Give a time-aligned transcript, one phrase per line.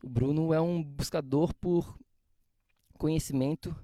[0.01, 1.97] o Bruno é um buscador por
[2.97, 3.75] conhecimento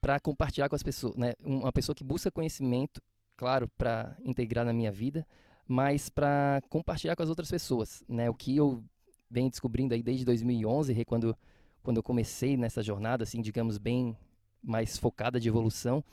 [0.00, 1.34] para compartilhar com as pessoas, né?
[1.44, 3.02] Uma pessoa que busca conhecimento,
[3.36, 5.26] claro, para integrar na minha vida,
[5.68, 8.28] mas para compartilhar com as outras pessoas, né?
[8.28, 8.82] O que eu
[9.30, 11.36] venho descobrindo aí desde 2011, quando
[11.82, 14.14] quando eu comecei nessa jornada, assim, digamos bem
[14.62, 16.04] mais focada de evolução,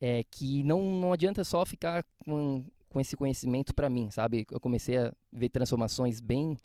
[0.00, 4.46] é que não não adianta só ficar com com esse conhecimento para mim, sabe?
[4.50, 6.56] Eu comecei a ver transformações bem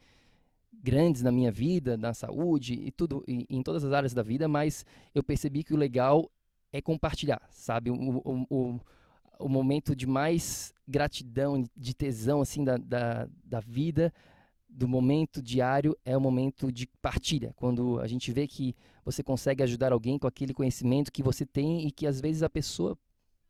[0.72, 4.48] grandes na minha vida, na saúde e tudo, e, em todas as áreas da vida,
[4.48, 6.30] mas eu percebi que o legal
[6.72, 7.92] é compartilhar, sabe?
[7.92, 8.80] O, o, o,
[9.40, 14.14] o momento de mais gratidão, de tesão, assim, da, da, da vida,
[14.68, 19.62] do momento diário, é o momento de partilha, quando a gente vê que você consegue
[19.62, 22.98] ajudar alguém com aquele conhecimento que você tem e que às vezes a pessoa,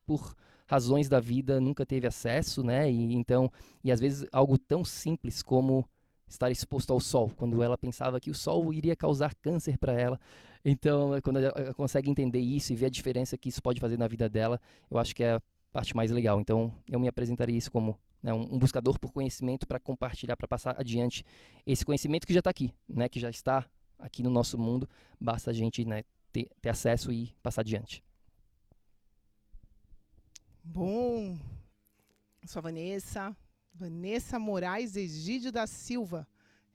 [0.05, 0.35] por
[0.73, 2.91] razões da vida nunca teve acesso, né?
[2.91, 3.51] E então,
[3.83, 5.87] e às vezes algo tão simples como
[6.27, 10.19] estar exposto ao sol, quando ela pensava que o sol iria causar câncer para ela.
[10.65, 14.07] Então, quando ela consegue entender isso e ver a diferença que isso pode fazer na
[14.07, 15.41] vida dela, eu acho que é a
[15.71, 16.39] parte mais legal.
[16.41, 20.75] Então, eu me apresentaria isso como né, um buscador por conhecimento para compartilhar, para passar
[20.79, 21.23] adiante
[21.67, 23.07] esse conhecimento que já está aqui, né?
[23.07, 23.63] Que já está
[23.99, 24.89] aqui no nosso mundo.
[25.21, 28.01] Basta a gente né, ter, ter acesso e passar adiante.
[30.65, 31.37] Bom,
[32.47, 33.35] sou a Vanessa,
[33.73, 36.25] Vanessa Moraes Egídio da Silva.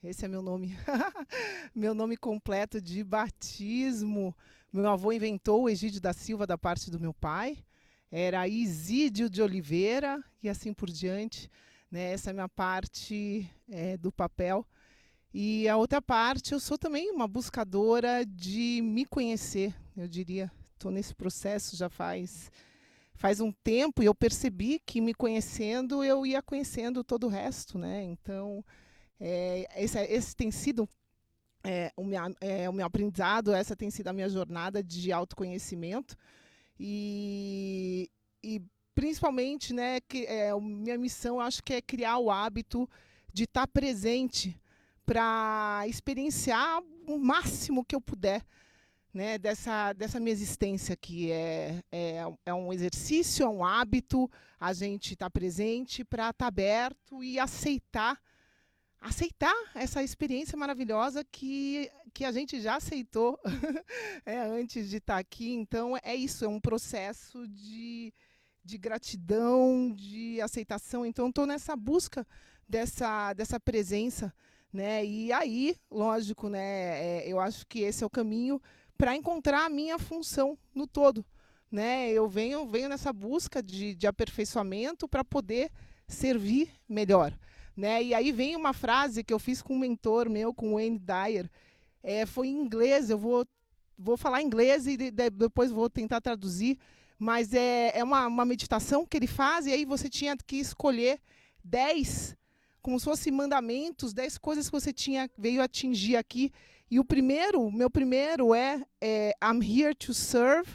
[0.04, 0.76] Esse é meu nome.
[1.74, 4.36] meu nome completo de batismo.
[4.70, 7.64] Meu avô inventou o Egídio da Silva da parte do meu pai.
[8.12, 11.50] Era Isídio de Oliveira e assim por diante.
[11.90, 12.12] Né?
[12.12, 14.66] Essa é a minha parte é, do papel.
[15.32, 20.52] E a outra parte, eu sou também uma buscadora de me conhecer, eu diria.
[20.74, 22.52] Estou nesse processo já faz
[23.18, 27.76] faz um tempo e eu percebi que me conhecendo eu ia conhecendo todo o resto,
[27.76, 28.04] né?
[28.04, 28.64] Então
[29.20, 30.88] é, esse, esse tem sido
[31.64, 36.16] é, o, meu, é, o meu aprendizado, essa tem sido a minha jornada de autoconhecimento
[36.78, 38.08] e,
[38.42, 38.62] e
[38.94, 42.88] principalmente, né, que é, minha missão acho que é criar o hábito
[43.32, 44.56] de estar presente
[45.04, 48.44] para experienciar o máximo que eu puder
[49.12, 54.72] né, dessa, dessa minha existência que é, é, é um exercício, é um hábito, a
[54.72, 58.20] gente está presente para estar tá aberto e aceitar
[59.00, 63.38] aceitar essa experiência maravilhosa que, que a gente já aceitou
[64.26, 65.52] é, antes de estar tá aqui.
[65.52, 68.12] Então, é isso, é um processo de,
[68.64, 71.06] de gratidão, de aceitação.
[71.06, 72.26] Então, estou nessa busca
[72.68, 74.34] dessa, dessa presença.
[74.72, 75.04] Né?
[75.04, 78.60] E aí, lógico, né, é, eu acho que esse é o caminho
[78.98, 81.24] para encontrar a minha função no todo.
[81.70, 82.10] Né?
[82.10, 85.70] Eu venho, venho nessa busca de, de aperfeiçoamento para poder
[86.08, 87.32] servir melhor.
[87.76, 88.02] Né?
[88.02, 90.98] E aí vem uma frase que eu fiz com um mentor meu, com o Wayne
[90.98, 91.48] Dyer,
[92.02, 93.46] é, foi em inglês, eu vou,
[93.96, 96.78] vou falar inglês e de, de, depois vou tentar traduzir,
[97.18, 101.20] mas é, é uma, uma meditação que ele faz e aí você tinha que escolher
[101.62, 102.36] 10,
[102.80, 106.52] como se fossem mandamentos, 10 coisas que você tinha veio atingir aqui.
[106.90, 110.70] E o primeiro, meu primeiro é, é I'm here to serve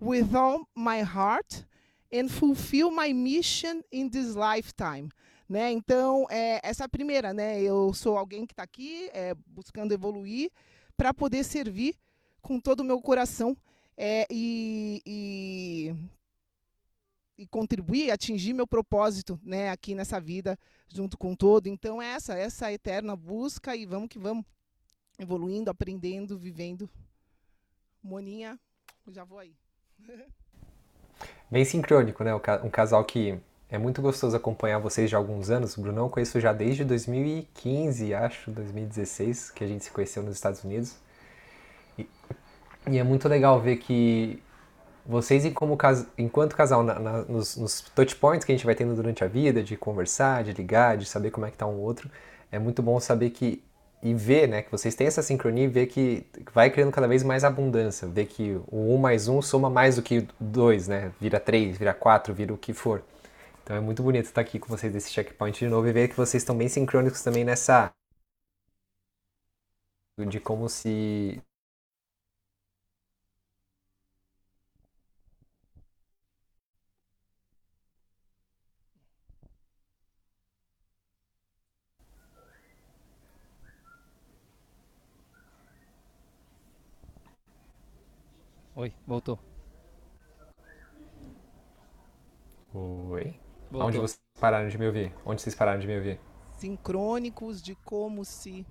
[0.00, 1.64] with all my heart
[2.12, 5.08] and fulfill my mission in this lifetime.
[5.48, 5.72] Né?
[5.72, 7.60] Então, é, essa primeira, né?
[7.60, 10.50] eu sou alguém que está aqui é, buscando evoluir
[10.96, 11.96] para poder servir
[12.42, 13.56] com todo o meu coração
[13.96, 15.94] é, e, e,
[17.38, 20.58] e, contribuir, atingir meu propósito né, aqui nessa vida,
[20.88, 21.66] junto com todo.
[21.66, 24.44] Então, essa, essa eterna busca e vamos que vamos,
[25.20, 26.90] evoluindo, aprendendo, vivendo.
[28.02, 28.58] Moninha,
[29.08, 29.54] já vou aí.
[31.50, 32.34] Bem sincrônico, né?
[32.34, 33.38] Um casal que
[33.68, 35.76] é muito gostoso acompanhar vocês já há alguns anos.
[35.76, 40.34] O Brunão eu conheço já desde 2015, acho, 2016, que a gente se conheceu nos
[40.34, 40.96] Estados Unidos.
[41.98, 42.08] E
[42.88, 44.42] e é muito legal ver que
[45.04, 45.76] vocês, como,
[46.16, 49.26] enquanto casal, na, na, nos, nos touch points que a gente vai tendo durante a
[49.26, 52.10] vida, de conversar, de ligar, de saber como é que tá um outro,
[52.50, 53.62] é muito bom saber que
[54.02, 57.22] e ver, né, que vocês têm essa sincronia e ver que vai criando cada vez
[57.22, 61.38] mais abundância, ver que o 1 mais 1 soma mais do que 2, né, vira
[61.38, 63.02] 3, vira 4, vira o que for.
[63.62, 66.16] Então é muito bonito estar aqui com vocês desse checkpoint de novo e ver que
[66.16, 67.92] vocês estão bem sincrônicos também nessa
[70.28, 71.42] de como se
[88.80, 89.38] Oi, voltou.
[92.72, 93.38] Oi.
[93.70, 93.88] Voltou.
[93.88, 95.12] Onde vocês pararam de me ouvir?
[95.22, 96.18] Onde vocês pararam de me ouvir?
[96.56, 98.66] Sincrônicos de como se.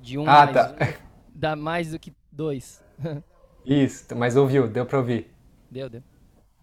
[0.00, 0.72] De um ah, mais tá.
[0.72, 2.84] um dá mais do que dois.
[3.64, 5.34] isso, mas ouviu, deu pra ouvir.
[5.70, 6.02] Deu, deu.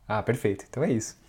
[0.07, 0.63] Ah, perfeito.
[0.69, 1.19] Então é isso.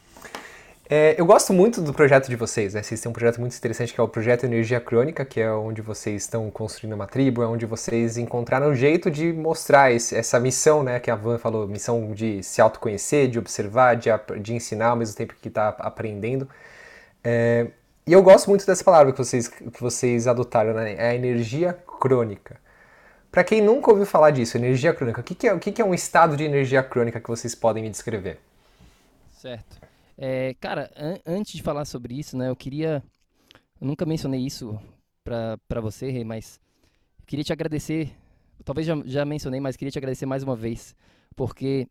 [0.88, 2.80] É, eu gosto muito do projeto de vocês, né?
[2.80, 5.82] Vocês têm um projeto muito interessante que é o Projeto Energia Crônica, que é onde
[5.82, 10.38] vocês estão construindo uma tribo, é onde vocês encontraram um jeito de mostrar esse, essa
[10.38, 11.00] missão, né?
[11.00, 14.10] Que a Van falou, missão de se autoconhecer, de observar, de,
[14.40, 16.48] de ensinar ao mesmo tempo que está aprendendo.
[17.24, 17.66] É,
[18.06, 20.94] e eu gosto muito dessa palavra que vocês, que vocês adotaram, né?
[20.94, 22.60] É a energia crônica.
[23.32, 25.82] Para quem nunca ouviu falar disso, energia crônica, o que, que, é, o que, que
[25.82, 28.38] é um estado de energia crônica que vocês podem me descrever?
[29.36, 29.86] Certo.
[30.18, 33.02] É, cara, an antes de falar sobre isso, né, eu queria.
[33.80, 34.78] Eu nunca mencionei isso
[35.22, 36.60] para você, Rei, mas
[37.20, 38.16] eu queria te agradecer.
[38.64, 40.96] Talvez já, já mencionei, mas queria te agradecer mais uma vez,
[41.34, 41.86] porque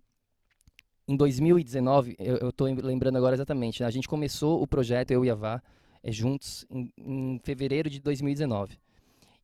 [1.08, 5.30] em 2019, eu, tô lembrando agora exatamente, né, a gente começou o projeto, eu e
[5.30, 5.62] a Vá,
[6.02, 8.80] é, juntos, em, em fevereiro de 2019.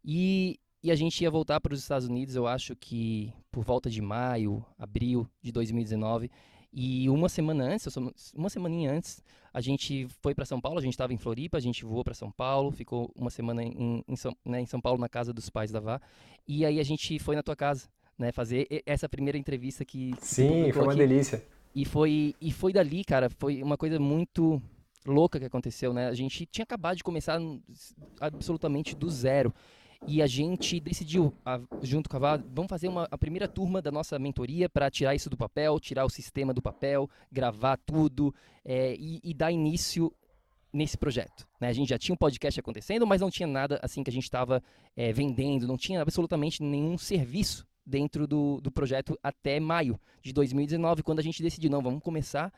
[0.03, 3.89] E, e a gente ia voltar para os Estados Unidos, eu acho que por volta
[3.89, 6.31] de maio, abril de 2019.
[6.73, 7.93] E uma semana antes,
[8.33, 9.21] uma semaninha antes,
[9.53, 12.13] a gente foi para São Paulo, a gente estava em Floripa, a gente voou para
[12.13, 15.49] São Paulo, ficou uma semana em, em, São, né, em São Paulo na casa dos
[15.49, 16.01] pais da Vá.
[16.47, 20.71] E aí a gente foi na tua casa, né, fazer essa primeira entrevista que Sim,
[20.71, 20.99] foi uma aqui.
[20.99, 21.43] delícia.
[21.75, 24.61] E foi e foi dali, cara, foi uma coisa muito
[25.05, 26.07] louca que aconteceu, né?
[26.07, 27.39] A gente tinha acabado de começar
[28.19, 29.53] absolutamente do zero.
[30.07, 33.81] E a gente decidiu, a, junto com a Vá, vamos fazer uma, a primeira turma
[33.81, 38.33] da nossa mentoria para tirar isso do papel, tirar o sistema do papel, gravar tudo
[38.65, 40.11] é, e, e, dar início
[40.73, 41.47] nesse projeto.
[41.59, 41.67] Né?
[41.67, 44.23] A gente já tinha um podcast acontecendo, mas não tinha nada assim que a gente
[44.23, 44.63] estava
[44.95, 51.03] é, vendendo, não tinha absolutamente nenhum serviço dentro do, do projeto até maio de 2019,
[51.03, 52.51] quando a gente decidiu, não, vamos começar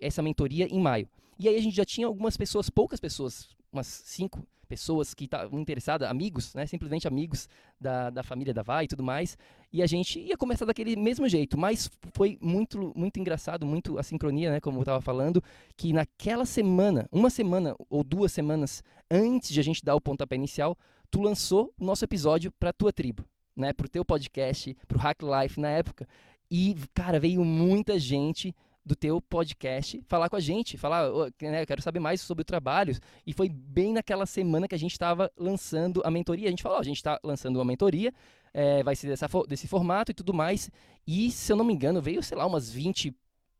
[0.00, 1.08] essa mentoria em maio.
[1.38, 5.58] E aí a gente já tinha algumas pessoas, poucas pessoas, umas cinco pessoas que estavam
[5.58, 7.48] interessadas, amigos, né, simplesmente amigos
[7.80, 9.36] da, da família da Vai e tudo mais,
[9.72, 14.02] e a gente ia começar daquele mesmo jeito, mas foi muito muito engraçado, muito a
[14.02, 15.42] sincronia, né, como eu estava falando,
[15.76, 20.36] que naquela semana, uma semana ou duas semanas antes de a gente dar o pontapé
[20.36, 20.76] inicial,
[21.10, 23.24] tu lançou o nosso episódio para tua tribo,
[23.56, 26.06] né, pro teu podcast, pro Hack Life na época.
[26.50, 28.54] E, cara, veio muita gente
[28.88, 31.10] do teu podcast falar com a gente, falar,
[31.42, 32.96] né, eu quero saber mais sobre o trabalho.
[33.26, 36.48] E foi bem naquela semana que a gente estava lançando a mentoria.
[36.48, 38.12] A gente falou, a gente está lançando uma mentoria,
[38.52, 40.70] é, vai ser dessa, desse formato e tudo mais.
[41.06, 43.14] E, se eu não me engano, veio, sei lá, umas 20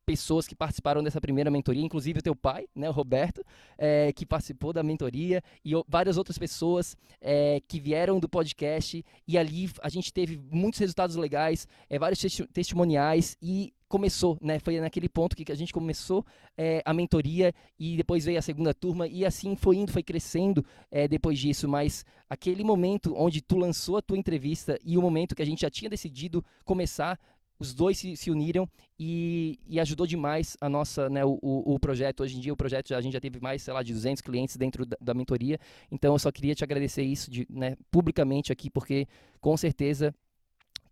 [0.06, 3.44] pessoas que participaram dessa primeira mentoria, inclusive o teu pai, né, o Roberto,
[3.76, 9.36] é, que participou da mentoria, e várias outras pessoas é, que vieram do podcast, e
[9.36, 12.22] ali a gente teve muitos resultados legais, é, vários
[12.54, 14.58] testimoniais, e começou, né?
[14.58, 16.24] Foi naquele ponto que a gente começou
[16.56, 20.64] é, a mentoria e depois veio a segunda turma e assim foi indo, foi crescendo
[20.90, 21.68] é, depois disso.
[21.68, 25.62] Mas aquele momento onde tu lançou a tua entrevista e o momento que a gente
[25.62, 27.18] já tinha decidido começar
[27.58, 28.68] os dois se, se uniram
[28.98, 32.22] e, e, ajudou demais a nossa, né, o, o, projeto.
[32.22, 34.56] Hoje em dia o projeto, a gente já teve mais, sei lá, de 200 clientes
[34.56, 35.58] dentro da, da mentoria.
[35.90, 39.08] Então eu só queria te agradecer isso de, né, publicamente aqui, porque
[39.40, 40.14] com certeza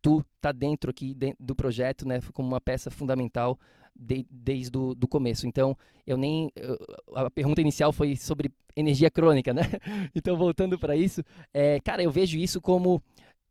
[0.07, 3.59] tu tá dentro aqui do projeto, né, como uma peça fundamental
[3.93, 5.49] de, desde o do começo.
[5.49, 6.79] Então eu nem eu,
[7.13, 9.63] a pergunta inicial foi sobre energia crônica, né?
[10.15, 13.03] Então voltando para isso, é, cara, eu vejo isso como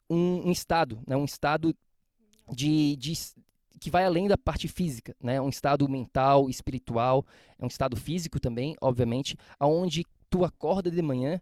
[0.09, 1.75] um, um estado, né, um estado
[2.53, 3.11] de, de
[3.77, 5.41] que vai além da parte física, né?
[5.41, 7.25] Um estado mental, espiritual,
[7.59, 11.41] é um estado físico também, obviamente, aonde tu acorda de manhã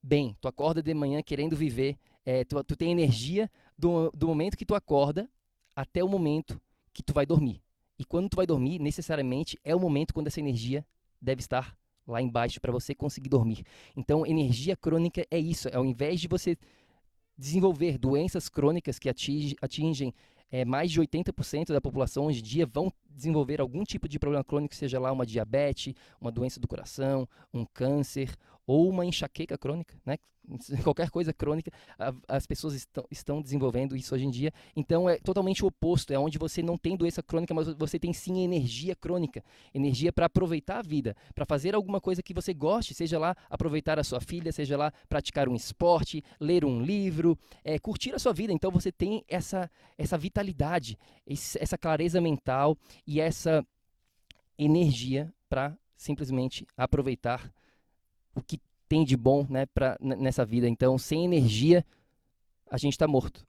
[0.00, 4.56] bem, tu acorda de manhã querendo viver, é, tu, tu tem energia do, do momento
[4.56, 5.28] que tu acorda
[5.74, 6.60] até o momento
[6.92, 7.62] que tu vai dormir.
[7.98, 10.86] E quando tu vai dormir, necessariamente é o momento quando essa energia
[11.20, 13.64] deve estar lá embaixo para você conseguir dormir.
[13.96, 16.56] Então, energia crônica é isso, ao invés de você
[17.38, 20.12] desenvolver doenças crônicas que atinge, atingem
[20.50, 24.44] é, mais de 80% da população hoje em dia vão desenvolver algum tipo de problema
[24.44, 28.34] crônico, seja lá uma diabetes, uma doença do coração, um câncer
[28.70, 30.16] ou uma enxaqueca crônica, né?
[30.84, 31.72] qualquer coisa crônica,
[32.28, 34.52] as pessoas estão, estão desenvolvendo isso hoje em dia.
[34.76, 38.12] Então é totalmente o oposto, é onde você não tem doença crônica, mas você tem
[38.12, 39.42] sim energia crônica,
[39.74, 43.98] energia para aproveitar a vida, para fazer alguma coisa que você goste, seja lá aproveitar
[43.98, 48.32] a sua filha, seja lá praticar um esporte, ler um livro, é, curtir a sua
[48.32, 48.52] vida.
[48.52, 50.96] Então você tem essa, essa vitalidade,
[51.26, 53.66] essa clareza mental e essa
[54.56, 57.52] energia para simplesmente aproveitar
[58.34, 60.68] o que tem de bom né, pra, nessa vida.
[60.68, 61.84] Então, sem energia,
[62.68, 63.46] a gente está morto.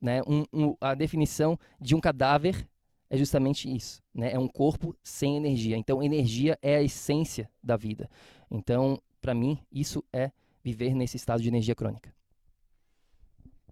[0.00, 0.22] Né?
[0.26, 2.68] Um, um, a definição de um cadáver
[3.10, 4.02] é justamente isso.
[4.14, 4.32] Né?
[4.32, 5.76] É um corpo sem energia.
[5.76, 8.08] Então, energia é a essência da vida.
[8.50, 10.30] Então, para mim, isso é
[10.62, 12.14] viver nesse estado de energia crônica.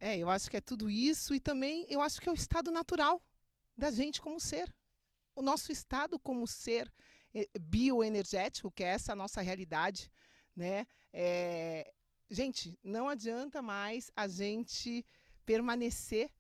[0.01, 2.71] É, eu acho que é tudo isso e também eu acho que é o estado
[2.71, 3.23] natural
[3.77, 4.73] da gente como ser.
[5.35, 6.93] O nosso estado como ser
[7.33, 10.11] eh, bioenergético, que é essa nossa realidade,
[10.57, 10.87] né?
[11.13, 11.93] É,
[12.31, 15.05] gente, não adianta mais a gente
[15.45, 16.31] permanecer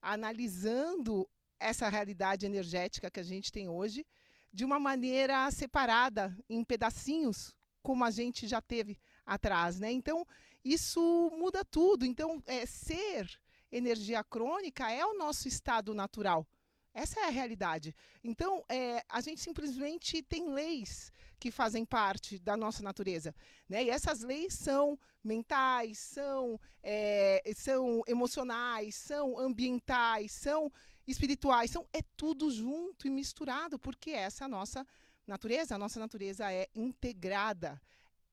[0.00, 4.04] analisando essa realidade energética que a gente tem hoje
[4.52, 9.90] de uma maneira separada, em pedacinhos, como a gente já teve atrás, né?
[9.90, 10.26] Então,
[10.64, 12.04] isso muda tudo.
[12.04, 13.30] Então, é, ser
[13.70, 16.46] energia crônica é o nosso estado natural.
[16.94, 17.94] Essa é a realidade.
[18.22, 23.34] Então, é, a gente simplesmente tem leis que fazem parte da nossa natureza.
[23.68, 23.84] Né?
[23.84, 30.70] E essas leis são mentais, são, é, são emocionais, são ambientais, são
[31.06, 34.86] espirituais, são, é tudo junto e misturado, porque essa é a nossa
[35.26, 35.74] natureza.
[35.74, 37.80] A nossa natureza é integrada.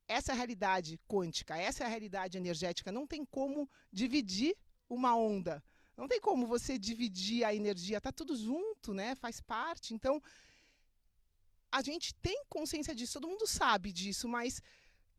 [0.08, 2.92] Essa é a realidade quântica, essa é a realidade energética.
[2.92, 4.56] Não tem como dividir
[4.90, 5.64] uma onda.
[6.00, 9.16] Não tem como você dividir a energia, está tudo junto, né?
[9.16, 9.94] Faz parte.
[9.94, 10.24] Então,
[11.70, 14.62] a gente tem consciência disso, todo mundo sabe disso, mas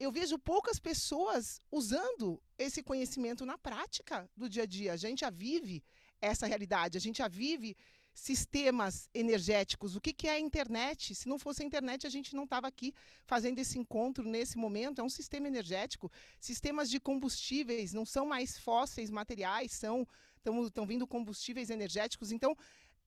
[0.05, 4.95] eu vejo poucas pessoas usando esse conhecimento na prática do dia a dia.
[4.95, 5.85] A gente já vive
[6.19, 7.77] essa realidade, a gente já vive
[8.15, 9.95] sistemas energéticos.
[9.95, 11.15] O que, que é a internet?
[11.15, 12.95] Se não fosse a internet, a gente não estava aqui
[13.27, 15.03] fazendo esse encontro nesse momento.
[15.03, 16.11] É um sistema energético.
[16.41, 20.09] Sistemas de combustíveis não são mais fósseis materiais, são
[20.45, 22.33] estão vindo combustíveis energéticos.
[22.33, 22.57] Então,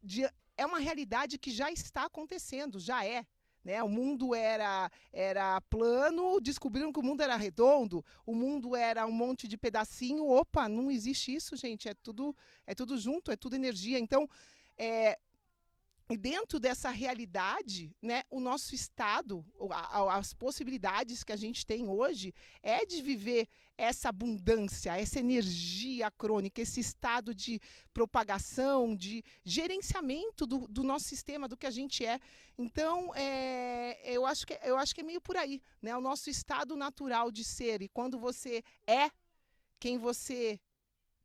[0.01, 3.25] de, é uma realidade que já está acontecendo, já é.
[3.63, 3.81] Né?
[3.81, 9.11] O mundo era, era plano, descobriram que o mundo era redondo, o mundo era um
[9.11, 10.27] monte de pedacinho.
[10.27, 11.87] Opa, não existe isso, gente.
[11.87, 12.35] É tudo,
[12.67, 13.97] é tudo junto, é tudo energia.
[13.97, 14.27] Então,
[14.77, 15.17] é,
[16.17, 19.45] dentro dessa realidade, né, o nosso estado,
[20.09, 26.61] as possibilidades que a gente tem hoje é de viver essa abundância, essa energia crônica,
[26.61, 27.59] esse estado de
[27.93, 32.19] propagação, de gerenciamento do, do nosso sistema, do que a gente é.
[32.57, 35.95] Então, é, eu, acho que, eu acho que é meio por aí, né?
[35.95, 37.81] O nosso estado natural de ser.
[37.81, 39.09] E quando você é
[39.79, 40.59] quem você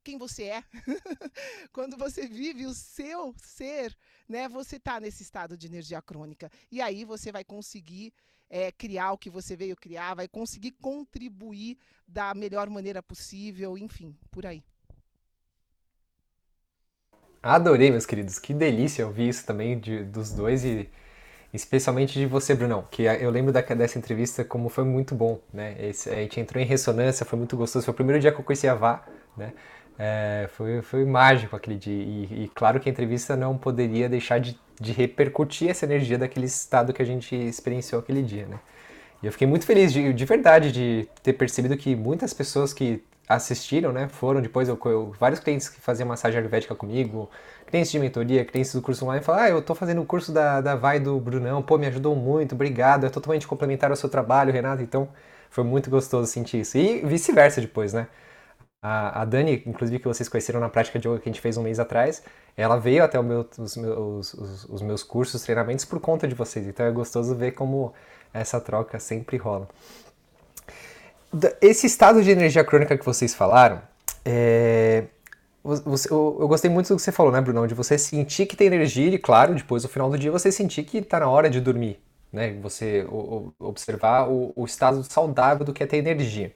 [0.08, 0.64] quem você é,
[1.70, 3.94] quando você vive o seu ser,
[4.26, 6.50] né, você está nesse estado de energia crônica.
[6.72, 8.14] E aí você vai conseguir
[8.48, 14.16] é, criar o que você veio criar, vai conseguir contribuir da melhor maneira possível, enfim,
[14.30, 14.64] por aí.
[17.42, 18.38] Adorei, meus queridos.
[18.38, 20.88] Que delícia ouvir isso também de, dos dois e
[21.52, 25.76] especialmente de você, Brunão, que eu lembro da, dessa entrevista como foi muito bom, né?
[25.78, 27.84] Esse, a gente entrou em ressonância, foi muito gostoso.
[27.84, 29.52] Foi o primeiro dia que eu conheci a Vá, né?
[29.98, 31.92] É, foi, foi mágico aquele dia.
[31.92, 36.46] E, e, claro que a entrevista não poderia deixar de, de repercutir essa energia daquele
[36.46, 38.60] estado que a gente experienciou aquele dia, né?
[39.22, 43.02] E eu fiquei muito feliz de, de verdade de ter percebido que muitas pessoas que
[43.28, 47.28] assistiram, né, foram depois, eu, eu, vários clientes que faziam massagem ayurvédica comigo,
[47.66, 50.62] clientes de mentoria, clientes do curso online, falaram, ah, eu tô fazendo o curso da,
[50.62, 54.50] da Vai do Brunão, pô, me ajudou muito, obrigado, é totalmente complementar ao seu trabalho,
[54.50, 55.08] Renato, então
[55.50, 56.78] foi muito gostoso sentir isso.
[56.78, 58.06] E vice-versa depois, né?
[58.80, 61.56] A, a, Dani, inclusive, que vocês conheceram na prática de yoga que a gente fez
[61.56, 62.22] um mês atrás,
[62.56, 66.66] ela veio até meu, os, meus, os, os meus cursos, treinamentos por conta de vocês.
[66.66, 67.92] Então é gostoso ver como
[68.32, 69.68] essa troca sempre rola.
[71.60, 73.82] Esse estado de energia crônica que vocês falaram,
[74.24, 75.04] é,
[75.62, 77.66] você, eu, eu, gostei muito do que você falou, né, Brunão?
[77.66, 80.84] De você sentir que tem energia e, claro, depois no final do dia você sentir
[80.84, 82.00] que está na hora de dormir,
[82.32, 82.56] né?
[82.62, 86.52] Você o, observar o, o, estado saudável do que é ter energia.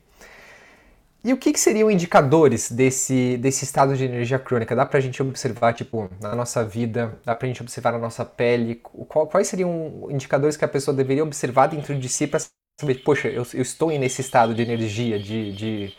[1.24, 4.74] E o que, que seriam indicadores desse, desse estado de energia crônica?
[4.74, 8.76] Dá pra gente observar, tipo, na nossa vida, dá pra gente observar na nossa pele?
[8.76, 12.40] Qual, quais seriam indicadores que a pessoa deveria observar dentro de si para
[12.80, 15.94] saber, poxa, eu, eu, estou nesse estado de energia, de, de,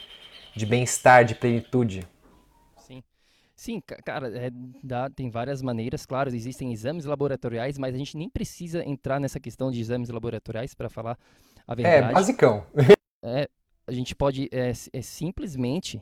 [0.54, 2.06] de bem-estar, de plenitude?
[2.86, 3.02] Sim.
[3.56, 4.52] Sim, cara, é,
[4.84, 9.40] dá, tem várias maneiras, claro, existem exames laboratoriais, mas a gente nem precisa entrar nessa
[9.40, 11.18] questão de exames laboratoriais para falar
[11.66, 12.12] a é, verdade.
[12.12, 12.66] É, basicão.
[13.26, 13.48] É,
[13.86, 16.02] a gente pode é, é, simplesmente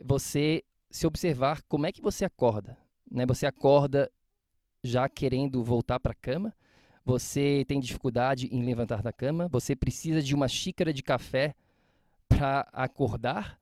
[0.00, 2.76] você se observar como é que você acorda.
[3.10, 3.24] Né?
[3.26, 4.10] Você acorda
[4.82, 6.54] já querendo voltar para a cama,
[7.04, 11.54] você tem dificuldade em levantar da cama, você precisa de uma xícara de café
[12.28, 13.58] para acordar,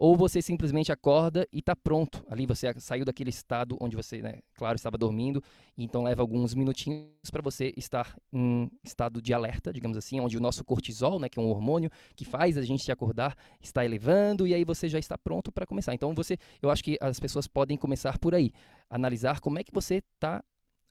[0.00, 2.24] ou você simplesmente acorda e está pronto.
[2.30, 5.44] Ali você saiu daquele estado onde você, né, claro, estava dormindo,
[5.76, 10.40] então leva alguns minutinhos para você estar em estado de alerta, digamos assim, onde o
[10.40, 14.54] nosso cortisol, né, que é um hormônio que faz a gente acordar, está elevando e
[14.54, 15.92] aí você já está pronto para começar.
[15.92, 18.52] Então você, eu acho que as pessoas podem começar por aí,
[18.88, 20.42] analisar como é que você está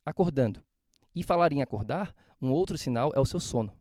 [0.05, 0.63] acordando.
[1.15, 3.73] E falar em acordar, um outro sinal é o seu sono.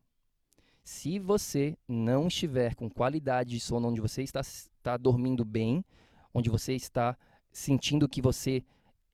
[0.83, 4.41] Se você não estiver com qualidade de sono, onde você está,
[4.89, 5.85] está dormindo bem,
[6.33, 7.17] onde você está
[7.53, 8.65] sentindo que você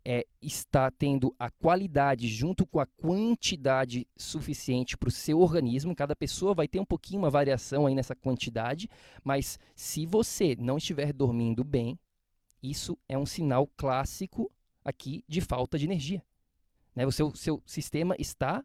[0.05, 5.97] é, está tendo a qualidade junto com a quantidade suficiente para o seu organismo.
[5.97, 8.89] Cada pessoa vai ter um pouquinho uma variação aí nessa quantidade,
[9.25, 11.99] mas se você não estiver dormindo bem,
[12.63, 14.51] isso é um sinal clássico
[14.85, 16.23] aqui de falta de energia.
[16.95, 17.05] Né?
[17.05, 18.65] O seu, seu sistema está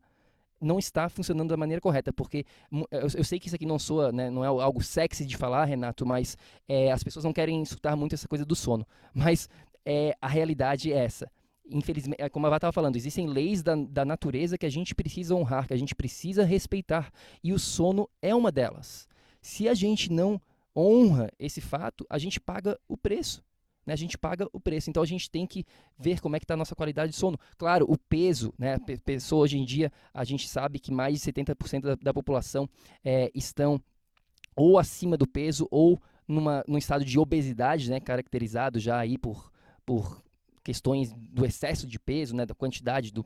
[0.62, 2.46] não está funcionando da maneira correta, porque
[2.92, 5.66] eu, eu sei que isso aqui não soa, né, não é algo sexy de falar,
[5.66, 8.86] Renato, mas é, as pessoas não querem escutar muito essa coisa do sono.
[9.14, 9.50] Mas
[9.86, 11.32] é, a realidade é essa.
[11.72, 14.96] Infelizmente, é como a Vá estava falando, existem leis da, da natureza que a gente
[14.96, 17.12] precisa honrar, que a gente precisa respeitar,
[17.44, 19.08] e o sono é uma delas.
[19.42, 20.42] Se a gente não
[20.76, 23.44] honra esse fato, a gente paga o preço
[23.90, 24.90] né, a gente paga o preço.
[24.90, 25.66] Então a gente tem que
[25.98, 27.38] ver como é que está a nossa qualidade de sono.
[27.58, 31.82] Claro, o peso, né, pessoa hoje em dia, a gente sabe que mais de 70%
[31.82, 32.70] da, da população
[33.04, 33.82] é, estão
[34.56, 39.52] ou acima do peso ou numa, num estado de obesidade, né, caracterizado já aí por,
[39.86, 40.22] por
[40.64, 43.26] questões do excesso de peso, né, da quantidade do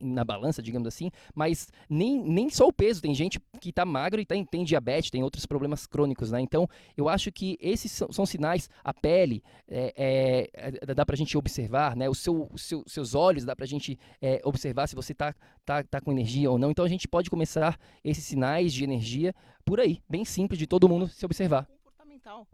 [0.00, 4.20] na balança, digamos assim, mas nem, nem só o peso, tem gente que está magro
[4.20, 6.40] e tem, tem diabetes, tem outros problemas crônicos, né?
[6.40, 11.14] Então, eu acho que esses são, são sinais, a pele é, é, é dá para
[11.14, 12.08] a gente observar, né?
[12.08, 15.34] O seu, o seu, seus olhos dá para a gente é, observar se você está
[15.64, 16.70] tá, tá com energia ou não.
[16.70, 20.88] Então, a gente pode começar esses sinais de energia por aí, bem simples de todo
[20.88, 21.66] mundo se observar.
[21.66, 22.46] Comportamental.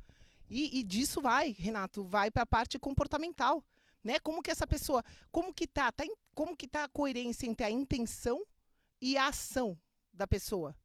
[0.51, 3.63] E, e disso vai, Renato, vai para a parte comportamental
[4.05, 4.19] né?
[4.21, 7.71] Como que essa pessoa, como que tá, tá como que tá a coerência entre a
[7.71, 8.45] intenção
[9.01, 9.77] e a ação
[10.13, 10.77] da pessoa?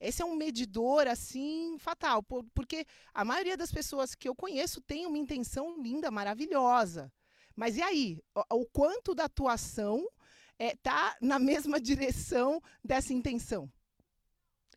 [0.00, 5.06] Esse é um medidor assim fatal, porque a maioria das pessoas que eu conheço tem
[5.06, 7.12] uma intenção linda, maravilhosa.
[7.56, 10.08] Mas e aí, o, quanto da atuação
[10.56, 13.70] é, tá na mesma direção dessa intenção?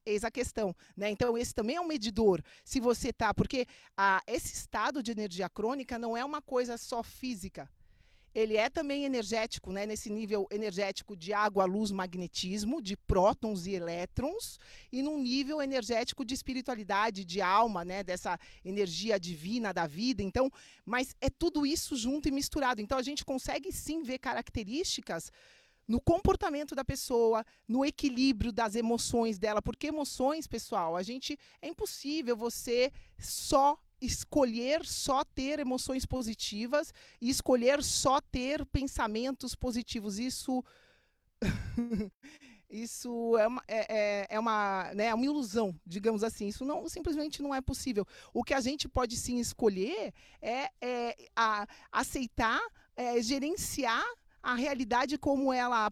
[0.05, 1.11] Eis a questão, né?
[1.11, 2.41] Então esse também é um medidor.
[2.65, 7.03] Se você tá, porque a, esse estado de energia crônica não é uma coisa só
[7.03, 7.69] física.
[8.33, 9.85] Ele é também energético, né?
[9.85, 14.57] Nesse nível energético de água, luz, magnetismo, de prótons e elétrons,
[14.89, 18.03] e num nível energético de espiritualidade, de alma, né?
[18.03, 20.23] Dessa energia divina da vida.
[20.23, 20.49] Então,
[20.85, 22.81] mas é tudo isso junto e misturado.
[22.81, 25.29] Então a gente consegue sim ver características
[25.91, 31.67] no comportamento da pessoa, no equilíbrio das emoções dela, porque emoções, pessoal, a gente é
[31.67, 40.17] impossível você só escolher só ter emoções positivas e escolher só ter pensamentos positivos.
[40.17, 40.63] Isso
[42.69, 46.47] isso é uma, é, é, é uma, né, é uma ilusão, digamos assim.
[46.47, 48.07] Isso não simplesmente não é possível.
[48.33, 52.61] O que a gente pode sim escolher é, é a, aceitar,
[52.95, 54.05] é, gerenciar
[54.41, 55.91] a realidade como ela,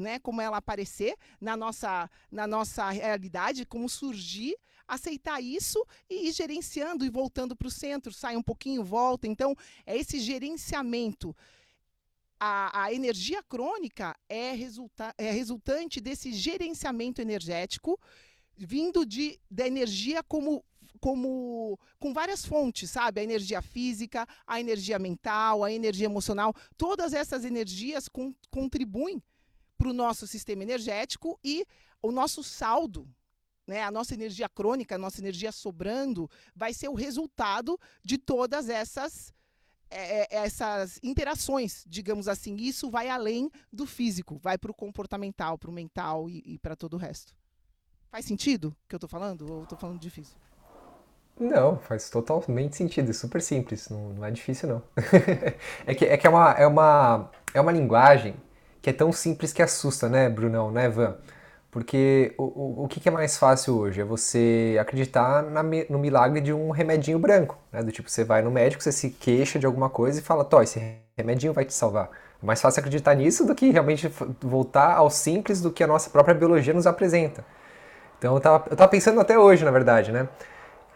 [0.00, 6.32] né, como ela aparecer na nossa, na nossa realidade, como surgir, aceitar isso e ir
[6.32, 9.26] gerenciando e voltando para o centro, sai um pouquinho, volta.
[9.26, 9.54] Então,
[9.86, 11.34] é esse gerenciamento
[12.38, 17.98] a, a energia crônica é, resulta, é resultante desse gerenciamento energético
[18.56, 20.64] vindo de, da energia como
[21.00, 23.20] como com várias fontes, sabe?
[23.20, 29.22] A energia física, a energia mental, a energia emocional, todas essas energias com, contribuem
[29.76, 31.66] para o nosso sistema energético e
[32.02, 33.08] o nosso saldo,
[33.66, 33.82] né?
[33.82, 39.32] A nossa energia crônica, a nossa energia sobrando, vai ser o resultado de todas essas
[39.90, 42.56] é, é, essas interações, digamos assim.
[42.56, 46.74] Isso vai além do físico, vai para o comportamental, para o mental e, e para
[46.74, 47.34] todo o resto.
[48.10, 50.36] Faz sentido o que eu estou falando ou estou falando difícil?
[51.38, 54.82] Não, faz totalmente sentido, é super simples, não, não é difícil não.
[55.84, 58.36] é que, é, que é, uma, é, uma, é uma linguagem
[58.80, 61.16] que é tão simples que assusta, né, Brunão, né, Van?
[61.74, 64.00] Porque o, o, o que, é mais fácil hoje?
[64.00, 67.58] É você acreditar na, no milagre de um remedinho branco.
[67.72, 67.82] Né?
[67.82, 70.62] Do tipo, você vai no médico, você se queixa de alguma coisa e fala, Tó,
[70.62, 70.80] esse
[71.16, 72.10] remedinho vai te salvar.
[72.40, 74.08] É mais fácil acreditar nisso do que realmente
[74.40, 77.44] voltar ao simples do que a nossa própria biologia nos apresenta.
[78.18, 80.28] Então eu tava, eu tava pensando até hoje, na verdade, né?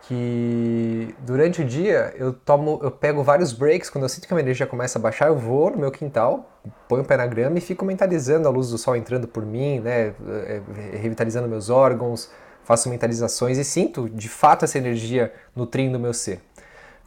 [0.03, 4.37] Que durante o dia eu tomo, eu pego vários breaks, quando eu sinto que a
[4.37, 6.51] minha energia começa a baixar, eu vou no meu quintal,
[6.89, 9.81] ponho o pé na grama e fico mentalizando a luz do sol entrando por mim,
[9.81, 10.15] né,
[10.47, 10.63] é,
[10.95, 12.31] é, revitalizando meus órgãos,
[12.65, 16.41] faço mentalizações e sinto de fato essa energia nutrindo o meu ser.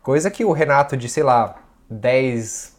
[0.04, 1.56] Coisa que o Renato de, sei lá,
[1.89, 2.75] 10,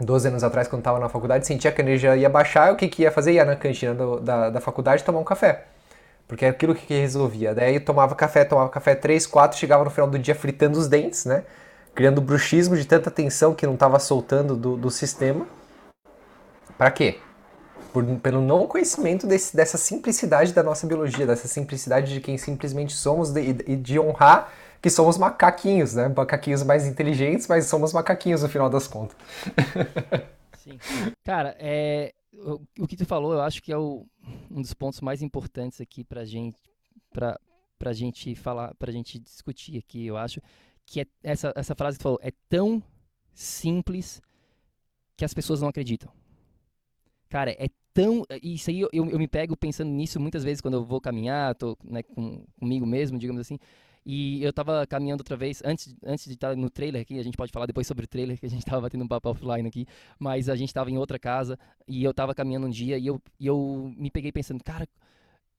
[0.00, 2.88] 12 anos atrás, quando estava na faculdade, sentia que a energia ia baixar, o que,
[2.88, 3.32] que ia fazer?
[3.32, 5.64] Ia na cantina do, da, da faculdade tomar um café.
[6.30, 7.52] Porque é aquilo que resolvia.
[7.52, 11.24] Daí tomava café, tomava café 3, 4, chegava no final do dia fritando os dentes,
[11.24, 11.42] né?
[11.92, 15.44] Criando bruxismo de tanta tensão que não estava soltando do, do sistema.
[16.78, 17.18] Para quê?
[17.92, 22.92] Por, pelo não conhecimento desse, dessa simplicidade da nossa biologia, dessa simplicidade de quem simplesmente
[22.92, 26.12] somos e de, de, honrar que somos macaquinhos, né?
[26.16, 29.16] Macaquinhos mais inteligentes, mas somos macaquinhos no final das contas.
[30.62, 30.78] Sim.
[31.26, 32.12] Cara, é,
[32.78, 34.06] o, que tu falou, eu acho que é o,
[34.50, 36.58] um dos pontos mais importantes aqui para gente,
[37.12, 37.38] para
[37.78, 40.04] para gente falar, para gente discutir aqui.
[40.06, 40.40] Eu acho
[40.84, 42.82] que é essa essa frase que tu falou é tão
[43.32, 44.20] simples
[45.16, 46.12] que as pessoas não acreditam.
[47.28, 48.24] Cara, é tão.
[48.42, 51.54] Isso aí eu, eu, eu me pego pensando nisso muitas vezes quando eu vou caminhar,
[51.54, 53.58] tô né, com, comigo mesmo, digamos assim.
[54.04, 57.36] E eu tava caminhando outra vez, antes, antes de estar no trailer aqui, a gente
[57.36, 59.86] pode falar depois sobre o trailer, que a gente tava batendo um papo offline aqui,
[60.18, 63.20] mas a gente tava em outra casa e eu tava caminhando um dia e eu,
[63.38, 64.88] e eu me peguei pensando, cara,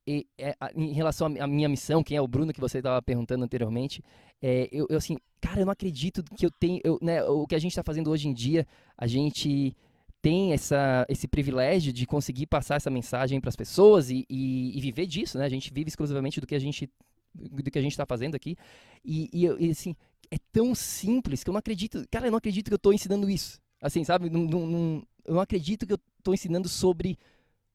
[0.08, 3.44] e, é, em relação à minha missão, quem é o Bruno que você estava perguntando
[3.44, 4.04] anteriormente,
[4.42, 7.56] é, eu, eu, assim, cara, eu não acredito que eu tenho, eu, né, o que
[7.56, 8.66] a gente está fazendo hoje em dia,
[8.98, 9.76] a gente
[10.22, 14.82] tem essa, esse privilégio de conseguir passar essa mensagem para as pessoas e, e, e,
[14.82, 15.46] viver disso, né?
[15.46, 16.88] A gente vive exclusivamente do que a gente
[17.34, 18.56] do que a gente está fazendo aqui.
[19.04, 19.96] E, e, e, assim,
[20.30, 22.06] é tão simples que eu não acredito.
[22.10, 23.60] Cara, eu não acredito que eu estou ensinando isso.
[23.82, 24.30] Assim, sabe?
[24.30, 27.18] Não, não, não, eu não acredito que eu estou ensinando sobre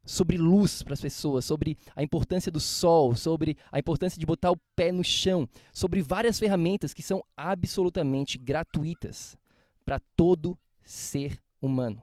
[0.07, 4.53] sobre luz para as pessoas, sobre a importância do sol, sobre a importância de botar
[4.53, 9.37] o pé no chão, sobre várias ferramentas que são absolutamente gratuitas
[9.85, 12.01] para todo ser humano.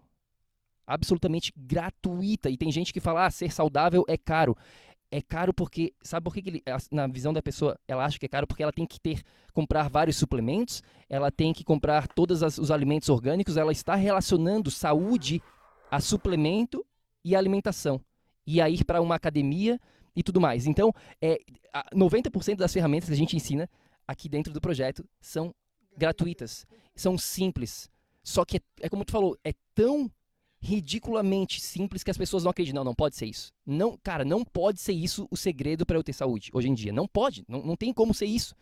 [0.85, 2.49] Absolutamente gratuita.
[2.49, 4.55] E tem gente que fala: ah, ser saudável é caro
[5.13, 8.25] é caro porque sabe por que, que ele, na visão da pessoa ela acha que
[8.25, 8.47] é caro?
[8.47, 9.21] Porque ela tem que ter
[9.53, 15.39] comprar vários suplementos ela tem que comprar todos os alimentos orgânicos ela está relacionando saúde
[15.91, 16.83] a suplemento
[17.23, 18.01] e alimentação.
[18.47, 19.79] E a ir para uma academia
[20.15, 20.65] e tudo mais.
[20.65, 21.37] Então é
[21.93, 23.69] 90% das ferramentas que a gente ensina
[24.07, 25.53] aqui dentro do projeto são
[25.95, 27.87] gratuitas são simples.
[28.23, 30.09] Só que é, é como tu falou é tão
[30.63, 32.79] ridiculamente simples que as pessoas não acreditam.
[32.79, 33.51] Não, não pode ser isso.
[33.65, 36.93] Não, cara, não pode ser isso o segredo para eu ter saúde hoje em dia.
[36.93, 38.55] Não pode, não, não tem como ser isso.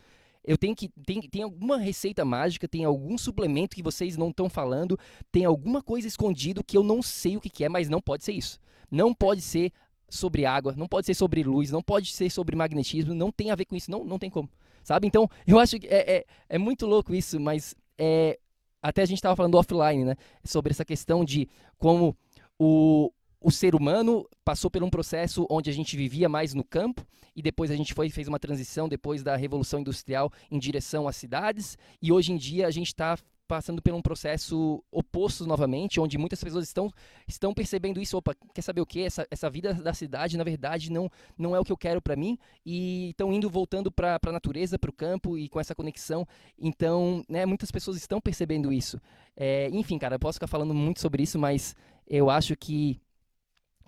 [0.44, 4.50] Eu tenho que tem, tem alguma receita mágica, tem algum suplemento que vocês não estão
[4.50, 4.98] falando,
[5.32, 8.24] tem alguma coisa escondido que eu não sei o que, que é, mas não pode
[8.24, 8.60] ser isso.
[8.90, 9.72] Não pode ser
[10.10, 13.56] sobre água, não pode ser sobre luz, não pode ser sobre magnetismo, não tem a
[13.56, 14.50] ver com isso, não, não tem como.
[14.84, 15.06] Sabe?
[15.06, 18.40] Então, eu acho que é, é, é muito louco isso, mas é,
[18.82, 20.16] até a gente estava falando offline, né?
[20.44, 21.48] Sobre essa questão de
[21.82, 22.16] como
[22.60, 27.04] o, o ser humano passou por um processo onde a gente vivia mais no campo
[27.36, 31.16] e depois a gente foi fez uma transição depois da revolução industrial em direção às
[31.16, 31.80] cidades.
[32.00, 33.18] E hoje em dia a gente está
[33.52, 36.90] passando por um processo oposto novamente, onde muitas pessoas estão,
[37.28, 38.18] estão percebendo isso.
[38.18, 39.02] Opa, quer saber o que?
[39.02, 42.16] Essa, essa vida da cidade, na verdade, não, não é o que eu quero para
[42.16, 42.40] mim.
[42.66, 46.26] E estão indo, voltando para a natureza, para o campo e com essa conexão.
[46.58, 49.02] Então, né, muitas pessoas estão percebendo isso.
[49.36, 51.76] É, enfim, cara, eu posso ficar falando muito sobre isso, mas
[52.08, 53.02] eu acho que,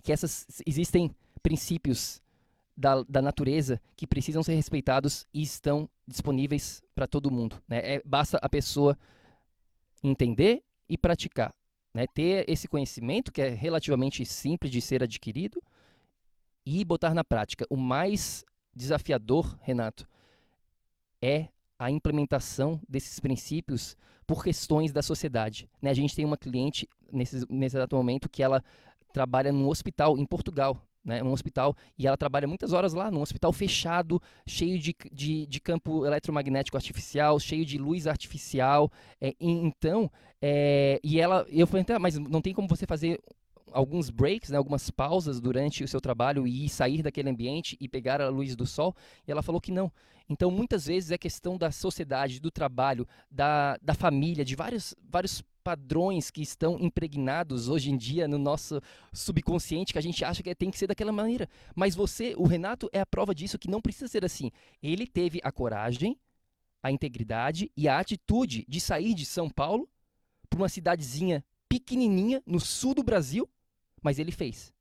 [0.04, 1.10] que essas, existem
[1.42, 2.22] princípios
[2.76, 7.64] da, da, natureza que precisam ser respeitados e estão disponíveis para todo mundo.
[7.66, 7.78] Né?
[7.78, 8.98] É, basta a pessoa
[10.04, 11.54] entender e praticar.
[11.94, 12.06] Né?
[12.14, 15.62] Ter esse conhecimento, que é relativamente simples de ser adquirido,
[16.66, 17.66] e botar na prática.
[17.70, 18.44] O mais
[18.76, 20.08] desafiador, Renato,
[21.22, 25.70] é a implementação desses princípios por questões da sociedade.
[25.82, 25.90] Né?
[25.90, 28.64] A gente tem uma cliente nesse, nesse exato momento que ela
[29.12, 33.22] trabalha num hospital em Portugal né, um hospital, e ela trabalha muitas horas lá, num
[33.22, 38.92] hospital fechado, cheio de, de, de campo eletromagnético artificial, cheio de luz artificial.
[39.20, 40.10] É, e, então,
[40.42, 43.20] é, e ela, eu falei, tá, mas não tem como você fazer
[43.72, 48.22] alguns breaks, né, algumas pausas durante o seu trabalho e sair daquele ambiente e pegar
[48.22, 48.96] a luz do sol?
[49.28, 49.92] E ela falou que não.
[50.30, 55.44] Então, muitas vezes é questão da sociedade, do trabalho, da, da família, de vários, vários
[55.64, 60.54] padrões que estão impregnados hoje em dia no nosso subconsciente que a gente acha que
[60.54, 61.50] tem que ser daquela maneira.
[61.76, 64.52] Mas você, o Renato, é a prova disso que não precisa ser assim.
[64.82, 66.20] Ele teve a coragem,
[66.82, 69.90] a integridade e a atitude de sair de São Paulo
[70.50, 73.50] para uma cidadezinha pequenininha no sul do Brasil,
[74.02, 74.74] mas ele fez.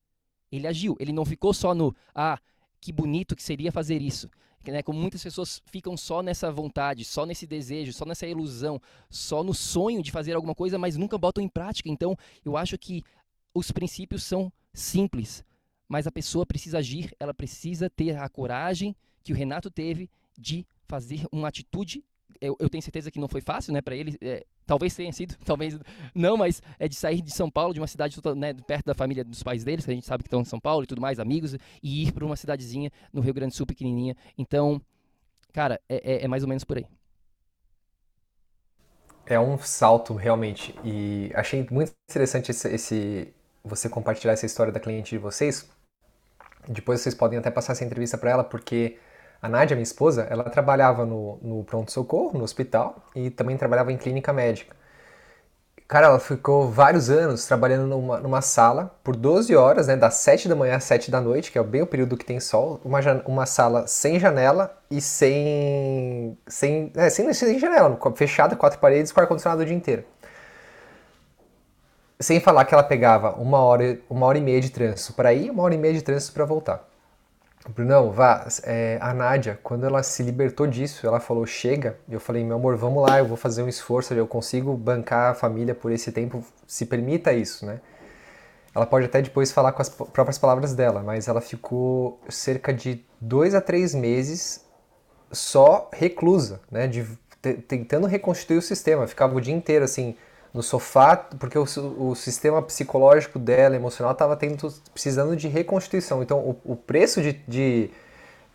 [0.50, 0.96] Ele agiu.
[0.98, 2.38] Ele não ficou só no ah,
[2.80, 4.28] que bonito que seria fazer isso
[4.70, 9.42] né, como muitas pessoas ficam só nessa vontade, só nesse desejo, só nessa ilusão, só
[9.42, 11.88] no sonho de fazer alguma coisa, mas nunca botam em prática.
[11.88, 13.02] Então, eu acho que
[13.54, 15.44] os princípios são simples,
[15.88, 20.66] mas a pessoa precisa agir, ela precisa ter a coragem que o Renato teve de
[20.86, 22.04] fazer uma atitude
[22.40, 24.18] eu, eu, tenho certeza que não foi fácil, né, para ele.
[24.20, 25.78] É, talvez tenha sido, talvez
[26.14, 29.24] não, mas é de sair de São Paulo, de uma cidade né, perto da família
[29.24, 31.18] dos pais deles, que a gente sabe que estão em São Paulo e tudo mais,
[31.18, 34.16] amigos, e ir para uma cidadezinha no Rio Grande do Sul pequenininha.
[34.36, 34.80] Então,
[35.52, 36.86] cara, é, é, é mais ou menos por aí.
[39.24, 44.80] É um salto realmente e achei muito interessante esse, esse você compartilhar essa história da
[44.80, 45.68] cliente de vocês.
[46.68, 48.98] Depois vocês podem até passar essa entrevista para ela porque
[49.42, 53.96] a Nádia, minha esposa, ela trabalhava no, no pronto-socorro, no hospital, e também trabalhava em
[53.96, 54.76] clínica médica.
[55.88, 60.48] Cara, ela ficou vários anos trabalhando numa, numa sala por 12 horas, né, das 7
[60.48, 63.00] da manhã às 7 da noite, que é bem o período que tem sol, uma,
[63.26, 66.38] uma sala sem janela e sem.
[66.46, 70.04] sem, é, sem, sem janela, fechada, quatro paredes, com ar-condicionado o dia inteiro.
[72.20, 75.50] Sem falar que ela pegava uma hora, uma hora e meia de trânsito para ir,
[75.50, 76.91] uma hora e meia de trânsito para voltar.
[77.68, 82.42] Brunão, vá, é, a Nádia, quando ela se libertou disso, ela falou, chega, eu falei,
[82.44, 85.92] meu amor, vamos lá, eu vou fazer um esforço, eu consigo bancar a família por
[85.92, 87.80] esse tempo, se permita isso, né?
[88.74, 93.04] Ela pode até depois falar com as próprias palavras dela, mas ela ficou cerca de
[93.20, 94.64] dois a três meses
[95.30, 96.88] só reclusa, né?
[96.88, 97.06] De,
[97.68, 100.16] tentando reconstituir o sistema, ficava o dia inteiro assim,
[100.52, 101.64] no sofá, porque o,
[101.98, 104.38] o sistema psicológico dela, emocional, estava
[104.92, 106.22] precisando de reconstituição.
[106.22, 107.90] Então, o, o preço de, de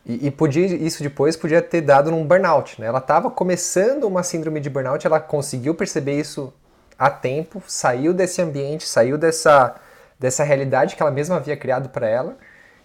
[0.05, 2.79] e, podia isso depois podia ter dado num burnout.
[2.79, 2.87] Né?
[2.87, 6.53] Ela estava começando uma síndrome de burnout, ela conseguiu perceber isso
[6.97, 9.75] a tempo, saiu desse ambiente, saiu dessa,
[10.17, 12.37] dessa realidade que ela mesma havia criado para ela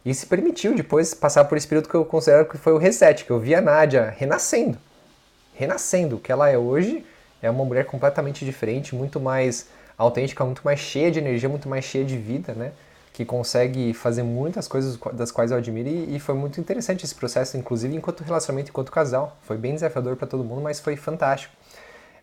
[0.05, 3.25] e se permitiu depois passar por esse período que eu considero que foi o reset,
[3.25, 4.77] que eu vi a Nádia renascendo.
[5.55, 7.07] Renascendo, o que ela é hoje
[7.42, 11.85] é uma mulher completamente diferente, muito mais autêntica, muito mais cheia de energia, muito mais
[11.85, 12.72] cheia de vida, né?
[13.12, 17.57] Que consegue fazer muitas coisas das quais eu admiro e, foi muito interessante esse processo,
[17.57, 19.37] inclusive enquanto relacionamento, enquanto casal.
[19.42, 21.55] Foi bem desafiador para todo mundo, mas foi fantástico.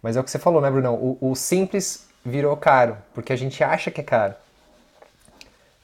[0.01, 0.95] Mas é o que você falou, né, Brunão?
[0.95, 4.33] O, o simples virou caro, porque a gente acha que é caro.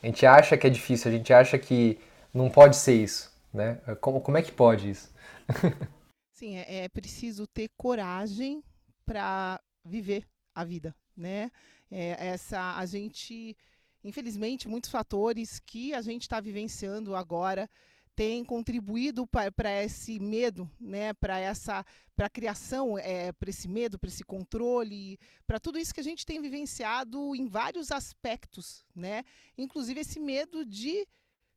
[0.02, 2.00] A gente acha que é difícil, a gente acha que
[2.34, 3.78] não pode ser isso, né?
[4.00, 5.12] Como, como é que pode isso?
[6.34, 8.63] Sim, é, é preciso ter coragem
[9.06, 11.52] para viver a vida, né?
[11.91, 13.56] É, essa a gente,
[14.04, 17.70] infelizmente, muitos fatores que a gente está vivenciando agora
[18.15, 21.13] têm contribuído para esse medo, né?
[21.13, 25.94] Para essa, para a criação, é, para esse medo, para esse controle, para tudo isso
[25.94, 29.24] que a gente tem vivenciado em vários aspectos, né?
[29.58, 31.06] Inclusive esse medo de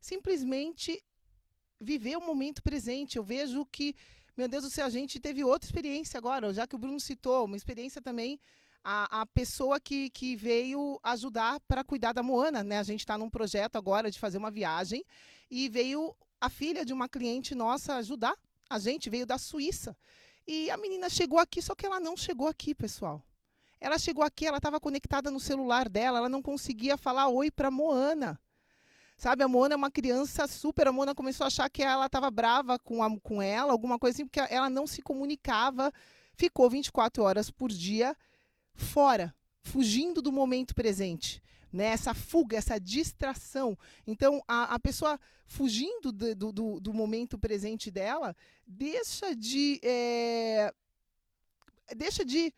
[0.01, 1.01] simplesmente
[1.79, 3.17] viver o momento presente.
[3.17, 3.95] Eu vejo que
[4.39, 7.43] meu Deus do céu, a gente teve outra experiência agora, já que o Bruno citou,
[7.43, 8.39] uma experiência também
[8.81, 12.79] a, a pessoa que, que veio ajudar para cuidar da Moana, né?
[12.79, 15.03] A gente está num projeto agora de fazer uma viagem
[15.51, 18.33] e veio a filha de uma cliente nossa ajudar.
[18.69, 19.93] A gente veio da Suíça.
[20.47, 23.21] E a menina chegou aqui, só que ela não chegou aqui, pessoal.
[23.77, 27.69] Ela chegou aqui, ela estava conectada no celular dela, ela não conseguia falar oi para
[27.69, 28.39] Moana.
[29.19, 30.87] Sabe, a Moana é uma criança super.
[30.87, 34.15] A Moana começou a achar que ela estava brava com, a, com ela, alguma coisa
[34.15, 35.91] assim, porque ela não se comunicava.
[36.35, 38.15] Ficou 24 horas por dia
[38.73, 41.43] fora, fugindo do momento presente.
[41.71, 43.77] Né, essa fuga, essa distração.
[44.07, 48.33] Então, a, a pessoa fugindo do, do, do, momento presente dela
[48.65, 49.81] deixa de.
[49.83, 50.73] É,
[51.95, 52.53] deixa de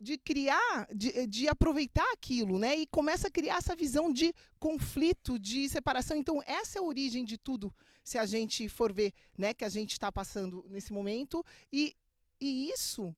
[0.00, 2.76] de criar, de, de, aproveitar aquilo, né?
[2.76, 6.16] E começa a criar essa visão de conflito, de separação.
[6.16, 9.68] Então, essa é a origem de tudo, se a gente for ver, né, que a
[9.68, 11.44] gente está passando nesse momento.
[11.72, 11.96] E,
[12.40, 13.14] e isso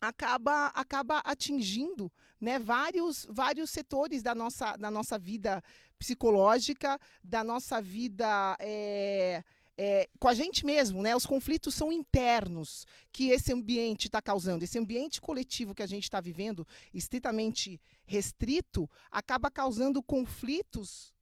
[0.00, 2.10] acaba, acaba atingindo
[2.40, 5.62] né, vários, vários setores da nossa, da nossa vida
[5.98, 9.44] psicológica, da nossa vida é,
[9.82, 11.02] é, com a gente mesmo.
[11.02, 11.16] Né?
[11.16, 14.62] Os conflitos são internos que esse ambiente está causando.
[14.62, 21.14] Esse ambiente coletivo que a gente está vivendo, estritamente restrito, acaba causando conflitos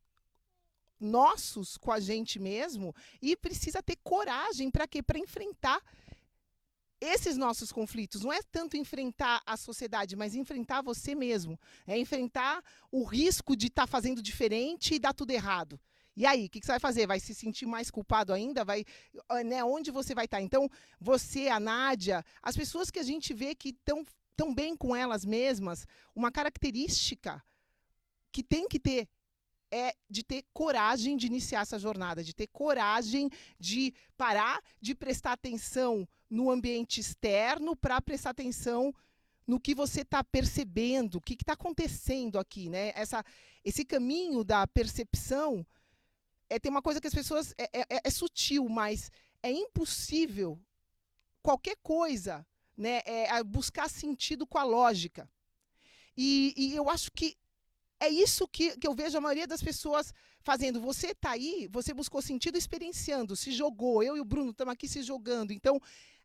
[0.98, 2.92] nossos com a gente mesmo
[3.22, 5.00] e precisa ter coragem para quê?
[5.00, 5.80] Para enfrentar
[7.00, 8.22] esses nossos conflitos.
[8.22, 11.56] Não é tanto enfrentar a sociedade, mas enfrentar você mesmo.
[11.86, 15.78] É enfrentar o risco de estar tá fazendo diferente e dar tudo errado.
[16.18, 17.06] E aí, o que, que, você vai fazer?
[17.06, 18.64] Vai se sentir mais culpado ainda?
[18.64, 18.84] Vai,
[19.46, 20.38] né, onde você vai estar?
[20.38, 20.42] Tá?
[20.42, 20.68] Então,
[21.00, 24.04] você, a Nádia, as pessoas que a gente vê que estão
[24.36, 27.40] tão bem com elas mesmas, uma característica
[28.32, 29.08] que tem que ter
[29.70, 35.34] é de ter coragem de iniciar essa jornada, de ter coragem de parar de prestar
[35.34, 38.92] atenção no ambiente externo para prestar atenção
[39.46, 42.92] no que você está percebendo, o que está acontecendo aqui, né?
[42.94, 43.24] Essa,
[43.64, 45.64] esse caminho da percepção
[46.48, 49.10] é tem uma coisa que as pessoas é, é, é, é sutil, mas
[49.42, 50.58] é impossível
[51.42, 53.00] qualquer coisa, né?
[53.04, 55.28] É, buscar sentido com a lógica.
[56.16, 57.36] E, e eu acho que
[58.00, 60.80] é isso que, que eu vejo a maioria das pessoas fazendo.
[60.80, 64.02] Você está aí, você buscou sentido experienciando, se jogou.
[64.02, 65.52] Eu e o Bruno estamos aqui se jogando.
[65.52, 65.80] Então,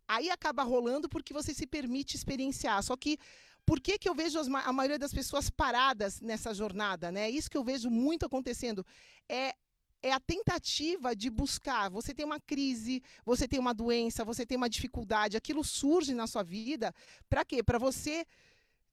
[0.07, 2.81] aí acaba rolando porque você se permite experienciar.
[2.83, 3.17] Só que
[3.65, 7.11] por que, que eu vejo as, a maioria das pessoas paradas nessa jornada?
[7.11, 7.29] Né?
[7.29, 8.85] Isso que eu vejo muito acontecendo.
[9.27, 9.55] É
[10.03, 11.89] é a tentativa de buscar.
[11.89, 16.27] Você tem uma crise, você tem uma doença, você tem uma dificuldade, aquilo surge na
[16.27, 16.93] sua vida.
[17.29, 17.63] Para quê?
[17.63, 18.25] Para você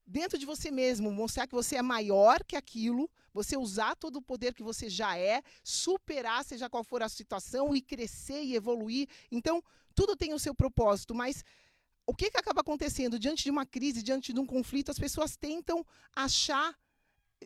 [0.07, 4.21] dentro de você mesmo, mostrar que você é maior que aquilo, você usar todo o
[4.21, 9.07] poder que você já é, superar, seja qual for a situação, e crescer e evoluir.
[9.31, 11.43] Então, tudo tem o seu propósito, mas
[12.05, 13.19] o que, que acaba acontecendo?
[13.19, 16.75] Diante de uma crise, diante de um conflito, as pessoas tentam achar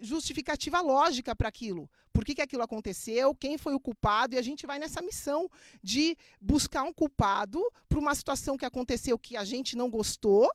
[0.01, 1.89] justificativa lógica para aquilo.
[2.11, 3.35] Por que, que aquilo aconteceu?
[3.35, 4.35] Quem foi o culpado?
[4.35, 5.49] E a gente vai nessa missão
[5.83, 10.49] de buscar um culpado para uma situação que aconteceu que a gente não gostou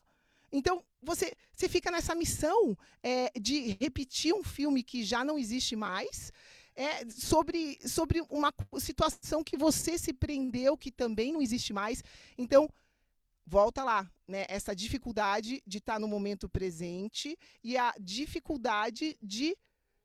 [0.52, 5.76] então, você, você fica nessa missão é, de repetir um filme que já não existe
[5.76, 6.32] mais,
[6.74, 12.02] é, sobre, sobre uma situação que você se prendeu, que também não existe mais.
[12.36, 12.68] Então,
[13.50, 14.46] volta lá, né?
[14.48, 19.56] Essa dificuldade de estar no momento presente e a dificuldade de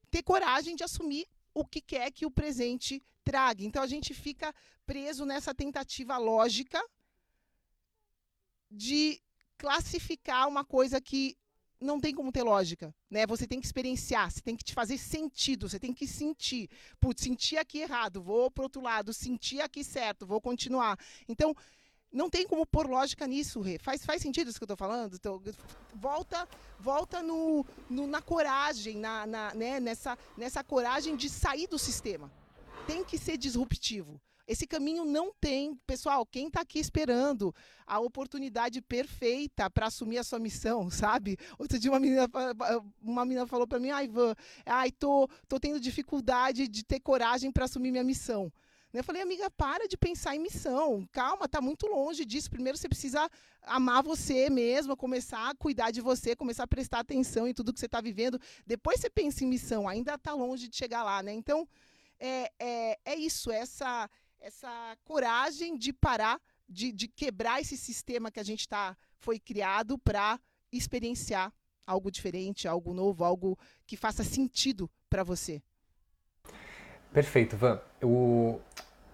[0.10, 3.64] ter coragem de assumir o que quer que o presente traga.
[3.64, 4.52] Então a gente fica
[4.84, 6.84] preso nessa tentativa lógica
[8.70, 9.22] de
[9.58, 11.38] classificar uma coisa que
[11.80, 13.28] não tem como ter lógica, né?
[13.28, 16.68] Você tem que experienciar, você tem que te fazer sentido, você tem que sentir.
[17.00, 20.98] Putz, sentir aqui errado, vou pro outro lado, sentir aqui certo, vou continuar.
[21.28, 21.54] Então,
[22.16, 23.78] não tem como pôr lógica nisso, Rê.
[23.78, 25.16] Faz, faz sentido isso que eu estou falando?
[25.16, 25.42] Então,
[25.94, 26.48] volta
[26.80, 29.80] volta no, no, na coragem, na, na, né?
[29.80, 32.32] nessa, nessa coragem de sair do sistema.
[32.88, 34.22] Tem que ser disruptivo.
[34.48, 35.76] Esse caminho não tem.
[35.88, 37.54] Pessoal, quem está aqui esperando
[37.86, 41.38] a oportunidade perfeita para assumir a sua missão, sabe?
[41.58, 42.30] Outro dia uma menina,
[43.02, 47.52] uma menina falou para mim, ai, Ivan, ai, tô, tô tendo dificuldade de ter coragem
[47.52, 48.52] para assumir minha missão.
[49.00, 51.08] Eu falei, amiga, para de pensar em missão.
[51.12, 52.50] Calma, tá muito longe disso.
[52.50, 53.30] Primeiro você precisa
[53.62, 57.80] amar você mesmo, começar a cuidar de você, começar a prestar atenção em tudo que
[57.80, 58.40] você está vivendo.
[58.66, 59.88] Depois você pensa em missão.
[59.88, 61.34] Ainda está longe de chegar lá, né?
[61.34, 61.68] Então,
[62.20, 64.10] é, é, é isso, essa
[64.46, 66.40] essa coragem de parar,
[66.70, 70.40] de, de quebrar esse sistema que a gente tá, foi criado para
[70.72, 71.52] experienciar
[71.86, 73.58] algo diferente, algo novo, algo
[73.88, 75.64] que faça sentido para você.
[77.12, 77.82] Perfeito, Van.
[78.04, 78.60] O,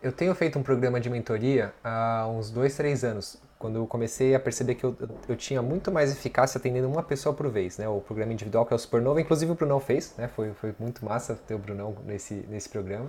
[0.02, 4.34] Eu tenho feito um programa de mentoria há uns dois, três anos, quando eu comecei
[4.34, 4.97] a perceber que eu,
[5.30, 7.88] eu tinha muito mais eficácia atendendo uma pessoa por vez, né?
[7.88, 10.28] O programa individual que é o Supernova, inclusive o Brunão fez, né?
[10.28, 13.08] Foi, foi muito massa ter o Brunão nesse, nesse programa.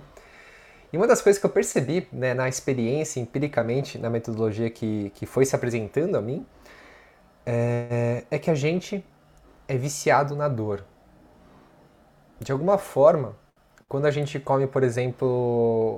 [0.91, 5.25] E uma das coisas que eu percebi né, na experiência, empiricamente, na metodologia que, que
[5.25, 6.45] foi se apresentando a mim,
[7.43, 9.03] é, é que a gente
[9.67, 10.85] é viciado na dor.
[12.39, 13.35] De alguma forma,
[13.93, 15.27] quando a gente come, por exemplo,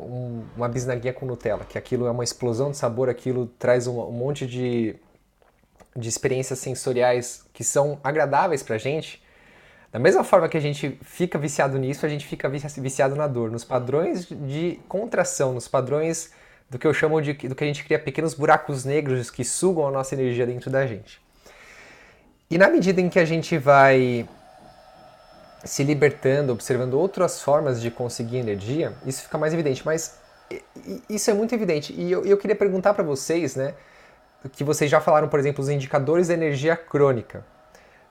[0.05, 3.97] um, uma bisnaguinha com Nutella, que aquilo é uma explosão de sabor, aquilo traz um,
[3.97, 4.97] um monte de,
[5.95, 9.23] de experiências sensoriais que são agradáveis pra gente,
[9.93, 13.49] da mesma forma que a gente fica viciado nisso, a gente fica viciado na dor,
[13.49, 16.33] nos padrões de contração, nos padrões
[16.69, 19.87] do que eu chamo de do que a gente cria pequenos buracos negros que sugam
[19.87, 21.21] a nossa energia dentro da gente.
[22.51, 24.27] E na medida em que a gente vai
[25.65, 29.83] se libertando, observando outras formas de conseguir energia, isso fica mais evidente.
[29.85, 30.17] Mas
[31.09, 31.93] isso é muito evidente.
[31.93, 33.73] E eu, eu queria perguntar para vocês, né,
[34.51, 37.43] que vocês já falaram, por exemplo, os indicadores da energia crônica.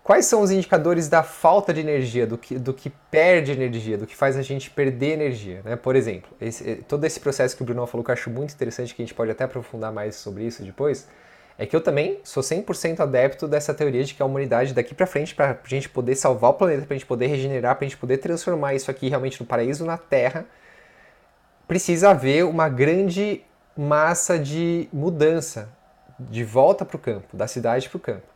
[0.03, 4.07] Quais são os indicadores da falta de energia, do que, do que perde energia, do
[4.07, 5.63] que faz a gente perder energia?
[5.65, 5.77] Né?
[5.77, 8.95] Por exemplo, esse, todo esse processo que o Bruno falou que eu acho muito interessante,
[8.95, 11.09] que a gente pode até aprofundar mais sobre isso depois,
[11.57, 15.07] é que eu também sou 100% adepto dessa teoria de que a humanidade daqui para
[15.07, 17.89] frente, para a gente poder salvar o planeta, para a gente poder regenerar, para a
[17.89, 20.45] gente poder transformar isso aqui realmente no paraíso na Terra,
[21.69, 23.43] precisa haver uma grande
[23.77, 25.69] massa de mudança,
[26.19, 28.27] de volta para o campo, da cidade para o campo.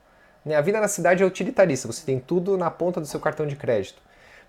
[0.44, 3.46] Né, a vida na cidade é utilitarista, você tem tudo na ponta do seu cartão
[3.46, 4.00] de crédito.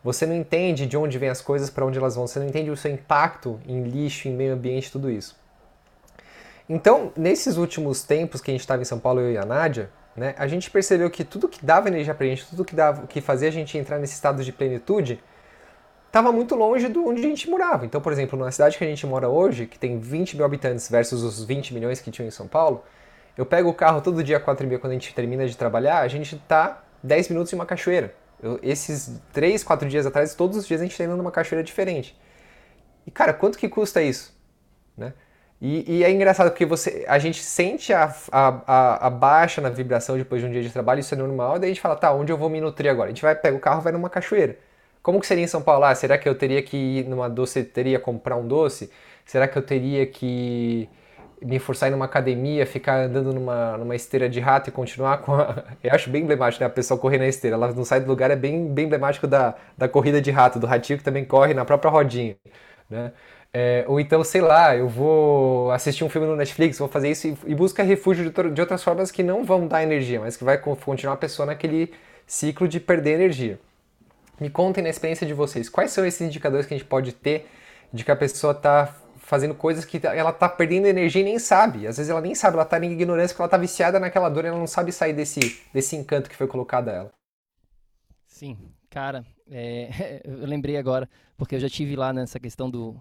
[0.04, 2.70] Você não entende de onde vêm as coisas, para onde elas vão, você não entende
[2.70, 5.36] o seu impacto em lixo, em meio ambiente, tudo isso.
[6.70, 9.90] Então, nesses últimos tempos que a gente estava em São Paulo, eu e a Nádia,
[10.16, 13.20] né, a gente percebeu que tudo que dava energia pra gente, tudo que, dava, que
[13.20, 15.20] fazia a gente entrar nesse estado de plenitude,
[16.06, 17.88] estava muito longe de onde a gente morava.
[17.88, 20.88] Então, por exemplo, na cidade que a gente mora hoje, que tem 20 mil habitantes
[20.90, 22.84] versus os 20 milhões que tinham em São Paulo,
[23.36, 26.02] eu pego o carro todo dia 4 e meia quando a gente termina de trabalhar,
[26.02, 28.14] a gente tá 10 minutos em uma cachoeira.
[28.42, 31.64] Eu, esses 3, 4 dias atrás, todos os dias a gente está indo numa cachoeira
[31.64, 32.20] diferente.
[33.08, 34.38] E cara, quanto que custa isso?
[34.96, 35.14] Né?
[35.62, 40.18] E, e, é engraçado porque você, a gente sente a, a, a, baixa na vibração
[40.18, 42.32] depois de um dia de trabalho, isso é normal, daí a gente fala, tá, onde
[42.32, 43.08] eu vou me nutrir agora?
[43.08, 44.58] A gente vai, pega o carro vai numa cachoeira.
[45.04, 45.84] Como que seria em São Paulo?
[45.86, 48.90] Ah, será que eu teria que ir numa doceteria comprar um doce?
[49.26, 50.90] Será que eu teria que
[51.42, 55.20] me forçar a ir numa academia, ficar andando numa, numa esteira de rato e continuar
[55.20, 55.64] com a...
[55.84, 56.68] Eu acho bem emblemático, né?
[56.68, 57.56] A pessoa correr na esteira.
[57.56, 60.68] Ela não sai do lugar, é bem, bem emblemático da, da corrida de rato, do
[60.68, 62.36] ratinho que também corre na própria rodinha,
[62.90, 63.12] né?
[63.52, 67.28] É, ou então, sei lá, eu vou assistir um filme no Netflix, vou fazer isso
[67.28, 70.44] e, e busca refúgio de, de, outras formas que não vão dar energia, mas que
[70.44, 71.92] vai continuar a pessoa naquele
[72.28, 73.60] ciclo de perder energia.
[74.40, 77.50] Me contem na experiência de vocês, quais são esses indicadores que a gente pode ter
[77.92, 81.88] de que a pessoa está fazendo coisas que ela está perdendo energia e nem sabe.
[81.88, 84.46] Às vezes ela nem sabe, ela está em ignorância porque ela está viciada naquela dor
[84.46, 87.12] e ela não sabe sair desse, desse encanto que foi colocado a ela.
[88.28, 88.58] Sim,
[88.90, 92.96] cara, é, eu lembrei agora, porque eu já tive lá nessa questão do,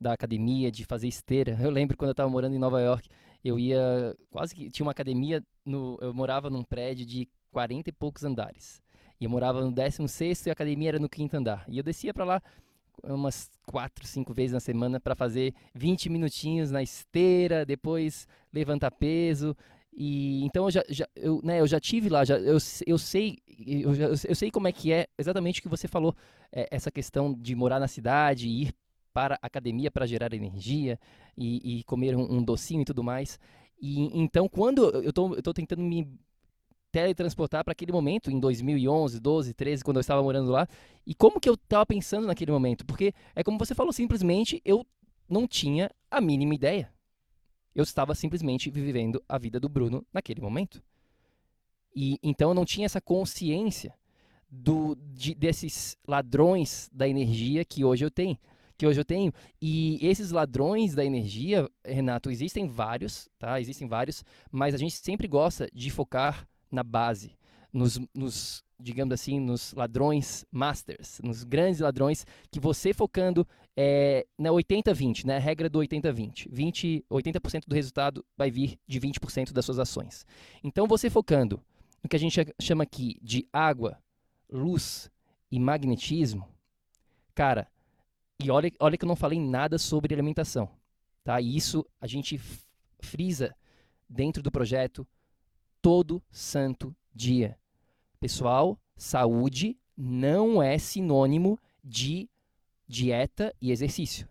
[0.00, 1.56] da academia, de fazer esteira.
[1.60, 3.08] Eu lembro quando eu estava morando em Nova York,
[3.44, 7.92] eu ia quase que tinha uma academia no eu morava num prédio de 40 e
[7.92, 8.82] poucos andares.
[9.20, 11.64] E eu morava no 16 e a academia era no quinto andar.
[11.68, 12.42] E eu descia para lá
[13.02, 19.56] umas quatro, cinco vezes na semana para fazer 20 minutinhos na esteira, depois levantar peso.
[19.92, 23.38] E então eu já, já eu, né, eu já tive lá, já, eu, eu sei
[23.66, 26.14] eu, já, eu sei como é que é exatamente o que você falou,
[26.52, 28.72] é, essa questão de morar na cidade, ir
[29.18, 30.96] para a academia para gerar energia
[31.36, 33.36] e, e comer um, um, docinho e tudo mais.
[33.80, 36.08] E então, quando eu estou tentando me
[36.92, 40.68] teletransportar para aquele momento, em 2011, 12, 13, quando eu estava morando lá,
[41.04, 42.86] e como que eu estava pensando naquele momento?
[42.86, 44.86] Porque é como você falou, simplesmente eu
[45.28, 46.88] não tinha a mínima ideia.
[47.74, 50.80] Eu estava simplesmente vivendo a vida do Bruno naquele momento.
[51.92, 53.92] E então eu não tinha essa consciência
[54.48, 58.38] do, de, desses ladrões da energia que hoje eu tenho
[58.78, 59.32] que hoje eu tenho.
[59.60, 63.60] E esses ladrões da energia, Renato, existem vários, tá?
[63.60, 67.32] Existem vários, mas a gente sempre gosta de focar na base,
[67.72, 74.50] nos, nos digamos assim, nos ladrões masters, nos grandes ladrões, que você focando é, na
[74.50, 75.36] 80-20, né?
[75.36, 76.46] A regra do 80-20.
[76.50, 80.24] 20, 80% do resultado vai vir de 20% das suas ações.
[80.62, 81.60] Então, você focando
[82.02, 83.98] no que a gente chama aqui de água,
[84.48, 85.10] luz
[85.50, 86.48] e magnetismo,
[87.34, 87.66] cara,
[88.40, 90.70] e olha, olha que eu não falei nada sobre alimentação.
[91.24, 91.40] Tá?
[91.40, 92.40] E isso a gente
[93.00, 93.54] frisa
[94.08, 95.06] dentro do projeto
[95.82, 97.58] todo santo dia.
[98.20, 102.28] Pessoal, saúde não é sinônimo de
[102.86, 104.28] dieta e exercício.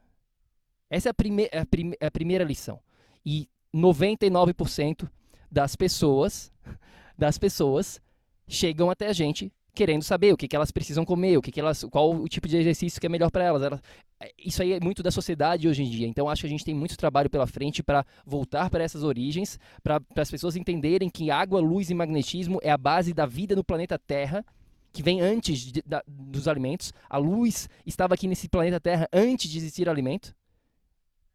[0.89, 2.79] Essa é a, prime a, prime a primeira lição.
[3.25, 5.09] E 99%
[5.51, 6.51] das pessoas,
[7.17, 8.01] das pessoas
[8.47, 11.59] chegam até a gente querendo saber o que, que elas precisam comer, o que, que
[11.59, 13.61] elas, qual o tipo de exercício que é melhor para elas.
[13.61, 13.79] elas.
[14.19, 16.07] É, isso aí é muito da sociedade hoje em dia.
[16.07, 19.59] Então acho que a gente tem muito trabalho pela frente para voltar para essas origens,
[19.83, 23.63] para as pessoas entenderem que água, luz e magnetismo é a base da vida no
[23.63, 24.43] planeta Terra,
[24.91, 26.91] que vem antes de, da, dos alimentos.
[27.07, 30.35] A luz estava aqui nesse planeta Terra antes de existir alimento.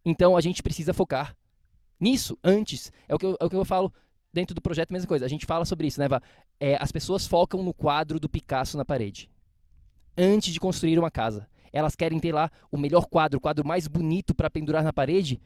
[0.04, 1.36] Então a gente precisa focar
[2.00, 2.90] nisso antes.
[3.06, 3.92] É o que eu, é o que eu falo
[4.32, 5.24] dentro do projeto, mesma coisa.
[5.24, 6.20] A gente fala sobre isso, né, Vá?
[6.58, 9.30] É, as pessoas focam no quadro do Picasso na parede.
[10.16, 11.48] Antes de construir uma casa.
[11.72, 15.40] Elas querem ter lá o melhor quadro, o quadro mais bonito para pendurar na parede,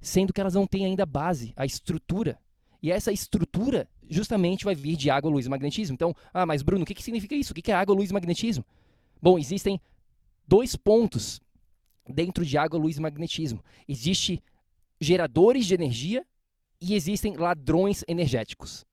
[0.00, 2.38] sendo que elas não têm ainda a base, a estrutura.
[2.82, 5.94] E essa estrutura justamente vai vir de água, luz e magnetismo.
[5.94, 7.52] Então, ah, mas Bruno, o que, que significa isso?
[7.52, 8.64] O que, que é água, luz e magnetismo?
[9.22, 9.80] Bom, existem
[10.46, 11.40] dois pontos
[12.08, 13.64] dentro de água, luz e magnetismo.
[13.88, 14.42] Existe
[15.00, 16.26] geradores de energia
[16.80, 18.84] e existem ladrões energéticos,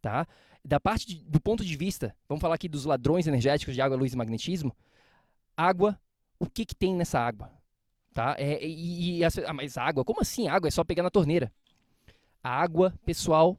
[0.00, 0.26] tá?
[0.64, 3.96] Da parte de, do ponto de vista, vamos falar aqui dos ladrões energéticos de água,
[3.96, 4.74] luz e magnetismo.
[5.56, 5.98] Água,
[6.38, 7.50] o que que tem nessa água,
[8.12, 8.34] tá?
[8.38, 10.68] É, e, e as, ah, mas água, como assim água?
[10.68, 11.52] É só pegar na torneira.
[12.42, 13.58] A água, pessoal,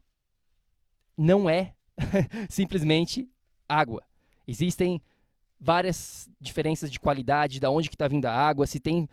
[1.17, 1.73] não é
[2.49, 3.29] simplesmente
[3.67, 4.03] água.
[4.47, 5.01] Existem
[5.59, 9.09] várias diferenças de qualidade, da onde que está vindo a água, se tem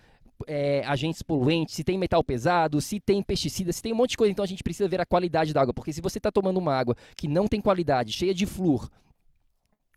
[0.46, 4.16] é, agentes poluentes, se tem metal pesado, se tem pesticida, se tem um monte de
[4.16, 4.32] coisa.
[4.32, 6.74] Então a gente precisa ver a qualidade da água, porque se você está tomando uma
[6.74, 8.90] água que não tem qualidade, cheia de flúor,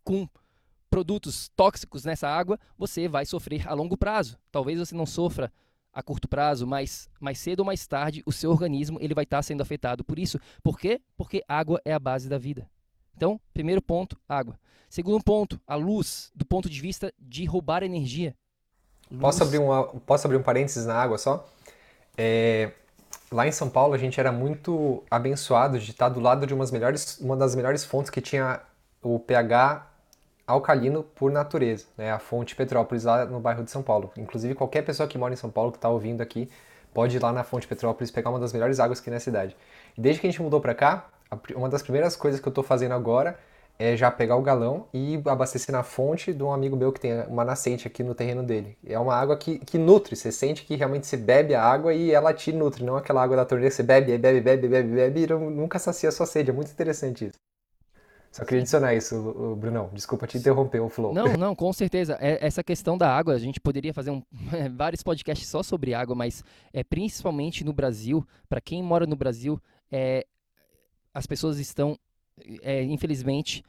[0.03, 0.27] com
[0.89, 4.38] produtos tóxicos nessa água, você vai sofrer a longo prazo.
[4.51, 5.51] Talvez você não sofra
[5.93, 9.38] a curto prazo, mas mais cedo ou mais tarde o seu organismo ele vai estar
[9.38, 10.39] tá sendo afetado por isso.
[10.63, 11.01] Por quê?
[11.17, 12.69] Porque água é a base da vida.
[13.15, 14.59] Então, primeiro ponto, água.
[14.89, 18.35] Segundo ponto, a luz, do ponto de vista de roubar energia.
[19.19, 21.47] Posso abrir, uma, posso abrir um parênteses na água só?
[22.17, 22.71] É,
[23.31, 26.71] lá em São Paulo a gente era muito abençoado de estar do lado de umas
[26.71, 28.59] melhores, uma das melhores fontes que tinha
[29.01, 29.87] o pH
[30.45, 32.11] alcalino por natureza, né?
[32.11, 34.11] a fonte Petrópolis lá no bairro de São Paulo.
[34.17, 36.49] Inclusive qualquer pessoa que mora em São Paulo que está ouvindo aqui
[36.93, 39.55] pode ir lá na fonte Petrópolis pegar uma das melhores águas aqui na cidade.
[39.97, 41.09] E desde que a gente mudou para cá,
[41.55, 43.37] uma das primeiras coisas que eu estou fazendo agora
[43.80, 47.21] é já pegar o galão e abastecer na fonte de um amigo meu que tem
[47.28, 48.78] uma nascente aqui no terreno dele.
[48.86, 52.11] É uma água que, que nutre, você sente que realmente você bebe a água e
[52.11, 55.23] ela te nutre, não aquela água da torneira que você bebe, bebe, bebe, bebe, bebe
[55.23, 56.49] e nunca sacia a sua sede.
[56.49, 57.38] É muito interessante isso.
[58.32, 59.89] Só queria adicionar isso, Brunão.
[59.93, 61.13] Desculpa te interromper o flow.
[61.13, 62.17] Não, não, com certeza.
[62.19, 64.21] É, essa questão da água, a gente poderia fazer um,
[64.75, 69.59] vários podcasts só sobre água, mas é principalmente no Brasil, para quem mora no Brasil,
[69.91, 70.25] é,
[71.13, 71.97] as pessoas estão
[72.61, 73.63] é, infelizmente,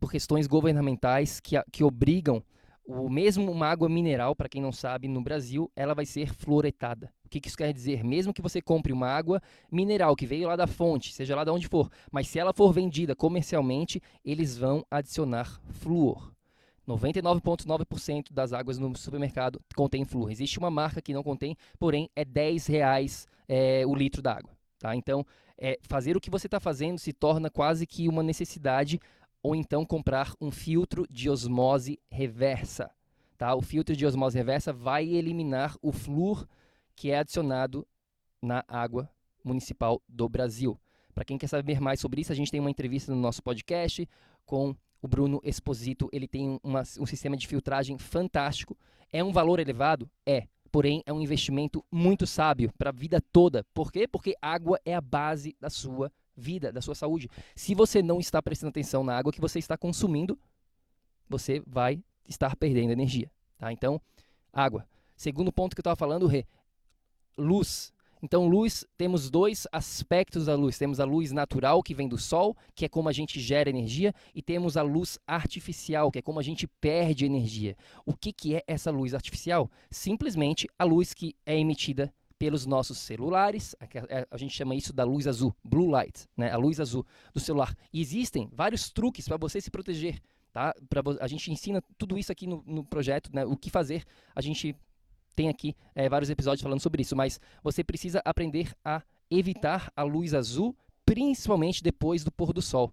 [0.00, 2.42] por questões governamentais que, que obrigam
[2.86, 7.12] o mesmo uma água mineral, para quem não sabe, no Brasil, ela vai ser fluoretada.
[7.24, 8.04] O que, que, isso quer dizer?
[8.04, 11.50] Mesmo que você compre uma água mineral que veio lá da fonte, seja lá de
[11.50, 16.32] onde for, mas se ela for vendida comercialmente, eles vão adicionar flúor.
[16.86, 20.30] 99,9% das águas no supermercado contém flúor.
[20.30, 24.52] Existe uma marca que não contém, porém é 10 reais é, o litro d'água.
[24.78, 24.94] Tá?
[24.94, 25.26] Então,
[25.58, 29.00] é, fazer o que você está fazendo se torna quase que uma necessidade,
[29.42, 32.90] ou então comprar um filtro de osmose reversa.
[33.38, 33.54] Tá?
[33.54, 36.46] O filtro de osmose reversa vai eliminar o flúor
[36.94, 37.86] que é adicionado
[38.42, 39.08] na água
[39.44, 40.78] municipal do Brasil.
[41.14, 44.08] Para quem quer saber mais sobre isso, a gente tem uma entrevista no nosso podcast
[44.44, 46.08] com o Bruno Exposito.
[46.12, 48.76] Ele tem uma, um sistema de filtragem fantástico.
[49.12, 50.10] É um valor elevado?
[50.26, 50.46] É
[50.76, 53.64] porém é um investimento muito sábio para a vida toda.
[53.72, 54.06] Por quê?
[54.06, 57.30] Porque água é a base da sua vida, da sua saúde.
[57.54, 60.38] Se você não está prestando atenção na água que você está consumindo,
[61.30, 63.30] você vai estar perdendo energia.
[63.56, 63.72] Tá?
[63.72, 63.98] Então,
[64.52, 64.86] água.
[65.16, 66.46] Segundo ponto que eu estava falando, Rê,
[67.38, 67.90] luz.
[68.26, 70.76] Então, luz, temos dois aspectos da luz.
[70.76, 74.12] Temos a luz natural, que vem do sol, que é como a gente gera energia,
[74.34, 77.76] e temos a luz artificial, que é como a gente perde energia.
[78.04, 79.70] O que, que é essa luz artificial?
[79.92, 83.76] Simplesmente a luz que é emitida pelos nossos celulares,
[84.08, 86.50] é, a gente chama isso da luz azul, blue light, né?
[86.50, 87.76] a luz azul do celular.
[87.92, 90.20] E existem vários truques para você se proteger.
[90.52, 90.74] Tá?
[90.88, 93.44] Pra, a gente ensina tudo isso aqui no, no projeto, né?
[93.46, 94.04] o que fazer.
[94.34, 94.74] A gente
[95.36, 100.02] tem aqui é, vários episódios falando sobre isso, mas você precisa aprender a evitar a
[100.02, 100.74] luz azul,
[101.04, 102.92] principalmente depois do pôr do sol.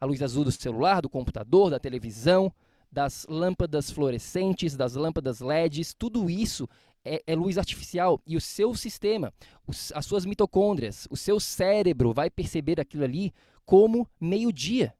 [0.00, 2.52] A luz azul do celular, do computador, da televisão,
[2.90, 6.68] das lâmpadas fluorescentes, das lâmpadas LEDs, tudo isso
[7.04, 8.20] é, é luz artificial.
[8.26, 9.32] E o seu sistema,
[9.66, 13.32] os, as suas mitocôndrias, o seu cérebro vai perceber aquilo ali
[13.64, 14.94] como meio-dia.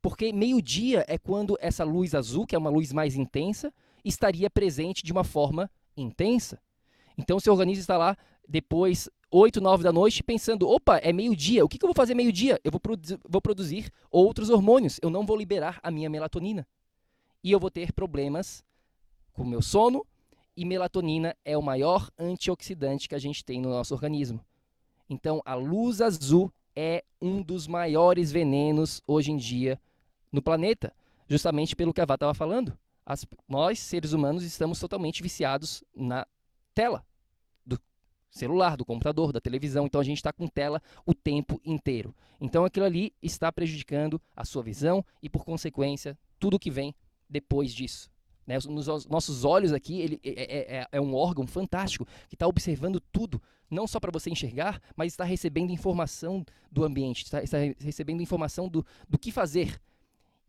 [0.00, 3.72] Porque meio-dia é quando essa luz azul, que é uma luz mais intensa,
[4.04, 6.60] estaria presente de uma forma intensa.
[7.16, 8.16] Então, seu organismo está lá
[8.48, 12.14] depois 8, 9 da noite, pensando: opa, é meio-dia, o que, que, eu vou fazer
[12.14, 12.60] meio-dia?
[12.62, 16.66] Eu vou, produ vou, produzir outros hormônios, eu não vou liberar a minha melatonina.
[17.42, 18.62] E eu vou ter problemas
[19.32, 20.06] com o meu sono,
[20.56, 24.44] e melatonina é o maior antioxidante que a gente tem no nosso organismo.
[25.08, 29.80] Então, a luz azul é um dos maiores venenos hoje em dia
[30.30, 30.92] no planeta,
[31.28, 32.76] justamente pelo que a Vá estava falando.
[33.04, 36.26] As, nós, seres humanos, estamos totalmente viciados na
[36.74, 37.04] tela
[37.64, 37.80] do
[38.30, 39.86] celular, do computador, da televisão.
[39.86, 42.14] Então a gente está com tela o tempo inteiro.
[42.40, 46.94] Então aquilo ali está prejudicando a sua visão e, por consequência, tudo que vem
[47.28, 48.10] depois disso.
[48.46, 48.58] Né?
[48.68, 53.00] Nos nossos olhos aqui, ele é, é, é, é um órgão fantástico que está observando
[53.00, 53.40] tudo,
[53.70, 58.68] não só para você enxergar, mas está recebendo informação do ambiente, está, está recebendo informação
[58.68, 59.80] do, do que fazer.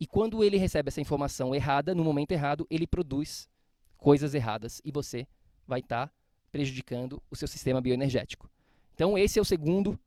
[0.04, 3.48] E quando ele recebe essa informação errada, no momento errado, ele produz
[3.96, 5.26] coisas erradas e você
[5.66, 6.14] vai estar tá
[6.52, 8.50] prejudicando o seu sistema bioenergético.
[8.92, 9.98] Então, esse é o segundo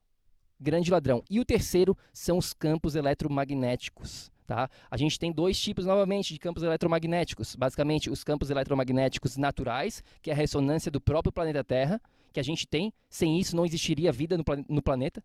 [0.60, 1.24] grande ladrão.
[1.28, 4.32] E o terceiro são os campos eletromagnéticos.
[4.46, 4.70] Tá?
[4.92, 7.56] A gente tem dois tipos, novamente, de campos eletromagnéticos.
[7.56, 12.00] Basicamente, os campos eletromagnéticos naturais, que é a ressonância do próprio planeta Terra,
[12.32, 12.94] que a gente tem.
[13.10, 15.24] Sem isso, não existiria vida no, no planeta.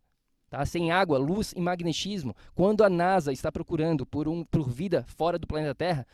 [0.53, 0.67] Tá?
[0.67, 2.37] Sem água, luz e magnetismo.
[2.55, 6.07] Quando a NASA está procurando por, um, por vida fora do planeta Terra,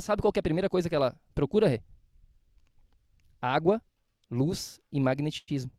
[0.00, 1.82] sabe qual é a primeira coisa que ela procura, Rê?
[3.42, 3.82] Água,
[4.30, 5.72] luz e magnetismo.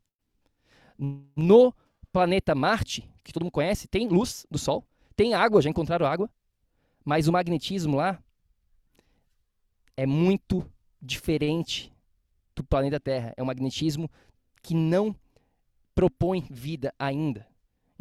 [1.34, 1.74] No
[2.12, 4.86] planeta Marte, que todo mundo conhece, tem luz do Sol,
[5.16, 6.28] tem água, já encontraram água,
[7.02, 8.22] mas o magnetismo lá
[9.96, 11.90] é muito diferente
[12.54, 13.32] do planeta Terra.
[13.38, 14.10] É um magnetismo
[14.62, 15.16] que não
[15.94, 17.50] propõe vida ainda.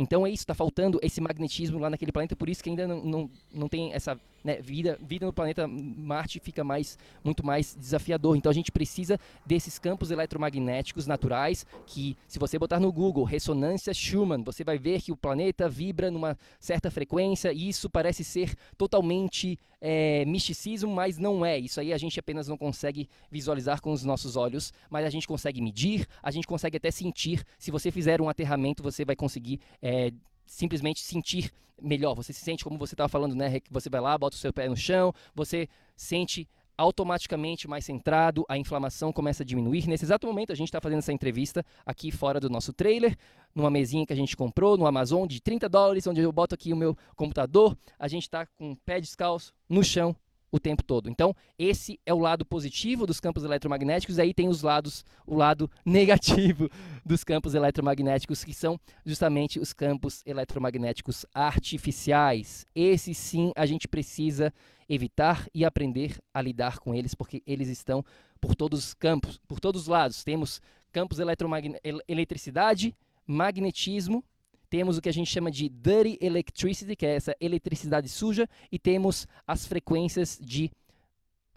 [0.01, 3.03] Então é isso, está faltando esse magnetismo lá naquele planeta, por isso que ainda não,
[3.03, 8.35] não, não tem essa né, vida, vida no planeta Marte fica mais, muito mais desafiador.
[8.35, 13.93] Então a gente precisa desses campos eletromagnéticos naturais que, se você botar no Google ressonância
[13.93, 18.55] Schumann, você vai ver que o planeta vibra numa certa frequência e isso parece ser
[18.77, 21.57] totalmente é, misticismo, mas não é.
[21.57, 25.27] Isso aí a gente apenas não consegue visualizar com os nossos olhos, mas a gente
[25.27, 27.43] consegue medir, a gente consegue até sentir.
[27.57, 30.11] Se você fizer um aterramento, você vai conseguir é,
[30.51, 32.13] simplesmente sentir melhor.
[32.13, 33.59] Você se sente como você estava falando, né?
[33.71, 36.47] Você vai lá, bota o seu pé no chão, você sente
[36.77, 39.87] automaticamente mais centrado, a inflamação começa a diminuir.
[39.87, 43.15] Nesse exato momento, a gente está fazendo essa entrevista aqui fora do nosso trailer,
[43.53, 46.73] numa mesinha que a gente comprou no Amazon de 30 dólares, onde eu boto aqui
[46.73, 47.77] o meu computador.
[47.99, 50.15] A gente está com o pé descalço no chão,
[50.51, 51.09] o tempo todo.
[51.09, 55.71] Então, esse é o lado positivo dos campos eletromagnéticos, aí tem os lados, o lado
[55.85, 56.69] negativo
[57.05, 62.65] dos campos eletromagnéticos, que são justamente os campos eletromagnéticos artificiais.
[62.75, 64.53] Esse sim a gente precisa
[64.89, 68.03] evitar e aprender a lidar com eles, porque eles estão
[68.41, 70.23] por todos os campos, por todos os lados.
[70.23, 72.93] Temos campos eletromagnéticos, eletricidade,
[73.25, 74.23] magnetismo,
[74.71, 78.79] temos o que a gente chama de dirty electricity, que é essa eletricidade suja, e
[78.79, 80.71] temos as frequências de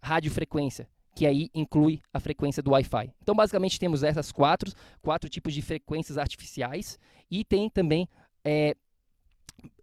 [0.02, 3.14] radiofrequência, que aí inclui a frequência do Wi-Fi.
[3.22, 6.98] Então, basicamente, temos essas quatro, quatro tipos de frequências artificiais
[7.30, 8.08] e tem também
[8.44, 8.74] é,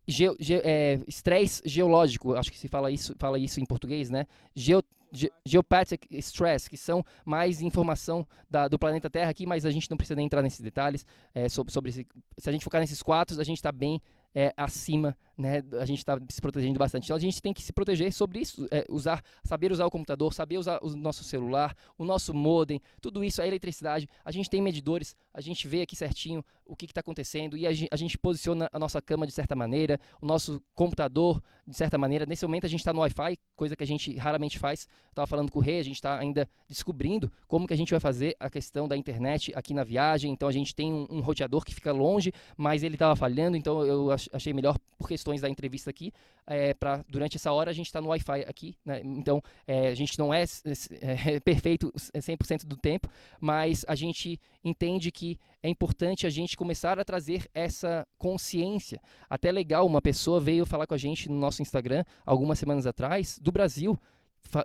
[0.05, 4.27] ge, ge, é, estresse geológico, acho que se fala isso, fala isso em português, né?
[4.53, 9.71] Geo, ge, geopathic stress, que são mais informação da, do planeta Terra aqui, mas a
[9.71, 12.07] gente não precisa nem entrar nesses detalhes é, sobre, sobre esse,
[12.37, 14.01] se a gente focar nesses quatro, a gente está bem
[14.33, 17.05] é, acima, né, a gente está se protegendo bastante.
[17.05, 20.33] Então a gente tem que se proteger sobre isso, é, usar, saber usar o computador,
[20.33, 24.07] saber usar o nosso celular, o nosso modem, tudo isso, a eletricidade.
[24.23, 27.73] A gente tem medidores, a gente vê aqui certinho o que está acontecendo e a
[27.73, 31.97] gente, a gente, posiciona a nossa cama de certa maneira, o nosso computador de certa
[31.97, 32.25] maneira.
[32.25, 34.87] Nesse momento a gente está no Wi-Fi, coisa que a gente raramente faz.
[35.09, 37.99] Estava falando com o Rei, a gente está ainda descobrindo como que a gente vai
[37.99, 40.31] fazer a questão da internet aqui na viagem.
[40.31, 43.85] Então a gente tem um, um roteador que fica longe, mas ele estava falhando, então
[43.85, 46.13] eu achei melhor por questões da entrevista aqui,
[46.47, 49.01] é, para durante essa hora a gente está no Wi-Fi aqui, né?
[49.03, 53.09] então é, a gente não é, é, é perfeito 100% do tempo,
[53.39, 55.20] mas a gente entende que
[55.63, 58.99] é importante a gente começar a trazer essa consciência.
[59.29, 63.39] Até legal, uma pessoa veio falar com a gente no nosso Instagram algumas semanas atrás,
[63.39, 63.99] do Brasil,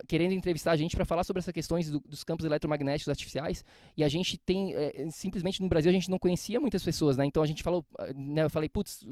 [0.07, 3.63] querendo entrevistar a gente para falar sobre essas questões do, dos campos eletromagnéticos artificiais
[3.95, 7.25] e a gente tem é, simplesmente no Brasil a gente não conhecia muitas pessoas né
[7.25, 7.85] então a gente falou
[8.15, 9.05] né, eu falei putz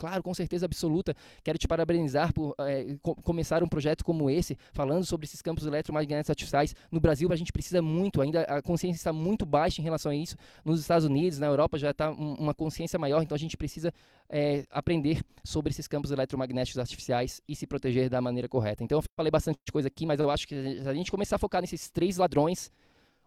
[0.00, 1.14] Claro, com certeza absoluta.
[1.44, 5.66] Quero te parabenizar por é, co começar um projeto como esse, falando sobre esses campos
[5.66, 6.74] eletromagnéticos artificiais.
[6.90, 10.16] No Brasil, a gente precisa muito, ainda a consciência está muito baixa em relação a
[10.16, 10.36] isso.
[10.64, 13.92] Nos Estados Unidos, na Europa, já está um, uma consciência maior, então a gente precisa
[14.30, 18.82] é, aprender sobre esses campos eletromagnéticos artificiais e se proteger da maneira correta.
[18.82, 21.38] Então, eu falei bastante coisa aqui, mas eu acho que se a gente começar a
[21.38, 22.72] focar nesses três ladrões,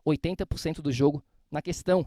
[0.03, 2.03] 80% do jogo Na questão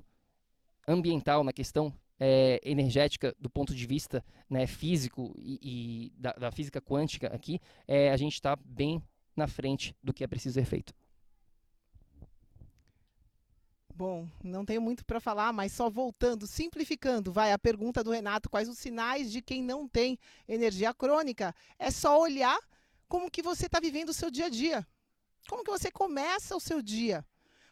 [0.88, 6.50] ambiental, na questão é, energética do ponto de vista né, físico e, e da, da,
[6.50, 9.02] física quântica aqui, é, a gente está bem
[9.34, 10.94] na frente do que é preciso ser feito.
[13.94, 18.50] Bom, não tenho muito para falar, mas só voltando, simplificando, vai a pergunta do Renato,
[18.50, 21.54] quais os sinais de quem não tem energia crônica?
[21.78, 22.58] É só olhar
[23.08, 24.86] como que você está vivendo o seu dia a dia.
[25.48, 27.24] Como que você começa o seu dia?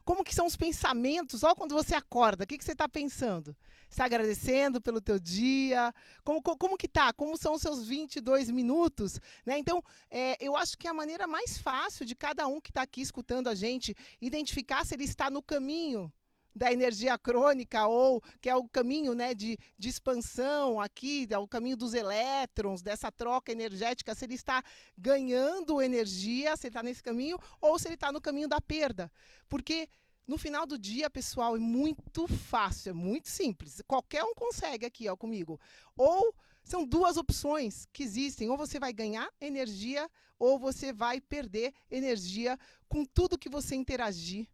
[0.05, 1.43] Como que são os pensamentos?
[1.43, 3.57] Olha quando você acorda, o que, que você está pensando?
[3.89, 5.95] Está agradecendo pelo teu dia?
[6.23, 7.13] Como, como, como que tá?
[7.13, 9.21] Como são os seus 22 minutos?
[9.47, 9.59] Né?
[9.59, 13.01] Então, é, eu acho que a maneira mais fácil de cada um que está aqui
[13.01, 16.13] escutando a gente identificar se ele está no caminho
[16.55, 21.49] da energia crônica ou que é o caminho né, de, de expansão aqui, é o
[21.49, 24.63] caminho dos elétrons, dessa troca energética, se ele está
[24.97, 29.11] ganhando energia, se ele está nesse caminho, ou se ele está no caminho da perda.
[29.49, 29.89] Porque
[30.27, 33.83] no final do dia, pessoal, é muito fácil, é muito simples.
[33.87, 35.61] Qualquer um consegue aqui, ó, comigo.
[35.97, 38.49] Ou são duas opções que existem.
[38.49, 44.49] Ou você vai ganhar energia, ou você vai perder energia com tudo que você interagir,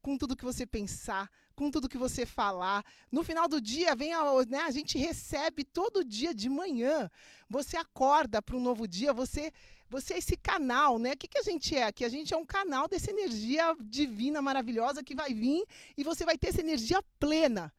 [0.00, 2.84] com tudo que você pensar, com tudo que você falar.
[3.10, 7.10] No final do dia, vem a, né, a gente recebe todo dia de manhã.
[7.48, 9.52] Você acorda para um novo dia, você
[9.90, 11.12] você é esse canal, né?
[11.12, 12.04] O que, que a gente é aqui?
[12.04, 15.64] A gente é um canal dessa energia divina, maravilhosa que vai vir
[15.96, 17.72] e você vai ter essa energia plena.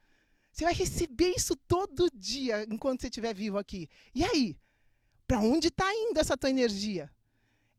[0.51, 3.87] Você vai receber isso todo dia enquanto você estiver vivo aqui.
[4.13, 4.57] E aí?
[5.27, 7.11] Para onde está indo essa tua energia?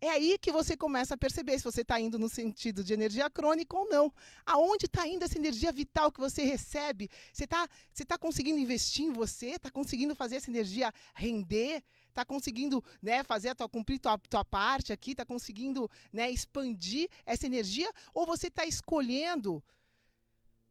[0.00, 3.28] É aí que você começa a perceber se você está indo no sentido de energia
[3.28, 4.12] crônica ou não.
[4.46, 7.10] Aonde está indo essa energia vital que você recebe?
[7.32, 9.50] Você está você tá conseguindo investir em você?
[9.50, 11.82] Está conseguindo fazer essa energia render?
[12.08, 17.08] está conseguindo né, fazer a tua, cumprir tua, tua parte aqui, está conseguindo né, expandir
[17.24, 19.62] essa energia, ou você está escolhendo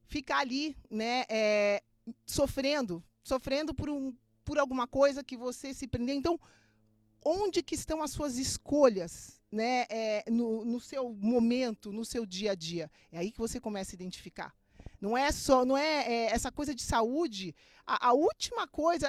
[0.06, 1.82] ficar ali né, é,
[2.26, 4.14] sofrendo, sofrendo por, um,
[4.44, 6.16] por alguma coisa que você se prendeu.
[6.16, 6.40] Então,
[7.24, 12.51] onde que estão as suas escolhas né, é, no, no seu momento, no seu dia
[12.51, 12.91] a dia?
[13.11, 14.53] É aí que você começa a identificar.
[14.99, 17.55] Não é só, não é, é essa coisa de saúde.
[17.86, 19.07] A, a última coisa,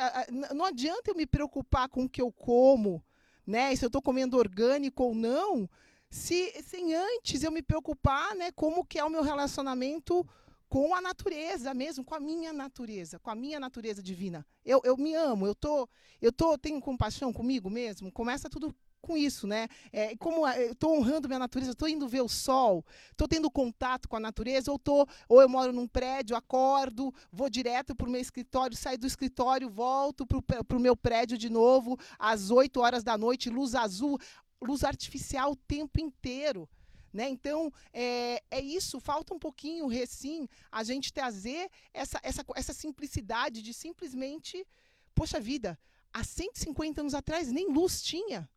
[0.54, 3.02] não adianta eu me preocupar com o que eu como,
[3.46, 3.74] né?
[3.74, 5.68] Se eu estou comendo orgânico ou não,
[6.08, 8.50] se sem antes eu me preocupar, né?
[8.52, 10.26] Como que é o meu relacionamento
[10.70, 14.46] com a natureza mesmo, com a minha natureza, com a minha natureza divina.
[14.64, 15.88] Eu, eu me amo, eu tô,
[16.22, 18.12] eu tô, tenho compaixão comigo mesmo.
[18.12, 19.66] Começa tudo com isso, né?
[19.92, 24.08] É, como eu estou honrando minha natureza, estou indo ver o sol, estou tendo contato
[24.08, 28.10] com a natureza, ou tô, ou eu moro num prédio, acordo, vou direto para o
[28.10, 33.02] meu escritório, saio do escritório, volto para o meu prédio de novo, às 8 horas
[33.02, 34.20] da noite, luz azul,
[34.62, 36.68] luz artificial o tempo inteiro.
[37.12, 37.28] Né?
[37.28, 43.62] Então, é, é isso, falta um pouquinho, recém, a gente trazer essa, essa, essa simplicidade
[43.62, 44.66] de simplesmente,
[45.14, 45.78] poxa vida,
[46.12, 48.48] há 150 anos atrás nem luz tinha.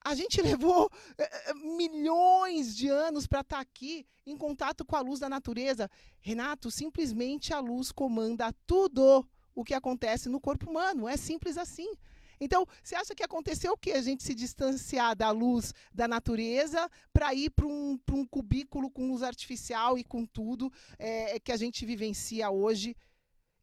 [0.00, 5.00] A gente levou é, milhões de anos para estar tá aqui em contato com a
[5.00, 5.90] luz da natureza.
[6.20, 11.08] Renato, simplesmente a luz comanda tudo o que acontece no corpo humano.
[11.08, 11.92] É simples assim.
[12.40, 13.92] Então, você acha que aconteceu o que?
[13.92, 19.08] A gente se distanciar da luz da natureza para ir para um, um cubículo com
[19.08, 22.96] luz artificial e com tudo é, que a gente vivencia hoje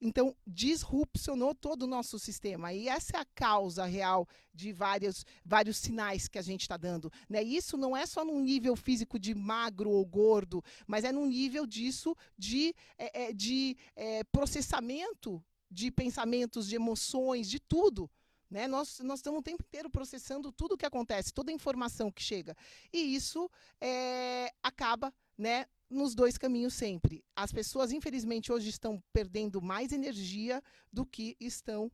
[0.02, 2.74] então, disrupcionou todo o nosso sistema.
[2.74, 7.12] E essa é a causa real de vários, vários sinais que a gente está dando.
[7.30, 7.42] Né?
[7.42, 11.66] Isso não é só num nível físico de magro ou gordo, mas é num nível
[11.66, 18.10] disso de, é, de é, processamento de pensamentos, de emoções, de tudo.
[18.50, 18.68] Né?
[18.68, 22.22] Nós, nós estamos o tempo inteiro processando tudo o que acontece, toda a informação que
[22.22, 22.56] chega.
[22.94, 23.50] E isso
[23.82, 27.24] é, acaba né, nos dois caminhos sempre.
[27.36, 31.92] As pessoas, infelizmente, hoje estão perdendo mais energia do que estão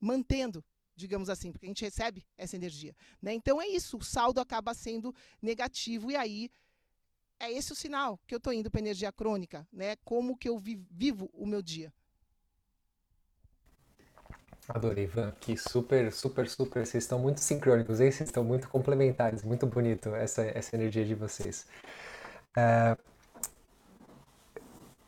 [0.00, 0.64] mantendo,
[0.96, 2.94] digamos assim, porque a gente recebe essa energia.
[3.20, 3.34] Né?
[3.34, 6.50] Então é isso, o saldo acaba sendo negativo e aí
[7.38, 9.96] é esse o sinal que eu estou indo para energia crônica, né?
[10.04, 11.92] Como que eu vi, vivo o meu dia.
[14.68, 15.32] Adorei, Ivan.
[15.40, 16.86] Que super, super, super.
[16.86, 18.10] Vocês estão muito sincrônicos, hein?
[18.10, 19.42] Vocês estão muito complementares.
[19.42, 21.66] Muito bonito essa, essa energia de vocês.
[22.56, 22.96] Uh,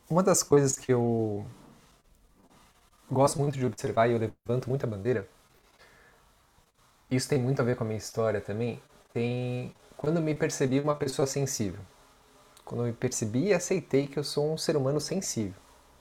[0.09, 1.45] uma das coisas que eu
[3.09, 5.27] gosto muito de observar e eu levanto muita bandeira,
[7.09, 8.81] isso tem muito a ver com a minha história também,
[9.13, 11.79] tem quando eu me percebi uma pessoa sensível.
[12.63, 15.55] Quando eu me percebi e aceitei que eu sou um ser humano sensível.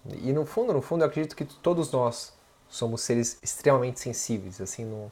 [0.07, 2.34] E no fundo, no fundo, eu acredito que todos nós
[2.75, 5.11] somos seres extremamente sensíveis, assim, num,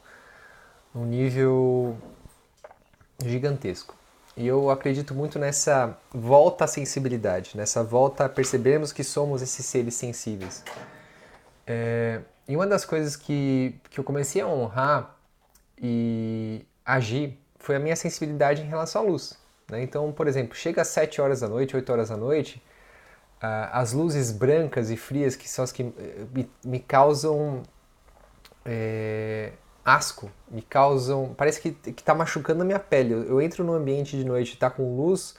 [0.93, 1.97] num nível
[3.25, 3.95] gigantesco.
[4.37, 9.65] E eu acredito muito nessa volta à sensibilidade, nessa volta a percebermos que somos esses
[9.65, 10.65] seres sensíveis.
[11.65, 15.15] É, e uma das coisas que, que eu comecei a honrar
[15.81, 19.39] e agir foi a minha sensibilidade em relação à luz.
[19.71, 19.83] Né?
[19.83, 22.61] Então, por exemplo, chega às 7 horas da noite, 8 horas da noite,
[23.73, 27.63] as luzes brancas e frias, que são as que eh, me, me causam
[28.65, 29.53] é,
[29.85, 31.35] asco, me causam.
[31.37, 33.13] Parece que, que tá machucando a minha pele.
[33.13, 35.35] Eu, eu entro no ambiente de noite e tá com luz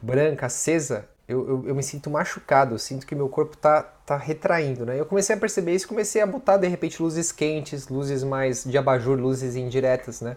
[0.00, 4.16] branca, acesa, eu, eu, eu, me sinto machucado, eu sinto que meu corpo tá, tá
[4.16, 4.98] retraindo, né?
[4.98, 8.78] Eu comecei a perceber isso, comecei a botar de repente luzes quentes, luzes mais de
[8.78, 10.36] abajur, luzes indiretas, né?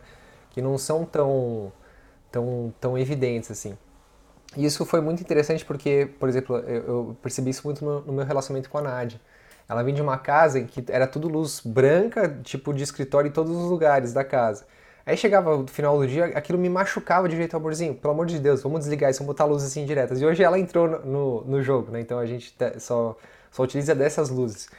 [0.49, 1.71] Que não são tão,
[2.31, 3.77] tão, tão evidentes assim.
[4.57, 8.25] Isso foi muito interessante porque, por exemplo, eu, eu percebi isso muito no, no meu
[8.25, 9.19] relacionamento com a Nádia.
[9.67, 13.31] Ela vinha de uma casa em que era tudo luz branca, tipo de escritório em
[13.31, 14.65] todos os lugares da casa.
[15.05, 17.93] Aí chegava no final do dia, aquilo me machucava de jeito amorzinho.
[17.93, 20.19] Pelo amor de Deus, vamos desligar isso, vamos botar luzes assim diretas.
[20.21, 21.99] E hoje ela entrou no, no jogo, né?
[22.01, 23.15] Então a gente só,
[23.51, 24.69] só utiliza dessas luzes.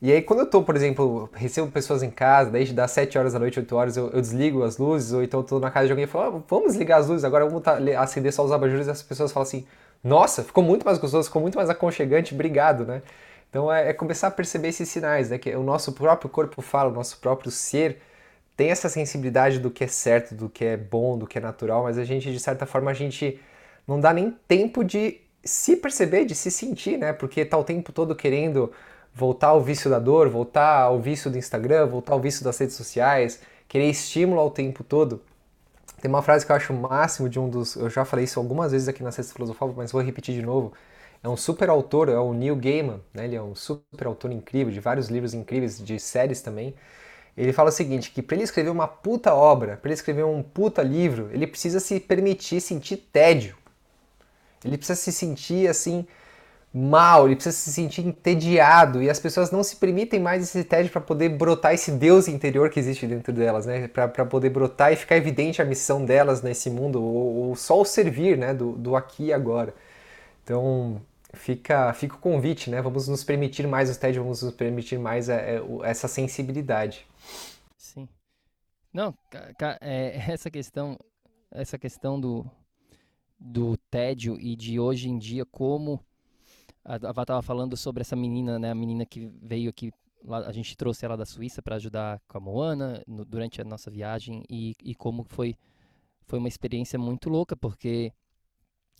[0.00, 3.32] E aí quando eu tô, por exemplo, recebo pessoas em casa, daí das 7 horas
[3.32, 5.86] da noite, 8 horas, eu, eu desligo as luzes, ou então eu tô na casa
[5.86, 7.62] de alguém e falo, ah, vamos desligar as luzes, agora vamos
[7.98, 9.66] acender só os abajures, e as pessoas falam assim,
[10.02, 13.02] nossa, ficou muito mais gostoso, ficou muito mais aconchegante, obrigado, né?
[13.50, 15.38] Então é, é, começar a perceber esses sinais, né?
[15.38, 18.00] Que o nosso próprio corpo fala, o nosso próprio ser
[18.56, 21.84] tem essa sensibilidade do que é certo, do que é bom, do que é natural,
[21.84, 23.40] mas a gente, de certa forma, a gente
[23.86, 27.12] não dá nem tempo de se perceber, de se sentir, né?
[27.12, 28.72] Porque tá o tempo todo querendo
[29.18, 32.76] voltar ao vício da dor, voltar ao vício do Instagram, voltar ao vício das redes
[32.76, 35.20] sociais, querer estímulo ao tempo todo.
[36.00, 37.74] Tem uma frase que eu acho o máximo de um dos.
[37.74, 40.72] Eu já falei isso algumas vezes aqui na Sexta Filosofal, mas vou repetir de novo
[41.22, 43.24] é um super autor, é o Neil Gaiman, né?
[43.24, 46.74] ele é um super autor incrível, de vários livros incríveis, de séries também.
[47.36, 50.42] Ele fala o seguinte, que para ele escrever uma puta obra, para ele escrever um
[50.42, 53.56] puta livro, ele precisa se permitir sentir tédio.
[54.64, 56.06] Ele precisa se sentir assim
[56.72, 60.92] mal, ele precisa se sentir entediado e as pessoas não se permitem mais esse tédio
[60.92, 63.88] para poder brotar esse Deus interior que existe dentro delas, né?
[63.88, 67.84] Para poder brotar e ficar evidente a missão delas nesse mundo ou, ou só o
[67.84, 68.52] servir, né?
[68.52, 69.74] Do, do aqui e agora.
[70.44, 71.00] Então,
[71.34, 72.82] fica, fica o convite, né?
[72.82, 77.06] Vamos nos permitir mais o tédio, vamos nos permitir mais é, é, essa sensibilidade.
[77.76, 78.08] Sim.
[78.92, 79.14] Não,
[79.80, 80.98] é, essa questão,
[81.50, 82.44] essa questão do,
[83.38, 86.04] do tédio e de hoje em dia como
[86.88, 88.70] a Ava estava falando sobre essa menina, né?
[88.70, 89.92] A menina que veio aqui,
[90.24, 93.64] lá, a gente trouxe ela da Suíça para ajudar com a Moana no, durante a
[93.64, 95.54] nossa viagem e, e como foi
[96.24, 98.12] foi uma experiência muito louca porque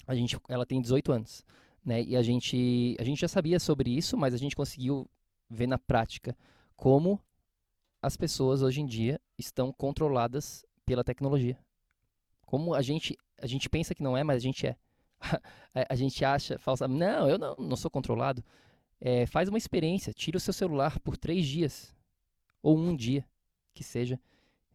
[0.07, 1.45] a gente, ela tem 18 anos,
[1.85, 2.03] né?
[2.03, 5.09] E a gente, a gente já sabia sobre isso, mas a gente conseguiu
[5.49, 6.37] ver na prática
[6.77, 7.21] como
[8.03, 11.59] as pessoas hoje em dia estão controladas pela tecnologia.
[12.47, 14.77] Como a gente, a gente pensa que não é, mas a gente é.
[15.89, 18.45] a gente acha falsa, não, eu não, não sou controlado.
[19.01, 21.95] É, faz uma experiência, tira o seu celular por três dias
[22.63, 23.25] ou um dia,
[23.73, 24.19] que seja,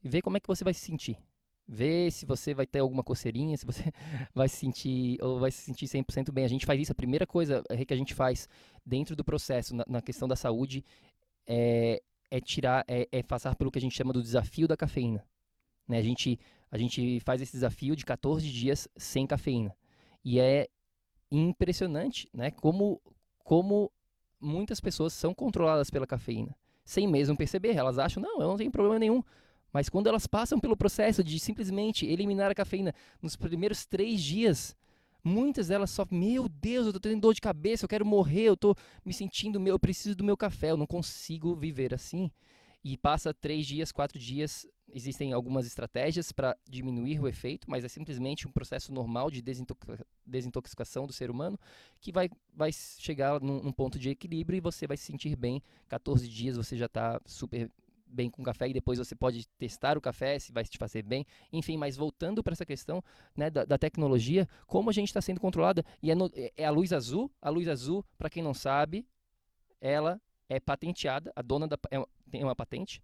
[0.04, 1.18] e vê como é que você vai se sentir.
[1.66, 3.91] Ver se você vai ter alguma coceirinha, se você
[4.34, 6.46] vai se sentir ou vai se sentir 100% bem.
[6.46, 8.48] A gente faz isso, a primeira coisa eh, que a gente faz
[8.86, 10.84] dentro do processo, na, na questão da saúde,
[11.48, 15.26] é, é tirar, é, é, passar pelo que a gente chama do desafio da cafeína.
[15.88, 15.98] Né?
[15.98, 16.39] A, gente,
[16.72, 19.76] a gente faz esse desafio de 14 dias sem cafeína.
[20.24, 20.67] E é
[21.32, 22.51] impressionante né?
[22.51, 23.01] como,
[23.43, 23.91] como
[24.39, 26.55] muitas pessoas são controladas pela cafeína,
[26.86, 27.76] sem mesmo perceber.
[27.76, 29.24] Elas acham, não, eu não tenho problema nenhum.
[29.71, 34.76] Mas quando elas passam pelo processo de simplesmente eliminar a cafeína nos primeiros três dias,
[35.24, 38.57] muitas delas só, meu Deus, eu tô tendo dor de cabeça, eu quero morrer, eu
[38.57, 42.30] tô me sentindo, meu, eu preciso do meu café, eu não consigo viver assim.
[42.84, 47.88] E passa três dias, quatro dias, existem algumas estratégias para diminuir o efeito, mas é
[47.88, 49.41] simplesmente um processo normal de
[50.25, 51.57] desintoxicação do ser humano
[51.99, 55.61] que vai, vai chegar num, num ponto de equilíbrio e você vai se sentir bem.
[55.88, 57.71] 14 dias você já está super
[58.05, 61.25] bem com café e depois você pode testar o café se vai te fazer bem.
[61.51, 63.03] Enfim, mas voltando para essa questão
[63.36, 66.65] né, da, da, tecnologia, como a gente está sendo controlada e é, no, é, é,
[66.65, 67.31] a luz azul.
[67.41, 69.05] A luz azul, para quem não sabe,
[69.81, 71.34] ela é patenteada.
[71.36, 72.99] A dona da, é, tem uma patente.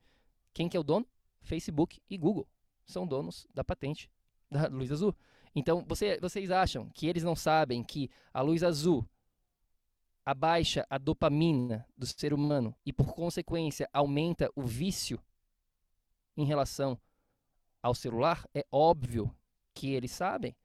[0.55, 1.07] Quem que é o dono?
[1.41, 2.47] Facebook e Google
[2.83, 4.09] são donos da patente
[4.49, 5.15] da luz azul.
[5.53, 9.07] Então, você, vocês acham que eles não sabem que a luz azul
[10.25, 15.19] abaixa a dopamina do ser humano e, por consequência, aumenta o vício
[16.35, 16.99] em relação
[17.83, 19.31] ao celular, é óbvio
[19.75, 20.55] que eles sabem.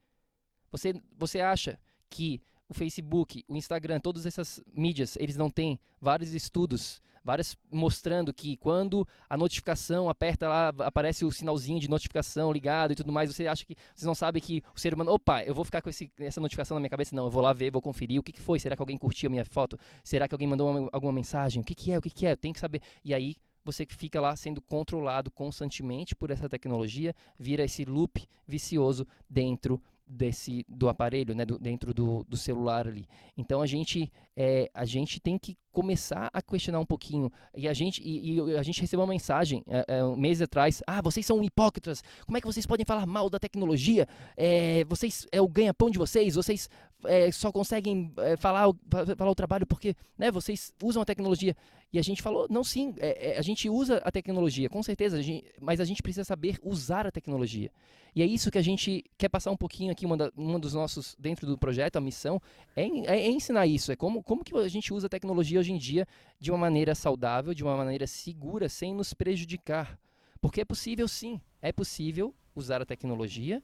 [0.71, 6.33] Você, você acha que o Facebook, o Instagram, todas essas mídias, eles não têm vários
[6.33, 12.93] estudos, várias mostrando que quando a notificação aperta lá, aparece o sinalzinho de notificação ligado
[12.93, 15.55] e tudo mais, você acha que vocês não sabem que o ser humano, opa, eu
[15.55, 17.81] vou ficar com esse, essa notificação na minha cabeça, não, eu vou lá ver, vou
[17.83, 19.79] conferir o que, que foi, será que alguém curtiu a minha foto?
[20.03, 21.63] Será que alguém mandou uma, alguma mensagem?
[21.63, 21.99] O que, que é?
[21.99, 22.37] O que, que é?
[22.37, 22.83] Tem que saber.
[23.03, 29.07] E aí você fica lá sendo controlado constantemente por essa tecnologia, vira esse loop vicioso
[29.29, 33.07] dentro desse do aparelho, né, do, dentro do, do celular ali.
[33.37, 37.31] Então a gente é, a gente tem que começar a questionar um pouquinho.
[37.57, 40.83] E a gente e, e a gente recebeu uma mensagem é, é, um mês atrás.
[40.87, 42.03] Ah, vocês são hipócritas.
[42.27, 44.07] Como é que vocês podem falar mal da tecnologia?
[44.37, 46.35] É, vocês é o ganha-pão de vocês.
[46.35, 46.69] Vocês
[47.07, 48.73] é, só conseguem é, falar,
[49.17, 51.57] falar o trabalho porque né, vocês usam a tecnologia.
[51.93, 55.17] E a gente falou, não sim, é, é, a gente usa a tecnologia, com certeza,
[55.19, 57.71] a gente, mas a gente precisa saber usar a tecnologia.
[58.17, 60.75] E é isso que a gente quer passar um pouquinho aqui, uma, da, uma dos
[60.75, 62.43] nossos, dentro do projeto, a missão,
[62.75, 65.79] é, é, ensinar isso, é como, como que a gente usa a tecnologia hoje em
[65.79, 66.07] dia
[66.41, 69.99] de uma maneira saudável, de uma maneira segura, sem nos prejudicar.
[70.41, 73.63] Porque é possível sim, é possível usar a tecnologia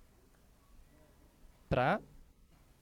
[1.69, 2.01] para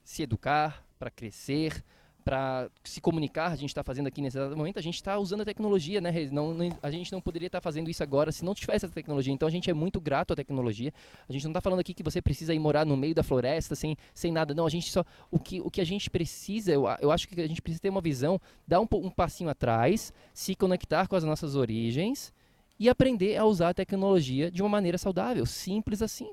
[0.09, 1.85] se educar, para crescer,
[2.25, 5.45] para se comunicar, a gente está fazendo aqui nesse momento, a gente está usando a
[5.45, 6.11] tecnologia, né?
[6.31, 9.31] Não, a gente não poderia estar tá fazendo isso agora se não tivesse essa tecnologia.
[9.31, 10.91] Então a gente é muito grato à tecnologia.
[11.29, 13.75] A gente não está falando aqui que você precisa ir morar no meio da floresta
[13.75, 14.51] sem, sem nada.
[14.55, 15.05] Não, a gente só.
[15.29, 17.89] O que, o que a gente precisa, eu, eu acho que a gente precisa ter
[17.89, 22.33] uma visão, dar um, um passinho atrás, se conectar com as nossas origens
[22.79, 25.45] e aprender a usar a tecnologia de uma maneira saudável.
[25.45, 26.31] Simples assim.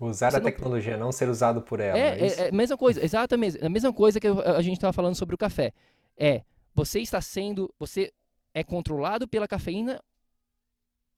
[0.00, 1.06] Usar Você a tecnologia, não...
[1.06, 1.12] não...
[1.12, 1.98] ser usado por ela.
[1.98, 3.64] É, é, é, é mesma coisa, exatamente.
[3.64, 5.72] A mesma coisa que a gente estava falando sobre o café.
[6.16, 6.42] É,
[6.74, 8.12] você está sendo, você
[8.54, 10.00] é controlado pela cafeína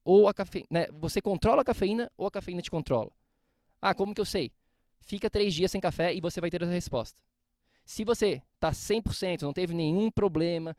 [0.03, 0.87] ou a cafeína, né?
[0.99, 3.11] Você controla a cafeína ou a cafeína te controla.
[3.79, 4.51] Ah, como que eu sei?
[4.99, 7.19] Fica três dias sem café e você vai ter a resposta.
[7.85, 10.75] Se você está 100%, não teve nenhum problema,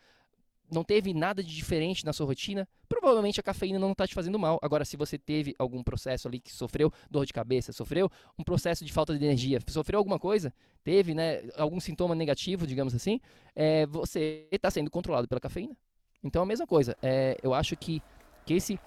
[0.72, 4.38] não teve nada de diferente na sua rotina, provavelmente a cafeína não está te fazendo
[4.38, 4.58] mal.
[4.62, 8.84] Agora, se você teve algum processo ali que sofreu dor de cabeça, sofreu um processo
[8.84, 10.52] de falta de energia, sofreu alguma coisa,
[10.82, 13.20] teve né, algum sintoma negativo, digamos assim,
[13.54, 15.76] é, você está sendo controlado pela cafeína.
[16.24, 16.96] Então, a mesma coisa.
[17.02, 18.02] É, eu acho que,
[18.46, 18.78] que esse,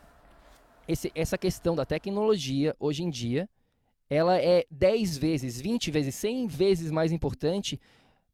[0.88, 3.48] esse, essa questão da tecnologia, hoje em dia,
[4.10, 7.80] ela é 10 vezes, 20 vezes, 100 vezes mais importante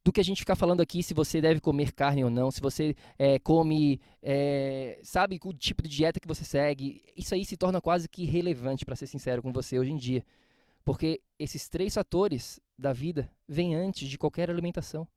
[0.03, 2.59] do que a gente ficar falando aqui se você deve comer carne ou não, se
[2.59, 7.03] você é, come, é, sabe, o tipo de dieta que você segue.
[7.15, 10.25] Isso aí se torna quase que irrelevante, para ser sincero com você, hoje em dia.
[10.83, 15.07] Porque esses três fatores da vida vêm antes de qualquer alimentação.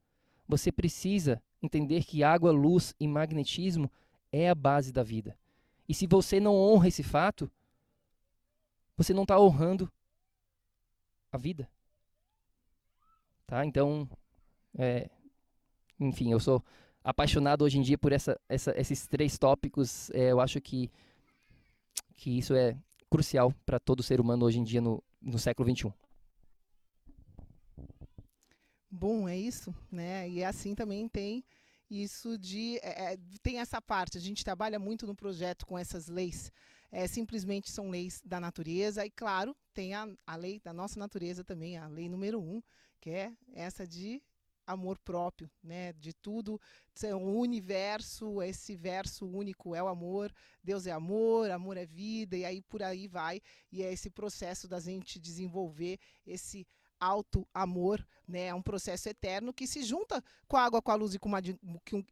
[0.46, 3.90] Você precisa entender que água, luz e magnetismo
[4.30, 5.38] é a base da vida.
[5.88, 7.50] E se você não honra esse fato,
[8.96, 9.90] você não está honrando
[11.32, 11.68] a vida.
[13.46, 13.64] Tá?
[13.64, 14.08] Então,
[14.76, 15.08] é,
[15.98, 16.62] enfim, eu sou
[17.02, 20.10] apaixonado hoje em dia por essa, essa, esses três tópicos.
[20.10, 20.90] É, eu acho que,
[22.16, 22.76] que isso é
[23.10, 25.92] crucial para todo ser humano hoje em dia no, no século XXI.
[28.90, 30.28] Bom, é isso, né?
[30.28, 31.44] E assim também tem
[31.90, 34.16] isso de é, é, tem essa parte.
[34.16, 36.52] A gente trabalha muito no projeto com essas leis.
[36.90, 41.42] É, simplesmente são leis da natureza e claro tem a, a lei da nossa natureza
[41.42, 42.62] também, a lei número um,
[43.00, 44.22] que é essa de
[44.66, 45.92] amor próprio, né?
[45.94, 46.60] De tudo,
[47.02, 52.44] o universo, esse verso único é o amor, Deus é amor, amor é vida, e
[52.44, 53.40] aí por aí vai,
[53.70, 56.66] e é esse processo da gente desenvolver esse
[56.98, 58.46] alto amor, né?
[58.46, 61.30] É um processo eterno que se junta com a água, com a luz e com,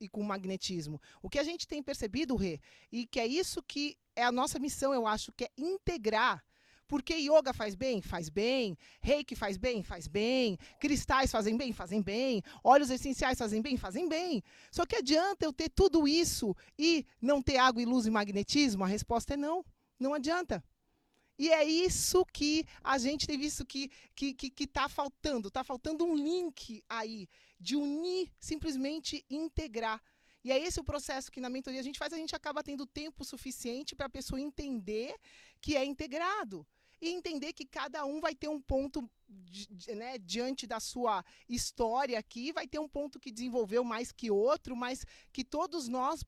[0.00, 1.00] e com o magnetismo.
[1.22, 4.58] O que a gente tem percebido, Rê, e que é isso que é a nossa
[4.58, 6.44] missão, eu acho, que é integrar
[6.92, 8.02] porque yoga faz bem?
[8.02, 8.76] Faz bem.
[9.00, 9.82] Reiki faz bem?
[9.82, 10.58] Faz bem.
[10.78, 11.72] Cristais fazem bem?
[11.72, 12.42] Fazem bem.
[12.62, 13.78] Óleos essenciais fazem bem?
[13.78, 14.44] Fazem bem.
[14.70, 18.84] Só que adianta eu ter tudo isso e não ter água e luz e magnetismo?
[18.84, 19.64] A resposta é não.
[19.98, 20.62] Não adianta.
[21.38, 25.48] E é isso que a gente tem visto que está que, que, que tá faltando.
[25.48, 27.26] Está faltando um link aí
[27.58, 29.98] de unir, simplesmente integrar.
[30.44, 32.84] E é esse o processo que na mentoria a gente faz, a gente acaba tendo
[32.84, 35.14] tempo suficiente para a pessoa entender
[35.58, 36.66] que é integrado.
[37.02, 39.10] E entender que cada um vai ter um ponto
[39.88, 44.76] né, diante da sua história aqui, vai ter um ponto que desenvolveu mais que outro,
[44.76, 46.24] mas que todos nós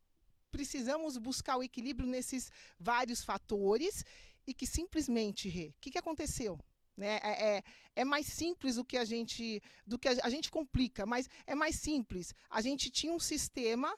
[0.50, 4.04] precisamos buscar o equilíbrio nesses vários fatores
[4.44, 6.58] e que simplesmente, o que, que aconteceu?
[6.96, 7.18] Né?
[7.22, 7.64] É, é,
[7.96, 11.54] é, mais simples do que a gente do que a, a, gente complica, mas é
[11.54, 12.34] mais simples.
[12.50, 13.96] A gente tinha um sistema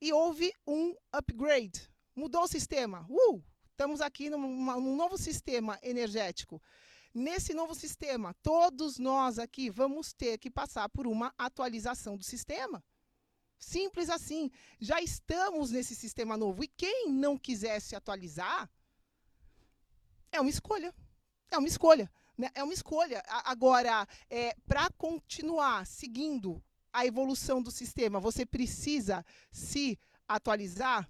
[0.00, 1.88] e houve um upgrade.
[2.14, 3.06] Mudou o sistema.
[3.08, 3.42] Uh!
[3.78, 4.40] Estamos aqui num,
[4.80, 6.60] num novo sistema energético.
[7.14, 12.82] Nesse novo sistema, todos nós aqui vamos ter que passar por uma atualização do sistema.
[13.56, 14.50] Simples assim.
[14.80, 16.64] Já estamos nesse sistema novo.
[16.64, 18.68] E quem não quiser se atualizar,
[20.32, 20.92] é uma escolha.
[21.48, 22.10] É uma escolha.
[22.36, 22.50] Né?
[22.56, 23.22] É uma escolha.
[23.28, 26.60] Agora, é, para continuar seguindo
[26.92, 31.08] a evolução do sistema, você precisa se atualizar?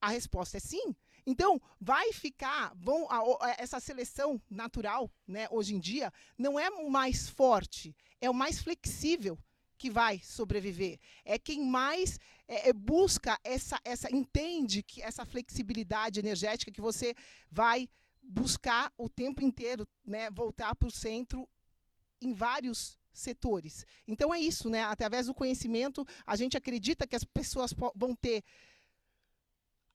[0.00, 0.94] A resposta é sim.
[1.30, 6.70] Então, vai ficar, vão, a, a, essa seleção natural, né, hoje em dia, não é
[6.70, 9.38] o mais forte, é o mais flexível
[9.76, 10.98] que vai sobreviver.
[11.26, 12.18] É quem mais
[12.48, 17.14] é, é, busca essa, essa, entende que essa flexibilidade energética que você
[17.50, 17.90] vai
[18.22, 21.46] buscar o tempo inteiro, né, voltar para o centro
[22.22, 23.84] em vários setores.
[24.06, 24.84] Então é isso, né?
[24.84, 28.42] Através do conhecimento, a gente acredita que as pessoas vão ter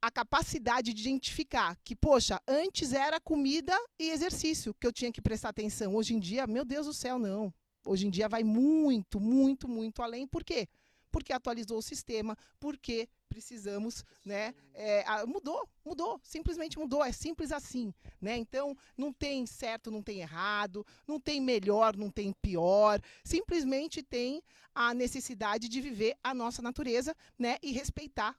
[0.04, 5.22] a capacidade de identificar que, poxa, antes era comida e exercício que eu tinha que
[5.22, 5.96] prestar atenção.
[5.96, 7.54] Hoje em dia, meu Deus do céu, não.
[7.86, 10.28] Hoje em dia vai muito, muito, muito além.
[10.28, 10.68] Por quê?
[11.10, 14.54] Porque atualizou o sistema, porque precisamos, né?
[14.74, 17.02] É, mudou, mudou, simplesmente mudou.
[17.02, 18.36] É simples assim, né?
[18.36, 23.00] Então não tem certo, não tem errado, não tem melhor, não tem pior.
[23.24, 24.44] Simplesmente tem
[24.76, 27.58] a necessidade de viver a nossa natureza, né?
[27.64, 28.38] E respeitar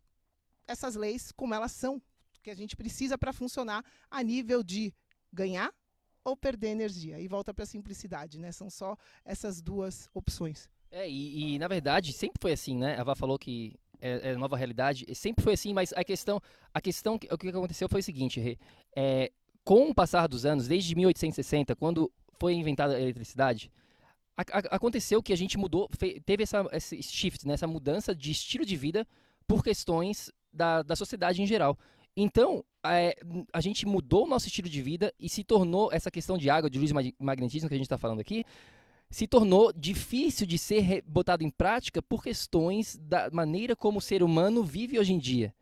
[0.66, 2.00] essas leis como elas são,
[2.42, 4.92] que a gente precisa para funcionar a nível de
[5.32, 5.72] ganhar
[6.22, 7.20] ou perder energia.
[7.20, 8.52] E volta para a simplicidade, né?
[8.52, 10.68] São só essas duas opções.
[10.90, 12.98] É, e, e, na verdade sempre foi assim, né?
[12.98, 16.40] A Vá falou que é, é, nova realidade, sempre foi assim, mas a questão,
[16.72, 18.58] a questão, o que aconteceu foi o seguinte,
[18.94, 19.32] é,
[19.64, 23.72] com o passar dos anos, desde 1860, quando foi inventada a eletricidade,
[24.36, 25.88] a, a, aconteceu que a gente mudou,
[26.24, 29.06] teve essa, esse shift, né, essa mudança de estilo de vida
[29.46, 31.78] por questões da, da sociedade em geral.
[32.16, 33.16] Então, é,
[33.52, 36.70] a gente mudou o nosso estilo de vida e se tornou essa questão de água,
[36.70, 38.44] de luz e magnetismo que a gente está falando aqui,
[39.10, 44.22] se tornou difícil de ser botado em prática por questões da maneira como o ser
[44.22, 45.54] humano vive hoje em dia.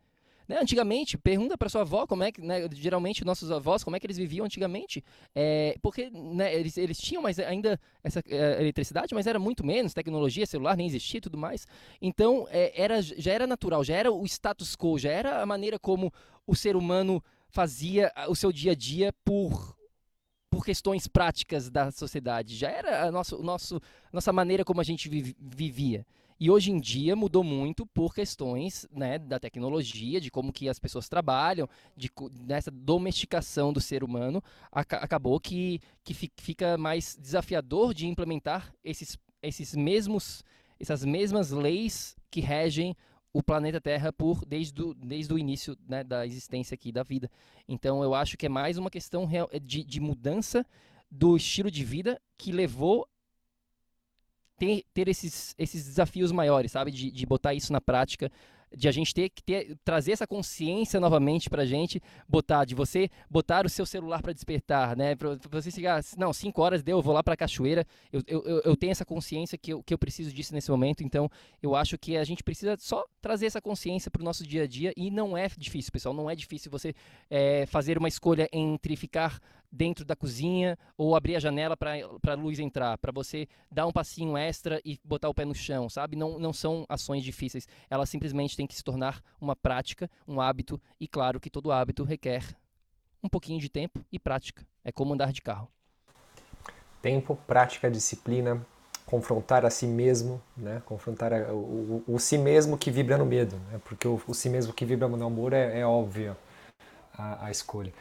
[0.47, 0.57] Né?
[0.59, 4.05] Antigamente, pergunta para sua avó como é que, né, geralmente nossos avós, como é que
[4.05, 9.27] eles viviam antigamente, é, porque né, eles, eles tinham mas ainda essa é, eletricidade, mas
[9.27, 11.65] era muito menos, tecnologia, celular nem existia e tudo mais.
[12.01, 15.79] Então, é, era, já era natural, já era o status quo, já era a maneira
[15.79, 16.11] como
[16.45, 19.75] o ser humano fazia o seu dia a dia por
[20.53, 23.81] por questões práticas da sociedade, já era a nosso, nosso,
[24.11, 26.05] nossa maneira como a gente vivia.
[26.39, 30.79] E hoje em dia mudou muito por questões né, da tecnologia, de como que as
[30.79, 32.09] pessoas trabalham, de
[32.45, 39.75] nessa domesticação do ser humano, acabou que, que fica mais desafiador de implementar esses, esses
[39.75, 40.43] mesmos,
[40.79, 42.95] essas mesmas leis que regem
[43.33, 47.29] o planeta Terra por desde, do, desde o início né, da existência aqui da vida.
[47.67, 49.27] Então eu acho que é mais uma questão
[49.61, 50.65] de, de mudança
[51.09, 53.07] do estilo de vida que levou
[54.57, 56.91] ter, ter esses, esses desafios maiores, sabe?
[56.91, 58.31] De, de botar isso na prática,
[58.75, 63.09] de a gente ter que ter, trazer essa consciência novamente pra gente, botar, de você
[63.29, 65.15] botar o seu celular para despertar, né?
[65.51, 68.91] Você chegar, não, 5 horas deu, eu vou lá pra cachoeira, eu, eu, eu tenho
[68.91, 71.29] essa consciência que eu, que eu preciso disso nesse momento, então
[71.61, 74.91] eu acho que a gente precisa só trazer essa consciência pro nosso dia a dia
[74.97, 76.93] e não é difícil, pessoal, não é difícil você
[77.29, 79.39] é, fazer uma escolha entre ficar
[79.73, 81.91] dentro da cozinha ou abrir a janela para
[82.27, 85.89] a luz entrar, para você dar um passinho extra e botar o pé no chão,
[85.89, 86.15] sabe?
[86.15, 90.79] Não, não são ações difíceis, elas simplesmente têm que se tornar uma prática, um hábito,
[90.99, 92.55] e claro que todo hábito requer
[93.23, 94.63] um pouquinho de tempo e prática.
[94.83, 95.67] É como andar de carro.
[97.01, 98.63] Tempo, prática, disciplina,
[99.05, 100.83] confrontar a si mesmo, né?
[100.85, 103.81] confrontar a, o, o, o, si mesmo que vibra no medo, né?
[103.83, 105.83] porque o, o si mesmo que vibra no amor é, é
[107.13, 107.93] a, a escolha.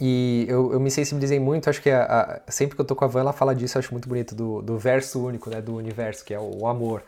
[0.00, 3.04] E eu, eu me sensibilizei muito, acho que a, a, sempre que eu tô com
[3.04, 5.76] a Van, ela fala disso, eu acho muito bonito, do, do verso único, né, do
[5.76, 7.02] universo, que é o, o amor.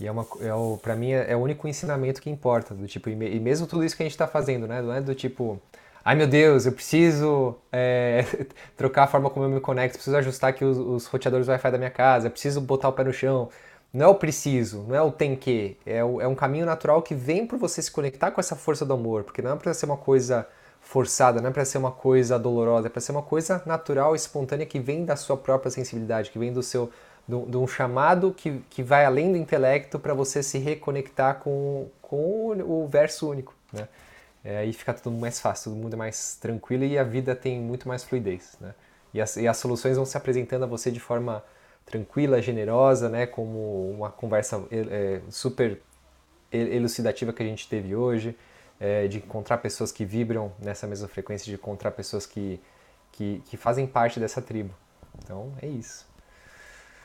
[0.00, 2.86] E é uma, é o, pra mim é, é, o único ensinamento que importa, do
[2.86, 5.14] tipo, e, e mesmo tudo isso que a gente tá fazendo, né, não é do
[5.14, 5.60] tipo,
[6.04, 8.24] ai meu Deus, eu preciso é,
[8.76, 11.78] trocar a forma como eu me conecto, preciso ajustar aqui os, os roteadores Wi-Fi da
[11.78, 13.48] minha casa, preciso botar o pé no chão.
[13.92, 17.00] Não é o preciso, não é o tem que, é, o, é um caminho natural
[17.02, 19.72] que vem por você se conectar com essa força do amor, porque não é pra
[19.72, 20.46] ser uma coisa
[20.86, 24.64] forçada, não é para ser uma coisa dolorosa, é para ser uma coisa natural, espontânea
[24.64, 26.90] que vem da sua própria sensibilidade, que vem do seu
[27.28, 32.52] de um chamado que, que vai além do intelecto para você se reconectar com, com
[32.62, 33.88] o verso único, né?
[34.44, 37.60] É, aí fica tudo mais fácil, todo mundo é mais tranquilo e a vida tem
[37.60, 38.72] muito mais fluidez, né?
[39.12, 41.42] E as, e as soluções vão se apresentando a você de forma
[41.84, 43.26] tranquila, generosa, né?
[43.26, 45.80] Como uma conversa é, super
[46.52, 48.36] elucidativa que a gente teve hoje
[48.78, 52.60] é, de encontrar pessoas que vibram nessa mesma frequência, de encontrar pessoas que,
[53.12, 54.74] que, que fazem parte dessa tribo.
[55.22, 56.06] Então é isso.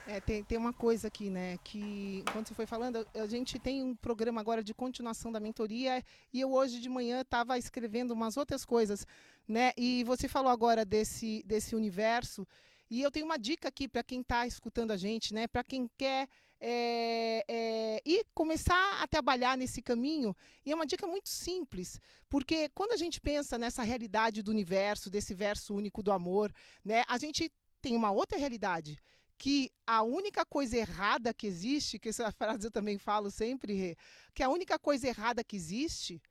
[0.08, 1.58] É, tem, tem uma coisa aqui, né?
[1.64, 6.04] Que quando você foi falando, a gente tem um programa agora de continuação da mentoria
[6.34, 9.06] e eu hoje de manhã estava escrevendo umas outras coisas,
[9.48, 9.72] né?
[9.78, 12.48] E você falou agora desse, desse universo.
[12.90, 15.48] E eu tenho uma dica aqui para quem está escutando a gente, né?
[15.48, 16.28] Para quem quer
[16.62, 20.36] é, é, e começar a trabalhar nesse caminho.
[20.64, 25.10] E é uma dica muito simples, porque quando a gente pensa nessa realidade do universo,
[25.10, 26.54] desse verso único do amor,
[26.86, 27.04] né?
[27.08, 27.52] A gente
[27.82, 29.00] tem uma outra realidade
[29.40, 33.98] que a única coisa errada que existe, que essa frase eu também falo sempre,
[34.36, 36.22] que a única coisa errada que existe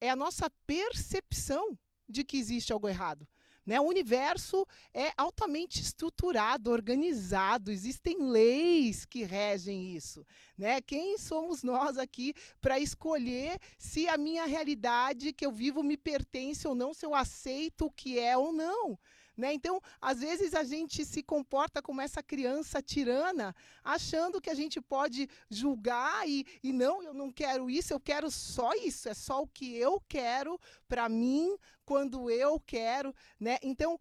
[0.00, 3.26] é a nossa percepção de que existe algo errado.
[3.68, 3.78] Né?
[3.78, 10.24] O universo é altamente estruturado, organizado, existem leis que regem isso.
[10.56, 10.80] Né?
[10.80, 12.32] Quem somos nós aqui
[12.62, 17.14] para escolher se a minha realidade que eu vivo me pertence ou não, se eu
[17.14, 18.98] aceito o que é ou não?
[19.38, 19.52] Né?
[19.52, 23.54] Então, às vezes a gente se comporta como essa criança tirana,
[23.84, 28.32] achando que a gente pode julgar e, e não, eu não quero isso, eu quero
[28.32, 30.58] só isso, é só o que eu quero
[30.88, 33.14] para mim, quando eu quero.
[33.38, 33.58] Né?
[33.62, 34.00] Então,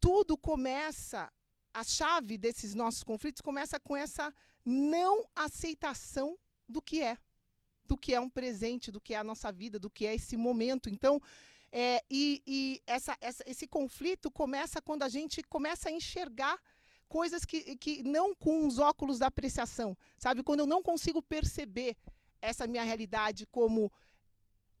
[0.00, 1.32] tudo começa,
[1.72, 6.36] a chave desses nossos conflitos começa com essa não aceitação
[6.68, 7.16] do que é,
[7.84, 10.36] do que é um presente, do que é a nossa vida, do que é esse
[10.36, 10.90] momento.
[10.90, 11.20] Então,
[11.72, 16.60] é, e, e essa, essa, esse conflito começa quando a gente começa a enxergar
[17.08, 20.42] coisas que, que não com os óculos da apreciação, sabe?
[20.42, 21.96] Quando eu não consigo perceber
[22.42, 23.90] essa minha realidade como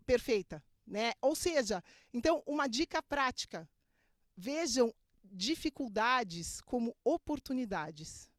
[0.04, 1.12] perfeita, né?
[1.22, 1.82] Ou seja,
[2.12, 3.66] então uma dica prática:
[4.36, 4.94] vejam
[5.24, 8.30] dificuldades como oportunidades.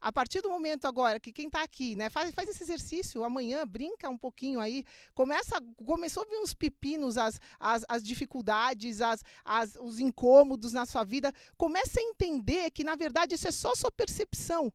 [0.00, 3.66] A partir do momento agora que quem está aqui, né, faz, faz esse exercício amanhã,
[3.66, 9.22] brinca um pouquinho aí, começa, começou a vir os pepinos, as, as, as dificuldades, as,
[9.44, 13.74] as, os incômodos na sua vida, comece a entender que, na verdade, isso é só
[13.74, 14.72] sua percepção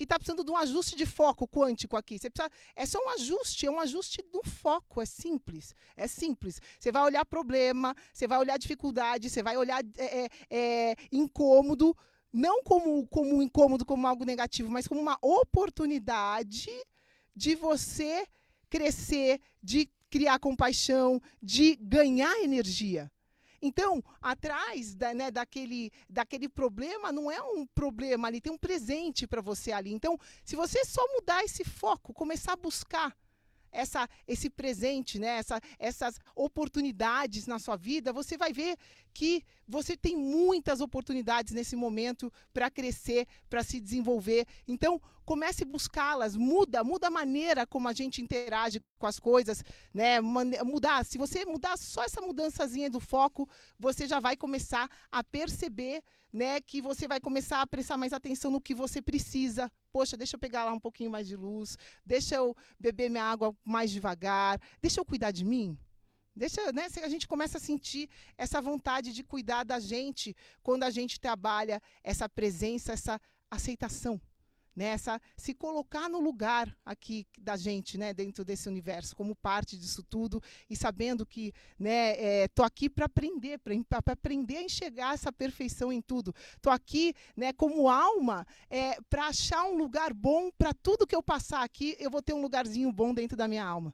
[0.00, 2.18] que está precisando de um ajuste de foco quântico aqui.
[2.18, 5.74] Você precisa, é só um ajuste, é um ajuste do foco, é simples.
[5.94, 6.58] É simples.
[6.78, 11.94] Você vai olhar problema, você vai olhar dificuldade, você vai olhar é, é, é incômodo,
[12.32, 16.70] não como, como um incômodo, como algo negativo, mas como uma oportunidade
[17.34, 18.26] de você
[18.68, 23.10] crescer, de criar compaixão, de ganhar energia.
[23.62, 29.26] Então, atrás da, né, daquele, daquele problema, não é um problema ali, tem um presente
[29.26, 29.92] para você ali.
[29.92, 33.14] Então, se você só mudar esse foco, começar a buscar
[33.72, 35.38] essa, esse presente, né?
[35.38, 38.76] Essa, essas oportunidades na sua vida, você vai ver
[39.12, 44.46] que você tem muitas oportunidades nesse momento para crescer, para se desenvolver.
[44.66, 45.00] Então,
[45.30, 49.62] comece a buscá-las, muda, muda a maneira como a gente interage com as coisas,
[49.94, 50.20] né?
[50.20, 53.48] Mudar, se você mudar só essa mudançazinha do foco,
[53.78, 56.02] você já vai começar a perceber,
[56.32, 59.70] né, que você vai começar a prestar mais atenção no que você precisa.
[59.92, 63.54] Poxa, deixa eu pegar lá um pouquinho mais de luz, deixa eu beber minha água
[63.64, 65.78] mais devagar, deixa eu cuidar de mim.
[66.34, 70.90] Deixa, né, a gente começa a sentir essa vontade de cuidar da gente quando a
[70.90, 74.20] gente trabalha essa presença, essa aceitação
[74.80, 74.96] né?
[75.36, 78.14] se colocar no lugar aqui da gente, né?
[78.14, 83.58] dentro desse universo, como parte disso tudo e sabendo que né, é, aqui para aprender,
[83.58, 86.34] para aprender a enxergar essa perfeição em tudo.
[86.56, 91.22] Estou aqui né, como alma é, para achar um lugar bom para tudo que eu
[91.22, 93.92] passar aqui, eu vou ter um lugarzinho bom dentro da minha alma.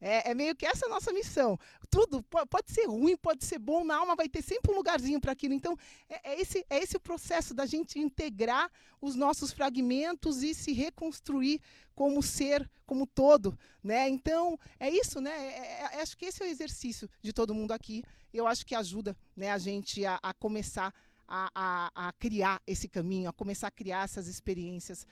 [0.00, 1.58] É, é, meio que essa a nossa missão.
[1.90, 5.32] Tudo pode ser ruim, pode ser bom, na alma vai ter sempre um lugarzinho para
[5.32, 5.54] aquilo.
[5.54, 5.76] Então,
[6.08, 8.70] é, é, esse, é esse o processo da gente integrar
[9.00, 11.60] os nossos fragmentos e se reconstruir
[11.94, 13.58] como ser, como todo.
[13.82, 14.08] Né?
[14.08, 15.30] Então, é isso, né?
[15.30, 18.04] É, é, é acho que esse é o exercício de todo mundo aqui.
[18.32, 20.94] Eu acho que ajuda né, a gente a, a começar
[21.26, 25.06] a, a, a criar esse caminho, a começar a criar essas experiências,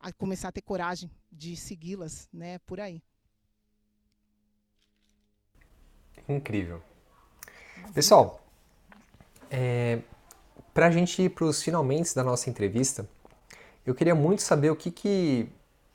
[0.00, 3.02] a começar a ter coragem de segui-las né, por aí.
[6.28, 6.80] Incrível.
[7.92, 8.40] Pessoal,
[9.50, 9.98] é,
[10.72, 13.08] para a gente ir para os finalmente da nossa entrevista,
[13.86, 15.48] eu queria muito saber o que que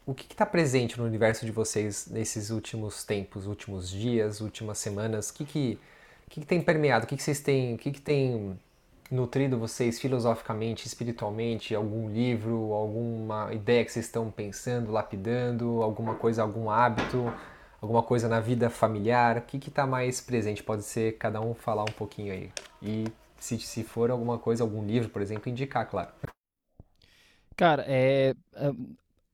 [0.05, 5.29] o que está presente no universo de vocês nesses últimos tempos, últimos dias, últimas semanas.
[5.29, 5.79] O que que,
[6.27, 7.05] que, que tem permeado?
[7.05, 7.75] O que, que vocês têm?
[7.75, 8.59] O que, que tem
[9.11, 11.75] nutrido vocês filosoficamente, espiritualmente?
[11.75, 17.31] Algum livro, alguma ideia que vocês estão pensando, lapidando, alguma coisa, algum hábito?
[17.81, 19.37] Alguma coisa na vida familiar?
[19.37, 20.63] O que está mais presente?
[20.63, 22.51] Pode ser cada um falar um pouquinho aí.
[22.81, 23.05] E
[23.37, 26.11] se, se for alguma coisa, algum livro, por exemplo, indicar, claro.
[27.55, 28.71] Cara, é, é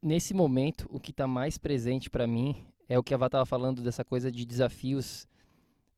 [0.01, 3.45] nesse momento, o que está mais presente para mim é o que a Vá estava
[3.45, 5.27] falando dessa coisa de desafios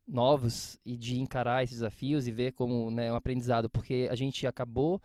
[0.07, 4.47] novos e de encarar esses desafios e ver como né, um aprendizado, porque a gente
[4.47, 5.01] acabou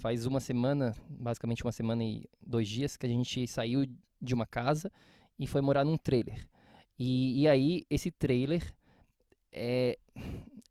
[0.00, 3.86] faz uma semana, basicamente uma semana e dois dias, que a gente saiu
[4.20, 4.90] de uma casa
[5.38, 6.46] e foi morar num trailer.
[7.02, 8.62] E, e aí, esse trailer
[9.50, 9.98] é,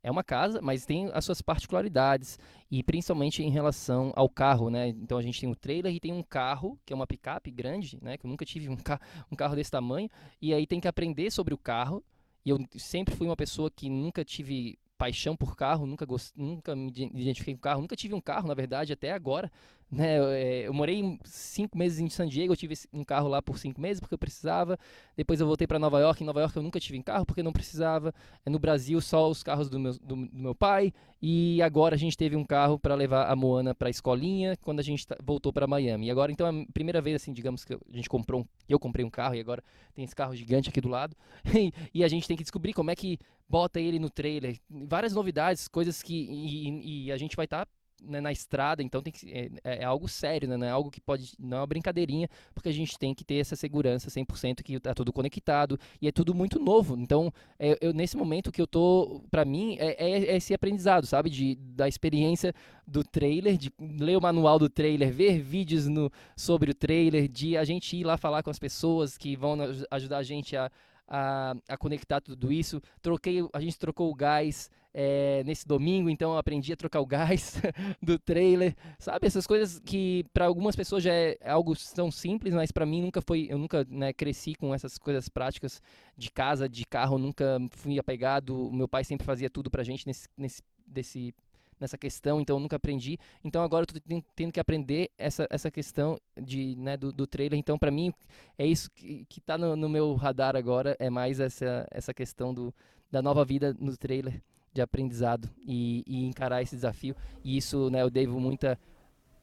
[0.00, 2.38] é uma casa, mas tem as suas particularidades
[2.70, 4.90] e principalmente em relação ao carro, né?
[4.90, 7.98] Então a gente tem um trailer e tem um carro que é uma picape grande,
[8.00, 8.16] né?
[8.16, 10.08] Que eu nunca tive um, ca um carro desse tamanho
[10.40, 12.00] e aí tem que aprender sobre o carro.
[12.46, 16.90] E eu sempre fui uma pessoa que nunca tive paixão por carro, nunca, nunca me
[16.90, 19.50] identifiquei com carro, nunca tive um carro, na verdade, até agora.
[19.90, 20.18] Né?
[20.18, 23.80] Eu, é, morei cinco meses em San Diego, eu tive um carro lá por cinco
[23.80, 24.78] meses porque eu precisava.
[25.16, 26.22] Depois eu voltei para Nova York.
[26.22, 28.14] Em Nova York eu nunca tive um carro porque não precisava.
[28.46, 30.92] É, no Brasil só os carros do meu, do, do meu pai.
[31.20, 34.78] E agora a gente teve um carro para levar a Moana para a escolinha quando
[34.78, 36.06] a gente voltou para Miami.
[36.06, 38.78] E agora então é a primeira vez assim, digamos que a gente comprou, um, eu
[38.78, 39.62] comprei um carro e agora
[39.92, 41.16] tem esse carro gigante aqui do lado.
[41.52, 43.18] e, e a gente tem que descobrir como é que
[43.48, 44.56] bota ele no trailer.
[44.70, 47.72] Várias novidades, coisas que e, e a gente vai estar tá
[48.02, 50.90] né, na estrada, então tem que, é, é, é, algo sério, né, não é algo
[50.90, 54.62] que pode, não é uma brincadeirinha, porque a gente tem que ter essa segurança 100%
[54.62, 56.96] que está tudo conectado e é tudo muito novo.
[56.98, 61.06] Então, é, eu, nesse momento que eu tô, para mim, é, é, é, esse aprendizado,
[61.06, 62.54] sabe, de, da experiência
[62.86, 67.56] do trailer, de ler o manual do trailer, ver vídeos no, sobre o trailer, de
[67.56, 69.56] a gente ir lá falar com as pessoas que vão
[69.90, 70.70] ajudar a gente a,
[71.10, 72.80] a, a conectar tudo isso.
[73.02, 77.06] Troquei, a gente trocou o gás é, nesse domingo, então eu aprendi a trocar o
[77.06, 77.60] gás
[78.00, 79.26] do trailer, sabe?
[79.26, 83.20] Essas coisas que para algumas pessoas já é algo tão simples, mas para mim nunca
[83.20, 85.82] foi, eu nunca né, cresci com essas coisas práticas
[86.16, 88.70] de casa, de carro, nunca fui apegado.
[88.72, 91.32] Meu pai sempre fazia tudo pra gente nesse, nesse desse
[91.80, 93.18] nessa questão, então eu nunca aprendi.
[93.42, 97.58] Então agora eu tô tendo que aprender essa, essa questão de, né, do, do trailer.
[97.58, 98.12] Então para mim
[98.58, 102.52] é isso que, que tá no, no, meu radar agora, é mais essa, essa questão
[102.52, 102.74] do,
[103.10, 104.42] da nova vida no trailer
[104.72, 107.16] de aprendizado e, e encarar esse desafio.
[107.42, 108.78] E isso, né, eu devo muita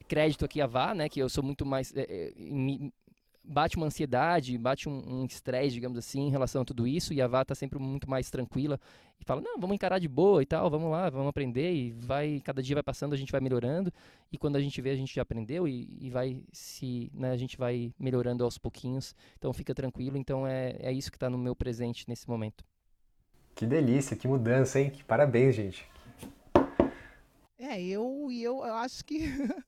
[0.08, 2.94] crédito aqui a Vá, né, que eu sou muito mais é, me,
[3.48, 7.22] bate uma ansiedade, bate um estresse, um digamos assim, em relação a tudo isso, e
[7.22, 8.80] a Vá tá sempre muito mais tranquila
[9.20, 12.42] e fala, não, vamos encarar de boa e tal, vamos lá, vamos aprender, e vai,
[12.44, 13.92] cada dia vai passando, a gente vai melhorando,
[14.32, 17.38] e quando a gente vê, a gente já aprendeu, e, e vai se, né, a
[17.38, 21.38] gente vai melhorando aos pouquinhos, então fica tranquilo, então é, é isso que está no
[21.38, 22.64] meu presente nesse momento.
[23.56, 24.92] Que delícia, que mudança, hein?
[25.08, 25.97] Parabéns, gente.
[27.60, 29.18] É, eu e eu, eu acho que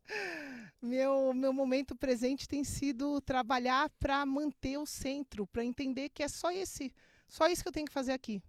[0.82, 6.28] meu, meu momento presente tem sido trabalhar para manter o centro, para entender que é
[6.28, 6.94] só esse,
[7.28, 8.42] só isso que eu tenho que fazer aqui.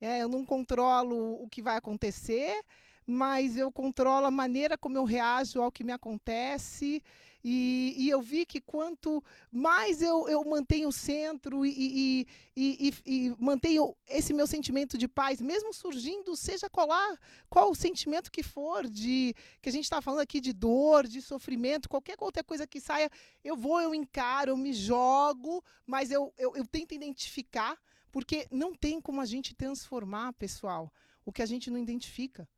[0.00, 2.62] É, eu não controlo o que vai acontecer,
[3.06, 7.02] mas eu controlo a maneira como eu reajo ao que me acontece.
[7.46, 9.22] E, e eu vi que quanto
[9.52, 12.26] mais eu, eu mantenho o centro e,
[12.56, 16.88] e, e, mantenho esse meu sentimento de paz, mesmo surgindo, seja qual,
[17.50, 21.20] qual o sentimento que for, de que a gente está falando aqui de dor, de
[21.20, 23.10] sofrimento, qualquer outra coisa que saia,
[23.44, 27.78] eu vou, eu encaro, eu me jogo, mas eu, eu, eu tento identificar,
[28.10, 30.90] porque não tem como a gente transformar, pessoal,
[31.26, 32.48] o que a gente não identifica.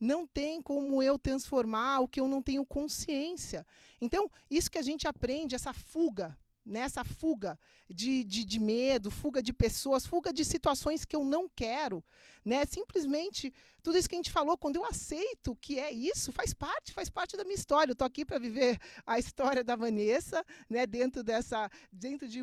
[0.00, 3.66] Não tem como eu transformar o que eu não tenho consciência.
[4.00, 6.36] Então, isso que a gente aprende, essa fuga,
[6.68, 7.58] nessa fuga
[7.88, 12.04] de, de, de, medo, fuga de pessoas, fuga de situações que eu não quero,
[12.44, 12.64] né?
[12.66, 16.92] Simplesmente tudo isso que a gente falou, quando eu aceito que é isso, faz parte,
[16.92, 17.90] faz parte da minha história.
[17.90, 20.86] Eu estou aqui para viver a história da Vanessa, né?
[20.86, 22.42] Dentro dessa, dentro de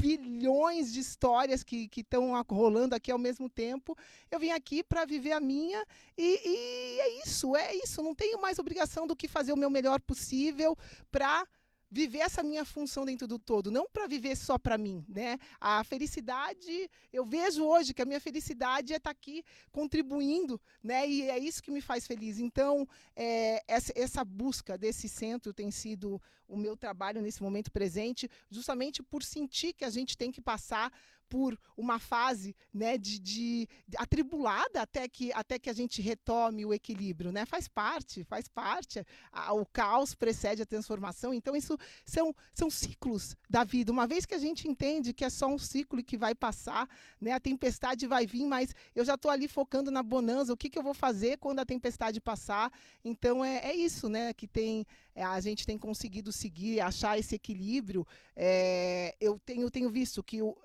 [0.00, 3.96] bilhões de histórias que estão rolando aqui ao mesmo tempo.
[4.30, 5.84] Eu vim aqui para viver a minha
[6.16, 8.02] e, e é isso, é isso.
[8.02, 10.76] Não tenho mais obrigação do que fazer o meu melhor possível
[11.10, 11.46] para
[11.90, 15.38] viver essa minha função dentro do todo, não para viver só para mim, né?
[15.60, 19.42] A felicidade, eu vejo hoje que a minha felicidade é estar tá aqui
[19.72, 21.08] contribuindo, né?
[21.08, 22.38] E é isso que me faz feliz.
[22.38, 22.86] Então,
[23.16, 29.02] é, essa, essa busca desse centro tem sido o meu trabalho nesse momento presente, justamente
[29.02, 30.92] por sentir que a gente tem que passar
[31.28, 36.72] por uma fase né, de, de, atribulada até que, até que a gente retome o
[36.72, 37.30] equilíbrio.
[37.30, 37.44] Né?
[37.46, 39.04] Faz parte, faz parte.
[39.30, 41.32] A, o caos precede a transformação.
[41.32, 43.92] Então, isso são, são ciclos da vida.
[43.92, 46.88] Uma vez que a gente entende que é só um ciclo que vai passar,
[47.20, 50.70] né, a tempestade vai vir, mas eu já estou ali focando na bonança, o que,
[50.70, 52.72] que eu vou fazer quando a tempestade passar.
[53.04, 54.86] Então, é, é isso né, que tem
[55.18, 58.06] é, a gente tem conseguido seguir, achar esse equilíbrio.
[58.36, 60.56] É, eu tenho, tenho visto que o,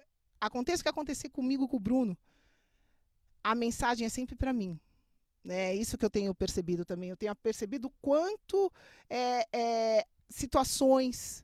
[0.46, 2.18] aconteça o que acontecer comigo com o Bruno,
[3.44, 4.80] a mensagem é sempre para mim.
[5.44, 5.72] Né?
[5.72, 7.10] É isso que eu tenho percebido também.
[7.10, 8.72] Eu tenho percebido quanto
[9.10, 11.44] é, é, situações,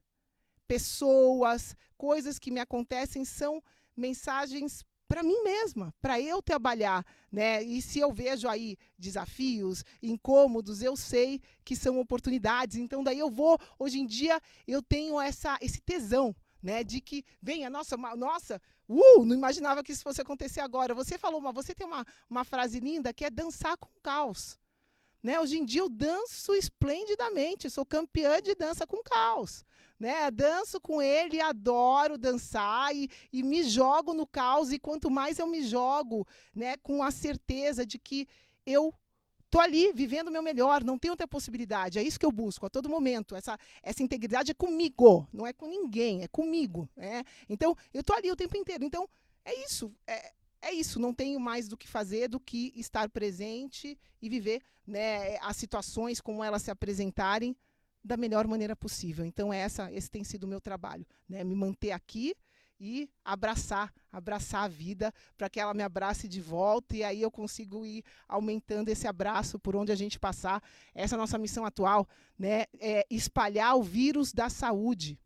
[0.67, 3.61] pessoas, coisas que me acontecem são
[3.95, 7.63] mensagens para mim mesma, para eu trabalhar, né?
[7.63, 12.77] E se eu vejo aí desafios, incômodos, eu sei que são oportunidades.
[12.77, 17.25] Então daí eu vou, hoje em dia eu tenho essa esse tesão, né, de que
[17.41, 20.93] venha, nossa, nossa, uh, não imaginava que isso fosse acontecer agora.
[20.93, 24.57] Você falou, mas você tem uma, uma frase linda que é dançar com caos.
[25.21, 25.39] Né?
[25.39, 29.63] Hoje em dia eu danço esplendidamente, sou campeã de dança com caos.
[29.99, 30.31] Né?
[30.31, 34.71] Danço com ele, adoro dançar e, e me jogo no caos.
[34.71, 36.25] E quanto mais eu me jogo,
[36.55, 38.27] né, com a certeza de que
[38.65, 38.93] eu
[39.49, 41.99] tô ali vivendo o meu melhor, não tem outra possibilidade.
[41.99, 43.35] É isso que eu busco a todo momento.
[43.35, 46.87] Essa, essa integridade é comigo, não é com ninguém, é comigo.
[46.95, 47.23] Né?
[47.47, 48.83] Então, eu tô ali o tempo inteiro.
[48.83, 49.07] Então,
[49.43, 49.91] é isso.
[50.05, 50.31] É,
[50.61, 50.99] é isso.
[50.99, 56.21] Não tenho mais do que fazer do que estar presente e viver né, as situações
[56.21, 57.55] como elas se apresentarem
[58.03, 59.25] da melhor maneira possível.
[59.25, 61.05] Então, essa, esse tem sido o meu trabalho.
[61.27, 61.43] Né?
[61.43, 62.35] Me manter aqui
[62.79, 67.29] e abraçar, abraçar a vida para que ela me abrace de volta e aí eu
[67.29, 70.63] consigo ir aumentando esse abraço por onde a gente passar.
[70.93, 72.07] Essa é a nossa missão atual,
[72.37, 75.19] né, é espalhar o vírus da saúde.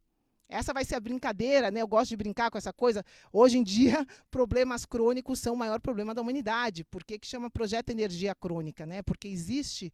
[0.50, 1.82] Essa vai ser a brincadeira, né?
[1.82, 3.04] Eu gosto de brincar com essa coisa.
[3.32, 6.84] Hoje em dia, problemas crônicos são o maior problema da humanidade.
[6.84, 9.02] Por que, que chama projeto energia crônica, né?
[9.02, 9.92] Porque existe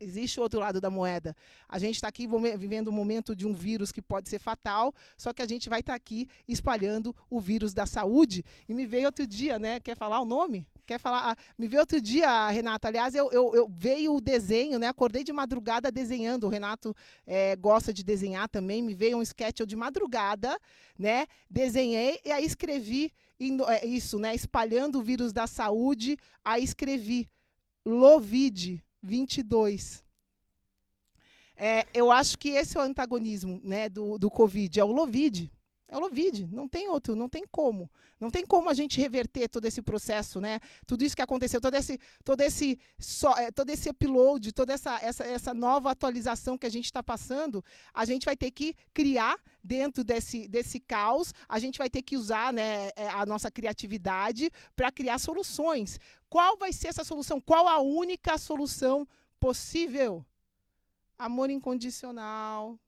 [0.00, 1.36] existe o outro lado da moeda.
[1.68, 5.32] A gente está aqui vivendo um momento de um vírus que pode ser fatal, só
[5.32, 8.44] que a gente vai estar tá aqui espalhando o vírus da saúde.
[8.68, 9.80] E me veio outro dia, né?
[9.80, 10.66] Quer falar o nome?
[10.86, 11.36] Quer falar?
[11.56, 12.88] Me veio outro dia, Renata.
[12.88, 14.88] Aliás, eu, eu, eu, veio o desenho, né?
[14.88, 16.44] Acordei de madrugada desenhando.
[16.44, 16.94] O Renato
[17.26, 18.82] é, gosta de desenhar também.
[18.82, 20.58] Me veio um sketch de madrugada,
[20.98, 21.26] né?
[21.48, 23.12] Desenhei e aí escrevi
[23.68, 24.34] é, isso, né?
[24.34, 26.18] Espalhando o vírus da saúde.
[26.44, 27.30] Aí escrevi
[27.86, 30.02] Lovid 22.
[31.56, 35.52] É, eu acho que esse é o antagonismo né, do, do Covid, é o Lovid.
[35.86, 37.90] É o Lovid, não tem outro, não tem como.
[38.18, 40.58] Não tem como a gente reverter todo esse processo, né?
[40.86, 44.98] Tudo isso que aconteceu, todo esse, todo esse, so, é, todo esse upload, toda essa,
[45.02, 47.62] essa, essa nova atualização que a gente está passando,
[47.92, 52.16] a gente vai ter que criar dentro desse, desse caos, a gente vai ter que
[52.16, 56.00] usar né, é, a nossa criatividade para criar soluções.
[56.30, 57.40] Qual vai ser essa solução?
[57.40, 59.06] Qual a única solução
[59.38, 60.24] possível?
[61.18, 62.78] Amor incondicional,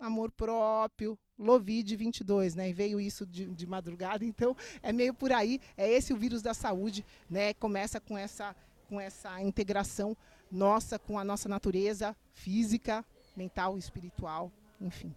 [0.00, 2.70] amor próprio, Lovid 22, né?
[2.70, 5.60] E veio isso de, de, madrugada, então é meio por aí.
[5.76, 7.54] É esse o vírus da saúde, né?
[7.54, 8.56] Começa com essa,
[8.88, 10.16] com essa integração
[10.50, 13.04] nossa com a nossa natureza física,
[13.36, 14.50] mental, espiritual,
[14.80, 15.14] enfim.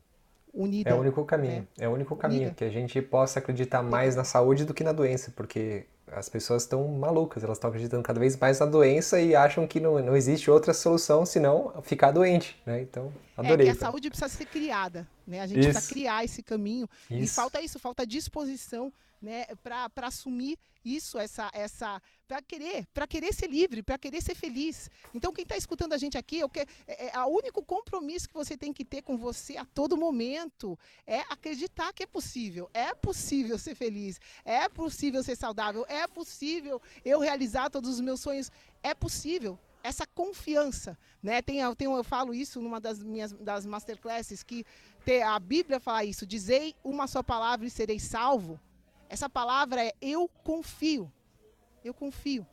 [0.54, 0.92] Unida.
[0.92, 1.62] É o único caminho.
[1.62, 1.68] Né?
[1.80, 2.56] É o único caminho Unida.
[2.56, 6.64] que a gente possa acreditar mais na saúde do que na doença, porque as pessoas
[6.64, 10.16] estão malucas, elas estão acreditando cada vez mais na doença e acham que não, não
[10.16, 12.82] existe outra solução senão ficar doente, né?
[12.82, 13.68] Então, adorei.
[13.68, 15.42] É que a saúde precisa ser criada, né?
[15.42, 15.70] A gente isso.
[15.70, 17.24] precisa criar esse caminho isso.
[17.24, 18.92] e falta isso, falta disposição,
[19.22, 22.02] né, para assumir isso, essa, essa,
[22.34, 24.90] para querer, para querer ser livre, para querer ser feliz.
[25.14, 28.28] Então, quem está escutando a gente aqui, é o, que, é, é, o único compromisso
[28.28, 32.72] que você tem que ter com você a todo momento é acreditar que é possível.
[32.74, 38.20] É possível ser feliz, é possível ser saudável, é possível eu realizar todos os meus
[38.20, 38.52] sonhos.
[38.82, 41.40] É possível essa confiança, né?
[41.40, 44.66] Tem, tem, eu falo isso numa das minhas das masterclasses que
[45.24, 48.60] a Bíblia fala isso: dizei uma só palavra e serei salvo.
[49.08, 51.14] Essa palavra é eu confio.
[51.84, 52.46] Eu confio.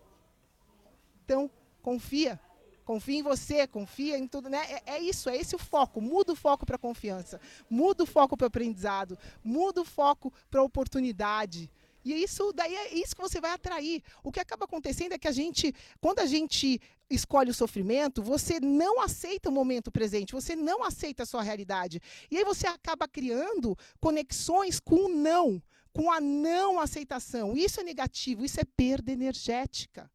[1.24, 1.50] Então,
[1.82, 2.40] confia.
[2.84, 4.58] Confia em você, confia em tudo, né?
[4.84, 6.00] É, é isso, é esse o foco.
[6.00, 11.70] Muda o foco para confiança, muda o foco para aprendizado, muda o foco para oportunidade.
[12.04, 14.02] E isso daí é isso que você vai atrair.
[14.24, 18.58] O que acaba acontecendo é que a gente, quando a gente escolhe o sofrimento, você
[18.58, 22.00] não aceita o momento presente, você não aceita a sua realidade.
[22.30, 27.56] E aí você acaba criando conexões com o não com a não aceitação.
[27.56, 30.10] Isso é negativo, isso é perda energética.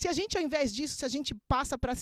[0.00, 1.92] Se a gente, ao invés disso, se a gente passa para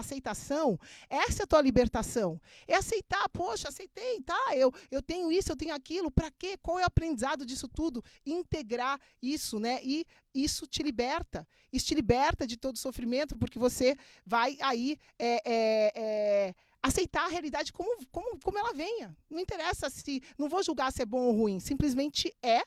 [0.00, 0.76] aceitação,
[1.08, 2.40] essa é a tua libertação.
[2.66, 4.56] É aceitar, poxa, aceitei, tá?
[4.56, 6.58] Eu, eu tenho isso, eu tenho aquilo, para quê?
[6.60, 8.02] Qual é o aprendizado disso tudo?
[8.26, 9.78] Integrar isso, né?
[9.84, 11.46] E isso te liberta.
[11.72, 13.96] Isso te liberta de todo sofrimento, porque você
[14.26, 14.98] vai aí.
[15.16, 16.54] É, é, é,
[16.84, 19.16] aceitar a realidade como, como, como ela venha.
[19.30, 20.22] Não interessa se.
[20.36, 21.58] Não vou julgar se é bom ou ruim.
[21.58, 22.62] Simplesmente é.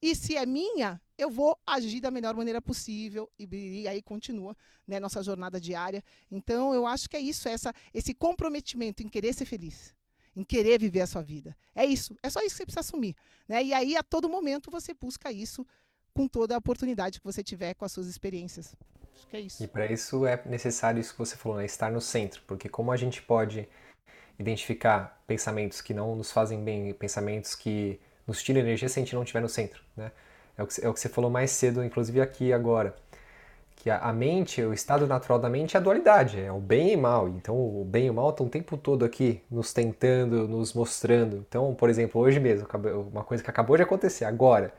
[0.00, 3.30] E se é minha, eu vou agir da melhor maneira possível.
[3.38, 4.56] E, e aí continua
[4.86, 6.02] né, nossa jornada diária.
[6.30, 9.94] Então, eu acho que é isso, essa, esse comprometimento em querer ser feliz.
[10.34, 11.54] Em querer viver a sua vida.
[11.74, 12.16] É isso.
[12.22, 13.14] É só isso que você precisa assumir.
[13.46, 13.62] Né?
[13.62, 15.66] E aí, a todo momento, você busca isso
[16.14, 18.74] com toda a oportunidade que você tiver com as suas experiências.
[19.14, 19.62] Acho que é isso.
[19.62, 21.64] E para isso é necessário isso que você falou, né?
[21.64, 23.68] estar no centro, porque como a gente pode
[24.38, 29.14] identificar pensamentos que não nos fazem bem, pensamentos que nos tiram energia se a gente
[29.14, 30.10] não estiver no centro, né?
[30.56, 32.94] É o, que, é o que você falou mais cedo, inclusive aqui agora.
[33.76, 36.92] Que a, a mente, o estado natural da mente é a dualidade, é o bem
[36.92, 37.28] e o mal.
[37.28, 41.38] Então o bem e o mal estão o tempo todo aqui, nos tentando, nos mostrando.
[41.48, 42.68] Então, por exemplo, hoje mesmo,
[43.10, 44.72] uma coisa que acabou de acontecer, agora.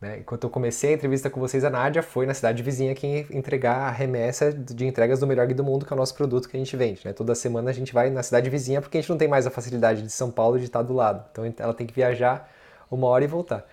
[0.00, 0.18] Né?
[0.18, 3.78] Enquanto eu comecei a entrevista com vocês, a Nádia foi na cidade vizinha aqui entregar
[3.78, 6.60] a remessa de entregas do melhor do mundo, que é o nosso produto que a
[6.60, 7.00] gente vende.
[7.04, 7.12] Né?
[7.12, 9.50] Toda semana a gente vai na cidade vizinha porque a gente não tem mais a
[9.50, 11.24] facilidade de São Paulo de estar do lado.
[11.32, 12.48] Então ela tem que viajar
[12.88, 13.66] uma hora e voltar.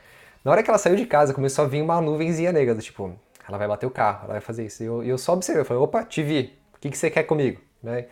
[0.44, 3.16] Na hora que ela saiu de casa, começou a vir uma nuvenzinha negra, do tipo,
[3.48, 4.84] ela vai bater o carro, ela vai fazer isso.
[4.84, 7.24] E eu, eu só observei, eu falei, opa, te vi, o que, que você quer
[7.24, 7.62] comigo?
[7.82, 8.06] Né?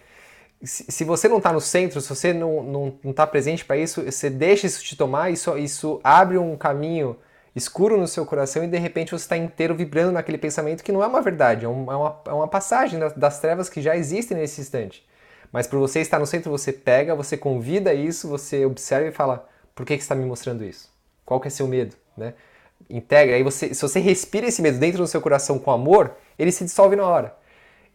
[0.63, 4.29] Se, se você não está no centro, se você não está presente para isso, você
[4.29, 7.17] deixa isso te tomar, isso, isso abre um caminho
[7.55, 11.03] escuro no seu coração e de repente você está inteiro vibrando naquele pensamento que não
[11.03, 14.61] é uma verdade, é, é, uma, é uma, passagem das trevas que já existem nesse
[14.61, 15.05] instante.
[15.51, 19.47] Mas por você estar no centro, você pega, você convida isso, você observa e fala:
[19.75, 20.91] por que, que está me mostrando isso?
[21.23, 21.95] Qual que é seu medo?
[22.17, 22.33] Né?
[22.89, 26.51] Integra, aí você, se você respira esse medo dentro do seu coração com amor, ele
[26.51, 27.35] se dissolve na hora.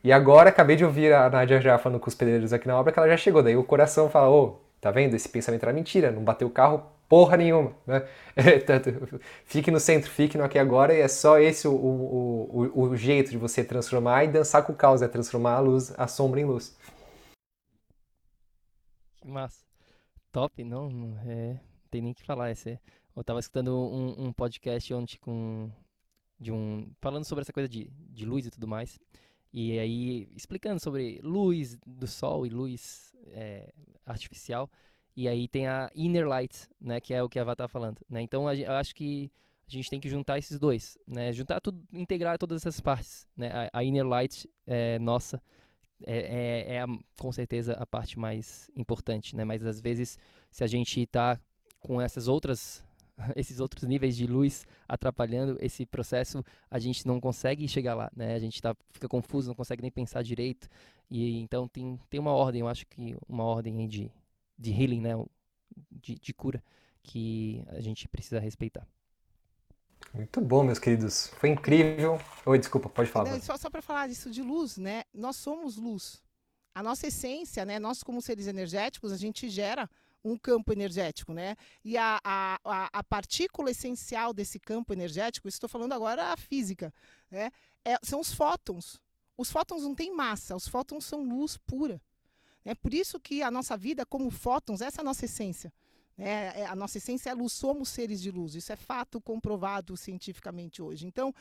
[0.04, 2.92] E agora acabei de ouvir a Nadia já falando com os pedreiros aqui na obra
[2.92, 3.42] que ela já chegou.
[3.42, 5.16] Daí o coração fala: ô, oh, tá vendo?
[5.16, 7.74] Esse pensamento era mentira, não bateu o carro porra nenhuma.
[7.86, 8.06] Né?
[9.44, 12.96] fique no centro, fique no aqui agora, e é só esse o, o, o, o,
[12.96, 16.40] jeito de você transformar e dançar com o caos, é transformar a luz, a sombra
[16.40, 16.76] em luz.
[19.16, 19.64] Que massa.
[20.30, 21.58] Top, não, não, é,
[21.90, 22.50] tem nem que falar.
[22.50, 22.78] Esse é,
[23.16, 25.70] eu tava escutando um, um, podcast ontem com
[26.38, 29.00] de um falando sobre essa coisa de, de luz e tudo mais.
[29.52, 33.72] E aí explicando sobre luz do sol e luz é,
[34.04, 34.70] artificial.
[35.18, 37.98] E aí tem a Inner Light, né, que é o que a Ava tá falando,
[38.08, 38.22] né?
[38.22, 39.28] Então eu acho que
[39.66, 41.32] a gente tem que juntar esses dois, né?
[41.32, 43.50] Juntar tudo, integrar todas essas partes, né?
[43.72, 45.42] A, a Inner Light é nossa,
[46.06, 46.18] é,
[46.68, 46.86] é, é a,
[47.18, 49.44] com certeza a parte mais importante, né?
[49.44, 50.16] Mas às vezes
[50.52, 51.36] se a gente está
[51.80, 52.84] com essas outras
[53.34, 58.36] esses outros níveis de luz atrapalhando esse processo, a gente não consegue chegar lá, né?
[58.36, 60.68] A gente tá, fica confuso, não consegue nem pensar direito.
[61.10, 64.12] E então tem, tem uma ordem, eu acho que uma ordem de,
[64.58, 65.12] de healing, né?
[65.90, 66.62] De, de cura
[67.02, 68.86] que a gente precisa respeitar.
[70.12, 71.28] Muito bom, meus queridos.
[71.38, 72.20] Foi incrível.
[72.46, 73.30] Oi, desculpa, pode falar.
[73.30, 75.04] Não, só só para falar isso de luz, né?
[75.12, 76.22] Nós somos luz.
[76.74, 77.78] A nossa essência, né?
[77.78, 79.88] Nós como seres energéticos, a gente gera
[80.24, 81.56] um campo energético, né?
[81.84, 82.58] E a, a,
[82.92, 86.92] a, partícula essencial desse campo energético, estou falando agora a física,
[87.30, 87.50] né?
[87.84, 89.00] É, são os fótons.
[89.36, 92.00] Os fótons não têm massa, os fótons são luz pura.
[92.68, 95.72] É por isso que a nossa vida, como fótons, essa é a nossa essência.
[96.18, 98.54] É, é, a nossa essência é luz, somos seres de luz.
[98.54, 101.06] Isso é fato comprovado cientificamente hoje.
[101.06, 101.34] Então,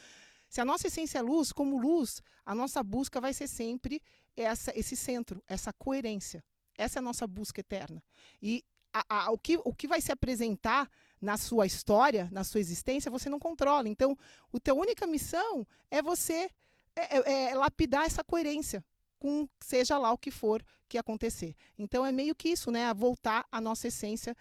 [0.48, 4.02] se a nossa essência é luz, como luz, a nossa busca vai ser sempre
[4.38, 6.42] essa, esse centro, essa coerência.
[6.78, 8.02] Essa é a nossa busca eterna.
[8.42, 8.64] E
[8.94, 10.90] a, a, o, que, o que vai se apresentar
[11.20, 13.90] na sua história, na sua existência, você não controla.
[13.90, 14.18] Então,
[14.54, 16.50] a tua única missão é você
[16.96, 18.82] é, é, é lapidar essa coerência
[19.20, 21.56] com seja lá o que for que acontecer.
[21.78, 22.94] Então é meio que isso, né?
[22.94, 24.36] Voltar à nossa essência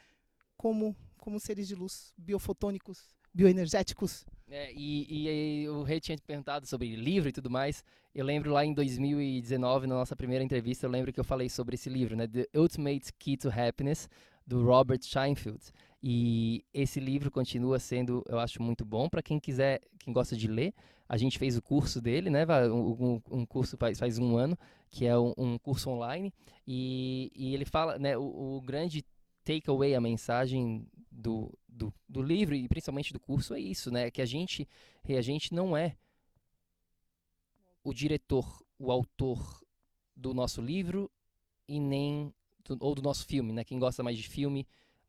[0.57, 4.25] como, como seres de luz biofotônicos, bioenergéticos.
[4.49, 7.83] É, e, e, o Rei tinha perguntado sobre livro e tudo mais.
[8.15, 11.75] Eu lembro lá em 2019, na nossa primeira entrevista, eu lembro que eu falei sobre
[11.75, 12.27] esse livro, né?
[12.27, 14.09] The Ultimate Key to Happiness,
[14.47, 15.61] do Robert Scheinfeld.
[16.03, 20.47] E esse livro continua sendo, eu acho, muito bom para quem quiser, quem gosta de
[20.47, 20.75] ler.
[21.09, 22.45] A gente fez o curso dele, né?
[22.71, 24.59] Um, um curso faz, faz um ano,
[24.91, 26.33] que é um, um curso online.
[26.67, 28.17] E, e, ele fala, né?
[28.17, 29.05] O, o grande
[29.45, 34.11] takeaway, a mensagem do, do, do, livro e principalmente do curso é isso, né?
[34.11, 34.69] Que a gente,
[35.09, 35.97] a gente não é
[37.85, 39.63] o diretor, o autor
[40.15, 41.11] do nosso livro
[41.69, 43.65] e nem do, ou do nosso filme, né?
[43.65, 44.67] Quem gosta mais de filme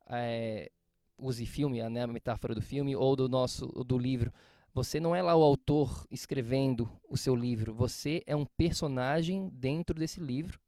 [0.10, 0.72] é,
[1.18, 2.04] use filme, né?
[2.04, 4.32] A metáfora do filme ou do nosso do livro
[4.78, 9.96] você não é lá o autor escrevendo o seu livro, você é um personagem dentro
[9.96, 10.60] desse livro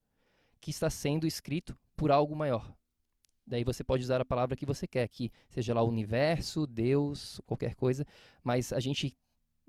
[0.59, 2.73] que está sendo escrito por algo maior.
[3.45, 7.39] Daí você pode usar a palavra que você quer, que seja lá o universo, Deus,
[7.45, 8.03] qualquer coisa,
[8.43, 9.15] mas a gente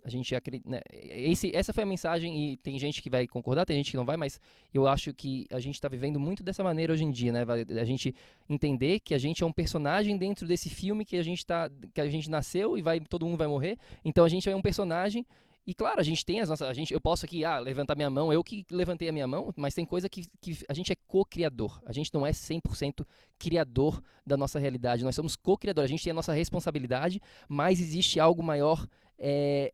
[0.05, 0.81] a gente acredita, né?
[0.93, 4.05] Esse, essa foi a mensagem e tem gente que vai concordar, tem gente que não
[4.05, 4.41] vai, mas
[4.73, 7.45] eu acho que a gente está vivendo muito dessa maneira hoje em dia, né?
[7.81, 8.15] A gente
[8.49, 12.01] entender que a gente é um personagem dentro desse filme que a gente tá, que
[12.01, 13.79] a gente nasceu e vai todo mundo vai morrer.
[14.05, 15.25] Então a gente é um personagem
[15.67, 16.67] e claro, a gente tem as nossas.
[16.67, 19.53] A gente, eu posso aqui ah, levantar minha mão, eu que levantei a minha mão,
[19.57, 21.81] mas tem coisa que, que a gente é co-criador.
[21.85, 23.07] A gente não é 100%
[23.39, 25.05] criador da nossa realidade.
[25.05, 25.85] Nós somos co-criador.
[25.85, 28.87] A gente tem a nossa responsabilidade, mas existe algo maior
[29.19, 29.73] é,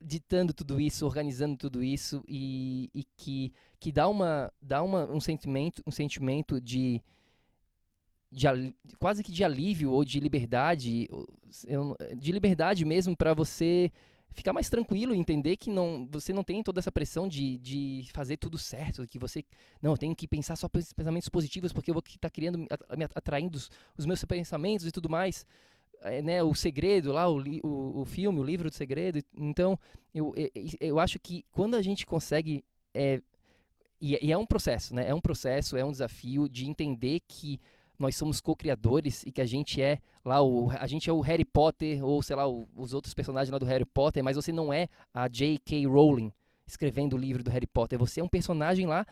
[0.00, 5.20] ditando tudo isso, organizando tudo isso e, e que, que dá, uma, dá uma, um
[5.20, 7.02] sentimento um sentimento de
[8.30, 8.46] de,
[8.98, 11.08] quase que de alívio ou de liberdade,
[12.16, 13.90] de liberdade mesmo para você
[14.32, 18.08] ficar mais tranquilo e entender que não, você não tem toda essa pressão de, de
[18.12, 19.44] fazer tudo certo, que você,
[19.80, 22.66] não, tenho que pensar só pensamentos positivos porque eu vou estar tá criando,
[23.14, 25.46] atraindo os, os, meus pensamentos e tudo mais.
[26.02, 29.20] É, né, o segredo lá, o, o, o filme, o livro do segredo.
[29.36, 29.78] Então,
[30.14, 30.50] eu, eu,
[30.80, 32.64] eu acho que quando a gente consegue.
[32.94, 33.20] É,
[34.00, 35.08] e, e é um processo, né?
[35.08, 37.60] É um processo, é um desafio de entender que
[37.98, 41.44] nós somos co-criadores e que a gente é lá o a gente é o Harry
[41.44, 44.72] Potter ou sei lá o, os outros personagens lá do Harry Potter, mas você não
[44.72, 45.86] é a J.K.
[45.86, 46.32] Rowling
[46.66, 49.04] escrevendo o livro do Harry Potter, você é um personagem lá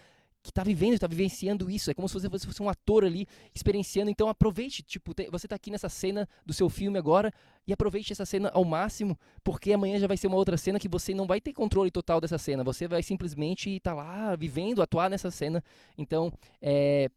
[0.46, 1.90] que está vivendo, está vivenciando isso.
[1.90, 4.10] É como se você fosse um ator ali experienciando.
[4.10, 7.32] Então aproveite, tipo, você está aqui nessa cena do seu filme agora
[7.66, 10.88] e aproveite essa cena ao máximo, porque amanhã já vai ser uma outra cena que
[10.88, 12.64] você não vai ter controle total dessa cena.
[12.64, 15.62] Você vai simplesmente estar tá lá vivendo, atuar nessa cena.
[15.98, 17.10] Então, é,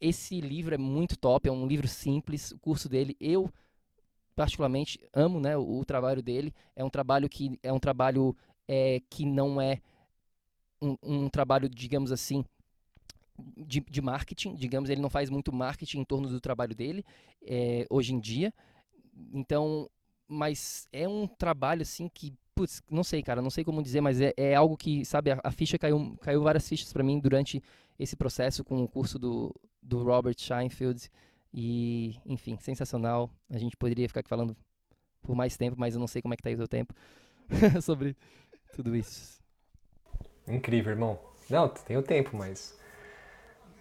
[0.00, 3.50] esse livro é muito top, é um livro simples, o curso dele eu
[4.36, 6.52] particularmente amo, né, o, o trabalho dele.
[6.74, 8.36] É um trabalho que é um trabalho
[8.68, 9.80] é, que não é
[10.80, 12.44] um, um trabalho, digamos assim,
[13.56, 17.04] de, de, marketing, digamos, ele não faz muito marketing em torno do trabalho dele
[17.46, 18.52] é, hoje em dia.
[19.32, 19.90] Então,
[20.28, 24.20] mas é um trabalho assim que, putz, não sei, cara, não sei como dizer, mas
[24.20, 27.62] é, é algo que, sabe, a, a, ficha caiu, caiu várias fichas para mim durante
[27.98, 31.10] esse processo com o curso do, do Robert Scheinfeld.
[31.56, 33.30] E, enfim, sensacional.
[33.48, 34.56] A gente poderia ficar aqui falando
[35.22, 36.92] por mais tempo, mas eu não sei como é que tá aí o seu tempo
[37.80, 38.16] sobre
[38.74, 39.40] tudo isso.
[40.48, 41.18] Incrível, irmão.
[41.48, 42.78] Não, tem o tempo, mas.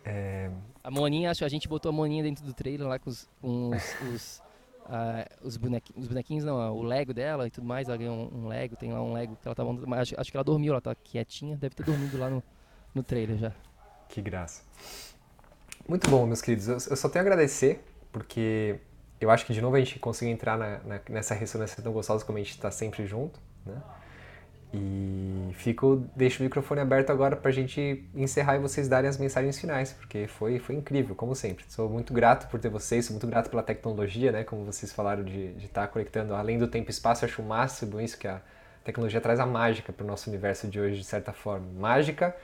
[0.06, 0.50] É...
[0.84, 3.30] A Moninha, acho que a gente botou a Moninha dentro do trailer lá com os,
[3.42, 4.44] com os, os,
[4.86, 7.88] uh, os, bonequinhos, os bonequinhos, não, o Lego dela e tudo mais.
[7.88, 9.74] Ela ganhou um, um Lego, tem lá um Lego que ela tava.
[9.88, 12.44] Mas acho, acho que ela dormiu, ela tá quietinha, deve ter dormido lá no,
[12.94, 13.54] no trailer já.
[14.10, 14.62] Que graça.
[15.88, 16.68] Muito bom, meus queridos.
[16.68, 18.80] Eu, só tenho a agradecer, porque
[19.20, 22.24] eu acho que de novo a gente conseguiu entrar na, na, nessa ressonância tão gostosa
[22.24, 23.82] como a gente está sempre junto, né?
[24.74, 29.18] E fico, deixo o microfone aberto agora para a gente encerrar e vocês darem as
[29.18, 31.64] mensagens finais, porque foi, foi incrível, como sempre.
[31.70, 34.44] Sou muito grato por ter vocês, sou muito grato pela tecnologia, né?
[34.44, 38.02] Como vocês falaram de estar tá conectando além do tempo e espaço, acho o máximo
[38.02, 38.42] isso que a
[38.84, 41.68] tecnologia traz a mágica para o nosso universo de hoje, de certa forma.
[41.80, 42.36] Mágica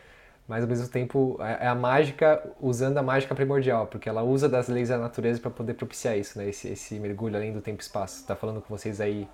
[0.49, 4.49] mas ao mesmo tempo é, é a mágica usando a mágica primordial, porque ela usa
[4.49, 6.49] das leis da natureza para poder propiciar isso, né?
[6.49, 8.21] Esse, esse mergulho além do tempo e espaço.
[8.21, 9.27] Está falando com vocês aí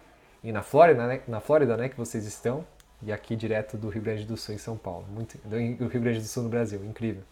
[0.43, 1.21] na Flórida, né?
[1.25, 1.87] Na Flórida, né?
[1.87, 2.65] Que vocês estão
[3.05, 6.19] e aqui direto do Rio Grande do Sul em São Paulo, muito do Rio Grande
[6.19, 7.23] do Sul no Brasil, incrível.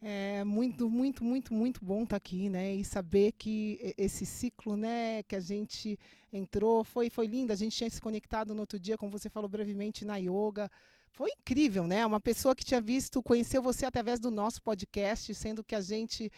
[0.00, 2.74] É muito, muito, muito, muito bom estar tá aqui, né?
[2.74, 5.98] E saber que esse ciclo, né, que a gente
[6.30, 7.52] entrou, foi, foi lindo.
[7.52, 10.70] A gente tinha se conectado no outro dia, como você falou brevemente, na yoga.
[11.14, 12.04] Foi incrível, né?
[12.04, 16.28] Uma pessoa que tinha visto, conheceu você através do nosso podcast, sendo que a gente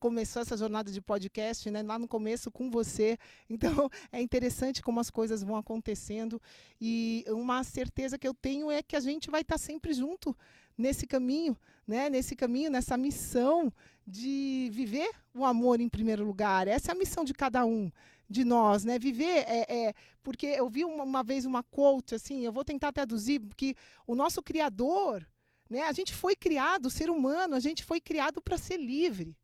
[0.00, 1.82] começou essa jornada de podcast, né?
[1.82, 3.18] Lá no começo com você.
[3.50, 6.40] Então, é interessante como as coisas vão acontecendo.
[6.80, 10.34] E uma certeza que eu tenho é que a gente vai estar sempre junto
[10.78, 11.54] nesse caminho,
[11.86, 12.08] né?
[12.08, 13.70] Nesse caminho, nessa missão
[14.06, 16.66] de viver o amor em primeiro lugar.
[16.66, 17.92] Essa é a missão de cada um
[18.32, 18.98] de nós, né?
[18.98, 22.92] Viver é, é porque eu vi uma, uma, vez uma quote assim, eu vou tentar
[22.92, 23.76] traduzir que
[24.06, 25.24] o nosso criador,
[25.70, 25.82] né?
[25.82, 29.36] A gente foi criado, o ser humano, a gente foi criado para ser livre,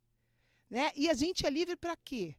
[0.68, 0.90] né?
[0.96, 2.34] E a gente é livre para quê?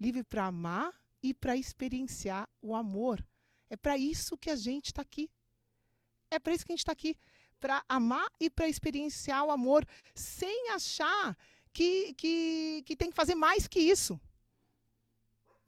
[0.00, 3.24] Livre para amar e para experienciar o amor.
[3.68, 5.30] É para isso que a gente está aqui.
[6.30, 7.16] É para isso que a gente está aqui,
[7.58, 11.36] para amar e para experienciar o amor, sem achar
[11.72, 14.20] que, que, que tem que fazer mais que isso.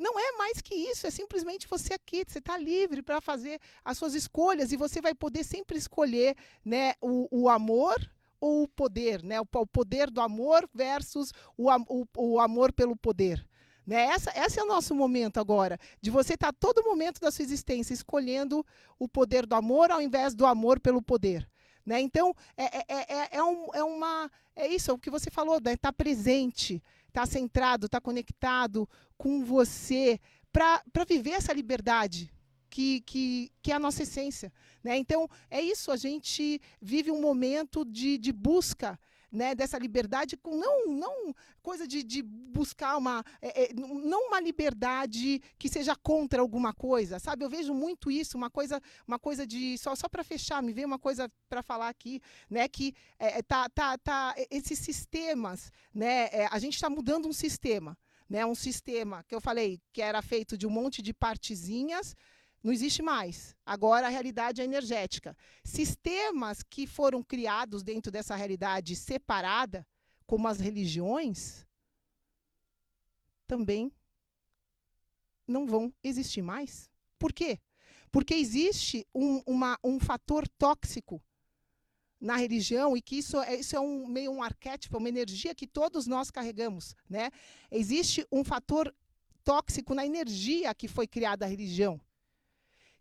[0.00, 3.98] Não é mais que isso, é simplesmente você aqui, você está livre para fazer as
[3.98, 7.96] suas escolhas e você vai poder sempre escolher né, o, o amor
[8.40, 9.38] ou o poder, né?
[9.38, 13.46] O, o poder do amor versus o, o, o amor pelo poder.
[13.86, 14.04] Né?
[14.04, 17.42] Essa, esse é o nosso momento agora, de você estar tá todo momento da sua
[17.42, 18.64] existência escolhendo
[18.98, 21.46] o poder do amor ao invés do amor pelo poder.
[21.90, 22.00] Né?
[22.00, 25.58] Então, é, é, é, é, um, é, uma, é isso, é o que você falou,
[25.58, 25.76] estar né?
[25.76, 28.88] tá presente está centrado, está conectado
[29.18, 30.20] com você,
[30.52, 32.32] para viver essa liberdade
[32.70, 34.52] que, que, que é a nossa essência.
[34.84, 34.98] Né?
[34.98, 38.96] Então, é isso, a gente vive um momento de, de busca
[39.30, 44.40] né, dessa liberdade com não, não coisa de, de buscar uma é, é, não uma
[44.40, 47.44] liberdade que seja contra alguma coisa, sabe?
[47.44, 50.86] Eu vejo muito isso, uma coisa uma coisa de só só para fechar, me veio
[50.86, 56.28] uma coisa para falar aqui, né, que é, é tá, tá, tá esses sistemas, né,
[56.32, 57.96] é, a gente está mudando um sistema,
[58.28, 62.16] né, um sistema que eu falei que era feito de um monte de partezinhas
[62.62, 63.56] não existe mais.
[63.64, 65.36] Agora a realidade é energética.
[65.64, 69.86] Sistemas que foram criados dentro dessa realidade separada,
[70.26, 71.66] como as religiões,
[73.46, 73.92] também
[75.46, 76.88] não vão existir mais.
[77.18, 77.58] Por quê?
[78.12, 81.22] Porque existe um, uma, um fator tóxico
[82.20, 85.66] na religião e que isso é, isso é um meio um arquétipo, uma energia que
[85.66, 87.30] todos nós carregamos, né?
[87.70, 88.94] Existe um fator
[89.42, 92.00] tóxico na energia que foi criada a religião,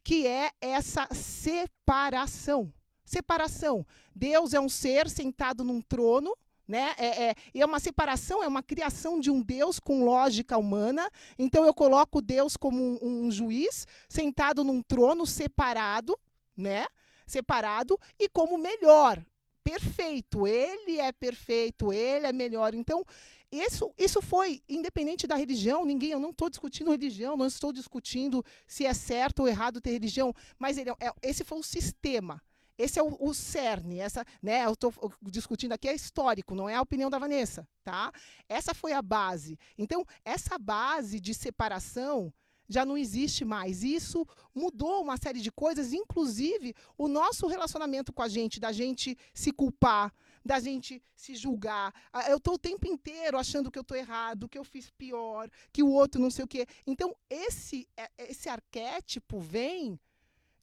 [0.10, 2.73] que é essa separação.
[3.06, 3.86] Separação.
[4.15, 6.36] Deus é um ser sentado num trono,
[6.68, 6.95] né?
[6.98, 11.07] É, é, é uma separação, é uma criação de um Deus com lógica humana.
[11.38, 16.18] Então eu coloco Deus como um, um juiz sentado num trono separado,
[16.57, 16.88] né?
[17.27, 19.23] separado e como melhor,
[19.64, 20.48] perfeito.
[20.48, 22.73] Ele é perfeito, ele é melhor.
[22.73, 23.06] Então,
[23.52, 28.46] isso, isso foi independente da religião, ninguém, eu não estou discutindo religião, não estou discutindo
[28.68, 32.42] se é certo ou errado ter religião, mas ele, é, esse foi o sistema.
[32.78, 34.94] Esse é o, o cerne, essa, né, eu estou
[35.24, 38.10] discutindo aqui é histórico, não é a opinião da Vanessa, tá?
[38.48, 39.60] Essa foi a base.
[39.78, 42.34] Então, essa base de separação
[42.70, 43.84] já não existe mais.
[43.84, 49.18] Isso mudou uma série de coisas, inclusive o nosso relacionamento com a gente, da gente
[49.34, 50.14] se culpar,
[50.50, 51.94] da gente se julgar.
[52.12, 55.48] Ah, eu estou o tempo inteiro achando que eu estou errado, que eu fiz pior,
[55.72, 56.66] que o outro não sei o quê.
[56.88, 60.00] Então, esse, é, esse arquétipo vem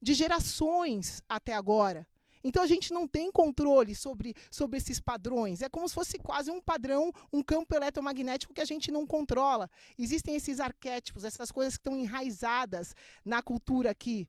[0.03, 2.05] de gerações até agora.
[2.43, 5.63] Então a gente não tem controle sobre, sobre esses padrões.
[5.63, 9.71] É como se fosse quase um padrão, um campo eletromagnético que a gente não controla.
[9.97, 12.95] Existem esses arquétipos, essas coisas que estão enraizadas
[13.25, 14.29] na cultura aqui.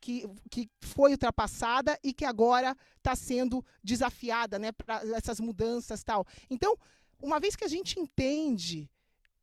[0.00, 6.24] Que, que foi ultrapassada e que agora está sendo desafiada né, para essas mudanças tal.
[6.48, 6.76] Então,
[7.20, 8.88] uma vez que a gente entende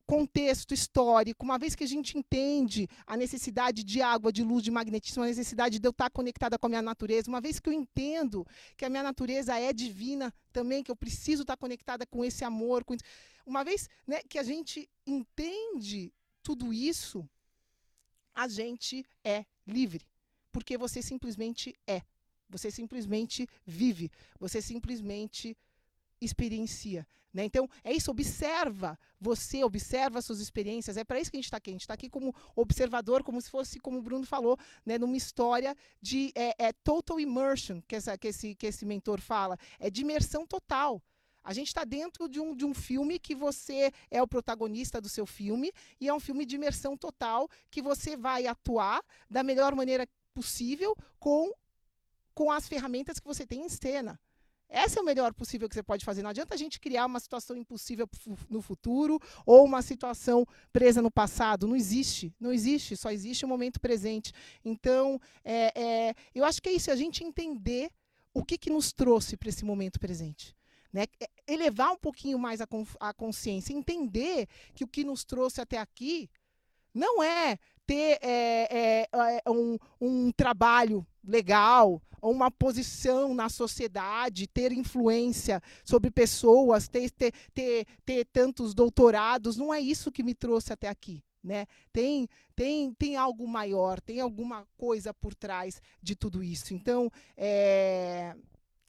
[0.05, 4.71] contexto histórico, uma vez que a gente entende a necessidade de água, de luz, de
[4.71, 7.73] magnetismo, a necessidade de eu estar conectada com a minha natureza, uma vez que eu
[7.73, 8.45] entendo
[8.77, 12.83] que a minha natureza é divina também, que eu preciso estar conectada com esse amor,
[12.83, 12.95] com...
[13.45, 16.13] uma vez né, que a gente entende
[16.43, 17.27] tudo isso,
[18.33, 20.05] a gente é livre,
[20.55, 22.01] porque você simplesmente é,
[22.49, 24.09] você simplesmente vive,
[24.39, 25.57] você simplesmente
[26.21, 27.05] experiencia.
[27.33, 27.43] Né?
[27.43, 30.95] Então, é isso, observa você, observa suas experiências.
[30.95, 31.71] É para isso que a gente está aqui.
[31.71, 35.17] A gente está aqui como observador, como se fosse, como o Bruno falou, né, numa
[35.17, 39.57] história de é, é total immersion, que, essa, que, esse, que esse mentor fala.
[39.77, 41.03] É de imersão total.
[41.43, 45.09] A gente está dentro de um, de um filme que você é o protagonista do
[45.09, 49.75] seu filme, e é um filme de imersão total que você vai atuar da melhor
[49.75, 51.51] maneira possível com,
[52.33, 54.19] com as ferramentas que você tem em cena.
[54.67, 56.21] Essa é o melhor possível que você pode fazer.
[56.21, 58.09] Não adianta a gente criar uma situação impossível
[58.49, 61.67] no futuro ou uma situação presa no passado.
[61.67, 62.33] Não existe.
[62.39, 62.97] Não existe.
[62.97, 64.33] Só existe o momento presente.
[64.63, 66.89] Então, é, é, eu acho que é isso.
[66.89, 67.89] É a gente entender
[68.33, 70.55] o que, que nos trouxe para esse momento presente.
[70.91, 71.03] Né?
[71.21, 72.67] É, elevar um pouquinho mais a,
[72.99, 73.71] a consciência.
[73.73, 76.29] Entender que o que nos trouxe até aqui
[76.93, 79.07] não é ter é, é,
[79.45, 87.33] é um, um trabalho legal, uma posição na sociedade, ter influência sobre pessoas, ter, ter,
[87.53, 91.23] ter, ter tantos doutorados, não é isso que me trouxe até aqui.
[91.43, 91.67] Né?
[91.93, 96.73] Tem, tem, tem algo maior, tem alguma coisa por trás de tudo isso.
[96.73, 98.35] Então, é,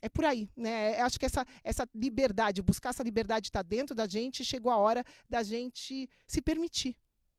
[0.01, 0.99] é por aí, né?
[1.01, 5.05] Acho que essa, essa liberdade, buscar essa liberdade está dentro da gente, chegou a hora
[5.29, 6.97] da gente se permitir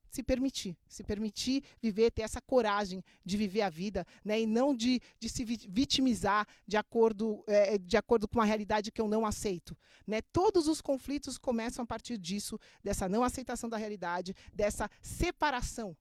[0.09, 4.41] se permitir, se permitir viver, ter essa coragem de viver a vida, né?
[4.41, 9.01] E não de, de se vitimizar de acordo, é, de acordo com uma realidade que
[9.01, 9.75] eu não aceito,
[10.05, 10.21] né?
[10.21, 15.95] Todos os conflitos começam a partir disso, dessa não aceitação da realidade, dessa separação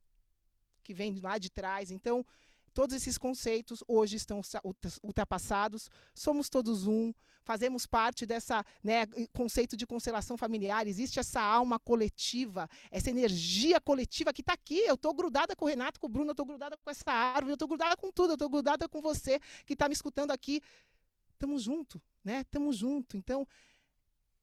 [0.82, 1.90] que vem lá de trás.
[1.90, 2.24] Então,
[2.76, 4.42] Todos esses conceitos hoje estão
[5.02, 7.10] ultrapassados, somos todos um,
[7.42, 14.30] fazemos parte dessa né, conceito de constelação familiar, existe essa alma coletiva, essa energia coletiva
[14.30, 14.80] que está aqui.
[14.80, 17.52] Eu estou grudada com o Renato, com o Bruno, eu estou grudada com essa árvore,
[17.52, 20.60] eu estou grudada com tudo, eu estou grudada com você que está me escutando aqui.
[21.32, 22.42] Estamos junto, né?
[22.42, 23.16] Estamos junto.
[23.16, 23.48] Então,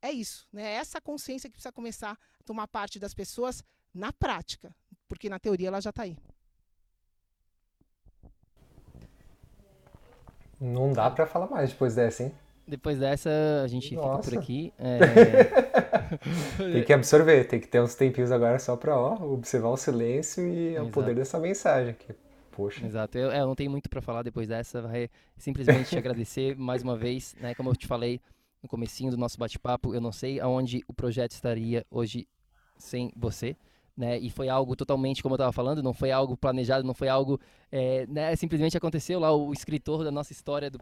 [0.01, 0.63] é isso, né?
[0.71, 4.75] É essa consciência que precisa começar a tomar parte das pessoas na prática,
[5.07, 6.17] porque na teoria ela já está aí.
[10.63, 12.31] Não dá para falar mais depois dessa, hein?
[12.65, 13.29] Depois dessa,
[13.61, 14.23] a gente Nossa.
[14.23, 14.73] fica por aqui.
[14.79, 14.99] É...
[16.71, 20.69] tem que absorver, tem que ter uns tempinhos agora só para observar o silêncio e
[20.69, 20.87] Exato.
[20.87, 21.93] o poder dessa mensagem.
[21.93, 22.15] Que,
[22.49, 22.85] poxa.
[22.85, 24.81] Exato, eu, eu não tenho muito para falar depois dessa.
[24.81, 27.53] Vai simplesmente te agradecer mais uma vez, né?
[27.53, 28.21] Como eu te falei
[28.61, 32.25] no comecinho do nosso bate-papo, eu não sei aonde o projeto estaria hoje
[32.77, 33.57] sem você
[33.95, 34.17] né?
[34.17, 37.39] E foi algo totalmente, como eu estava falando, não foi algo planejado, não foi algo,
[37.71, 38.35] é, né?
[38.35, 40.79] Simplesmente aconteceu lá o escritor da nossa história, do,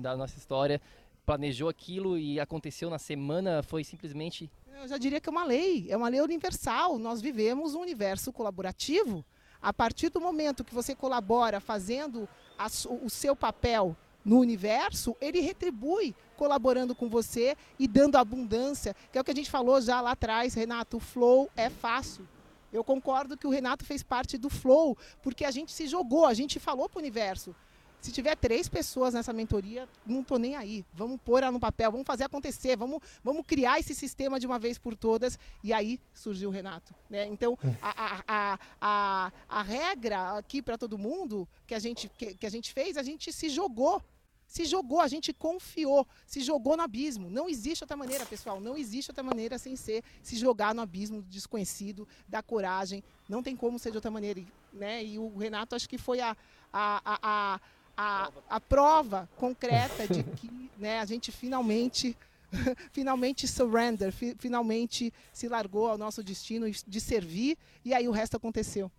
[0.00, 0.80] da nossa história,
[1.24, 4.50] planejou aquilo e aconteceu na semana, foi simplesmente.
[4.80, 6.98] Eu já diria que é uma lei, é uma lei universal.
[6.98, 9.24] Nós vivemos um universo colaborativo.
[9.60, 12.66] A partir do momento que você colabora fazendo a,
[13.02, 19.20] o seu papel no universo, ele retribui colaborando com você e dando abundância, que é
[19.20, 22.26] o que a gente falou já lá atrás, Renato, o flow é fácil.
[22.72, 26.34] Eu concordo que o Renato fez parte do flow, porque a gente se jogou, a
[26.34, 27.54] gente falou para o universo.
[28.00, 30.84] Se tiver três pessoas nessa mentoria, não estou nem aí.
[30.94, 34.58] Vamos pôr ela no papel, vamos fazer acontecer, vamos, vamos criar esse sistema de uma
[34.58, 35.38] vez por todas.
[35.64, 36.94] E aí surgiu o Renato.
[37.10, 37.26] Né?
[37.26, 42.46] Então, a, a, a, a, regra aqui para todo mundo que a, gente, que, que
[42.46, 44.00] a gente fez, a gente se jogou
[44.48, 47.28] se jogou, a gente confiou, se jogou no abismo.
[47.28, 51.20] Não existe outra maneira, pessoal, não existe outra maneira sem ser se jogar no abismo
[51.20, 53.04] do desconhecido, da coragem.
[53.28, 54.42] Não tem como ser de outra maneira.
[54.72, 55.04] Né?
[55.04, 56.34] E o Renato, acho que foi a,
[56.72, 57.60] a, a,
[57.94, 62.16] a, a prova concreta de que né, a gente finalmente.
[62.92, 68.38] finalmente surrender, fi, finalmente se largou ao nosso destino de servir e aí o resto
[68.38, 68.90] aconteceu.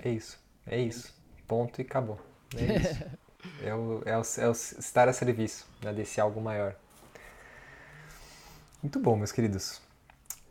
[0.00, 1.12] É isso, é isso.
[1.48, 2.20] Ponto e acabou.
[2.56, 3.18] É isso.
[3.62, 6.74] É o, é o, é o estar a serviço né, desse algo maior.
[8.82, 9.80] Muito bom, meus queridos.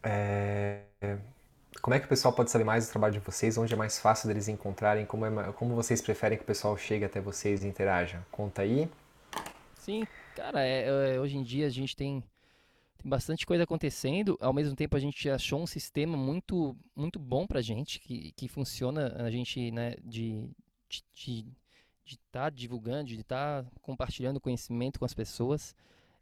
[0.03, 0.81] É...
[1.81, 3.57] Como é que o pessoal pode saber mais do trabalho de vocês?
[3.57, 5.05] Onde é mais fácil deles encontrarem?
[5.05, 8.25] Como, é, como vocês preferem que o pessoal chegue até vocês e interaja?
[8.31, 8.89] Conta aí.
[9.75, 10.05] Sim,
[10.35, 12.21] cara, é, é, hoje em dia a gente tem,
[12.97, 14.37] tem bastante coisa acontecendo.
[14.41, 18.47] Ao mesmo tempo, a gente achou um sistema muito, muito bom pra gente, que, que
[18.49, 20.49] funciona a gente, né, de,
[20.89, 21.45] de, de
[22.07, 25.75] de estar tá divulgando, de estar tá compartilhando conhecimento com as pessoas.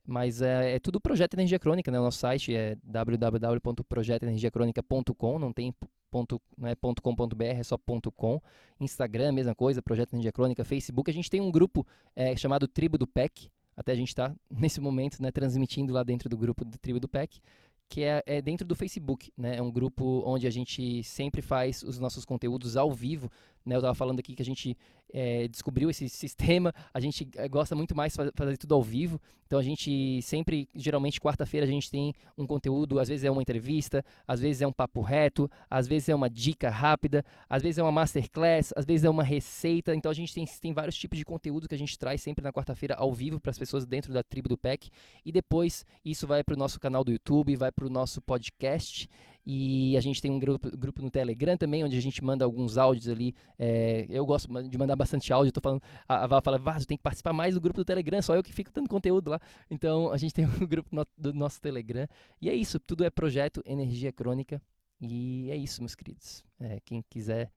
[0.07, 1.99] Mas é, é, tudo Projeto Energia Crônica, né?
[1.99, 5.73] O nosso site é www.projetoenergiacronica.com, não tem
[6.11, 8.39] ponto, não é ponto .com.br, é só ponto .com.
[8.79, 11.09] Instagram, mesma coisa, Projeto Energia Crônica, Facebook.
[11.09, 11.85] A gente tem um grupo
[12.15, 16.29] é, chamado Tribo do PEC, até a gente está, nesse momento, né, transmitindo lá dentro
[16.29, 17.41] do grupo do Tribo do PEC,
[17.89, 19.57] que é, é, dentro do Facebook, né?
[19.57, 23.29] É um grupo onde a gente sempre faz os nossos conteúdos ao vivo,
[23.65, 23.75] né?
[23.75, 24.77] Eu estava falando aqui que a gente
[25.17, 29.17] é, descobriu esse sistema, a gente é, gosta muito mais de fazer tudo ao vivo,
[29.47, 33.41] então a gente sempre, geralmente quarta-feira a gente tem um conteúdo, às vezes é uma
[33.41, 37.77] entrevista, às vezes é um papo reto, às vezes é uma dica rápida, às vezes
[37.77, 41.17] é uma masterclass, às vezes é uma receita, então a gente tem, tem vários tipos
[41.17, 44.11] de conteúdo que a gente traz sempre na quarta-feira ao vivo para as pessoas dentro
[44.11, 44.89] da tribo do PEC,
[45.23, 49.07] e depois isso vai para o nosso canal do YouTube, vai para o nosso podcast,
[49.45, 52.77] e a gente tem um grupo, grupo no Telegram também, onde a gente manda alguns
[52.77, 53.35] áudios ali.
[53.59, 55.51] É, eu gosto de mandar bastante áudio.
[55.51, 58.35] Tô falando, a Val fala, Vaz, tem que participar mais do grupo do Telegram, só
[58.35, 59.39] eu que fico dando conteúdo lá.
[59.69, 62.07] Então a gente tem um grupo no, do nosso Telegram.
[62.41, 64.59] E é isso, tudo é projeto Energia Crônica.
[64.99, 66.43] E é isso, meus queridos.
[66.59, 67.51] É, quem quiser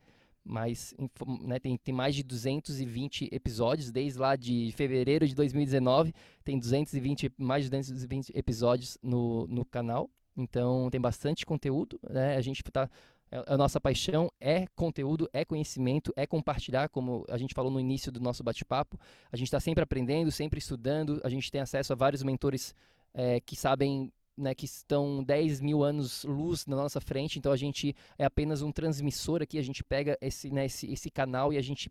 [0.44, 0.94] mais,
[1.40, 7.32] né, tem, tem mais de 220 episódios, desde lá de fevereiro de 2019, tem 220,
[7.36, 10.10] mais de 220 episódios no, no canal.
[10.39, 12.36] Então tem bastante conteúdo, né?
[12.36, 12.89] A gente está
[13.31, 17.81] é, a nossa paixão é conteúdo, é conhecimento, é compartilhar, como a gente falou no
[17.81, 18.98] início do nosso bate-papo.
[19.31, 21.20] A gente está sempre aprendendo, sempre estudando.
[21.23, 22.74] A gente tem acesso a vários mentores
[23.12, 27.39] é, que sabem, né, que estão 10 mil anos luz na nossa frente.
[27.39, 29.59] Então a gente é apenas um transmissor aqui.
[29.59, 31.90] A gente pega esse, né, esse, esse canal e a gente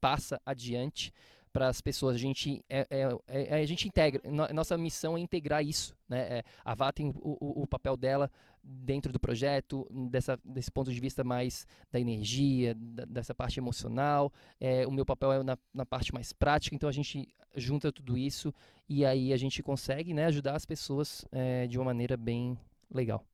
[0.00, 1.12] passa adiante
[1.52, 2.14] para as pessoas.
[2.14, 4.20] A gente, é, é, é, é a gente integra,
[4.52, 5.96] nossa missão é integrar isso.
[6.08, 6.38] Né?
[6.38, 8.30] É, a VA tem o, o, o, papel dela
[8.62, 14.32] dentro do projeto, dessa, desse ponto de vista mais da energia, da, dessa parte emocional.
[14.60, 18.16] É, o meu papel é na, na parte mais prática, então a gente junta tudo
[18.16, 18.54] isso
[18.88, 22.58] e aí a gente consegue né, ajudar as pessoas é, de uma maneira bem
[22.90, 23.24] legal.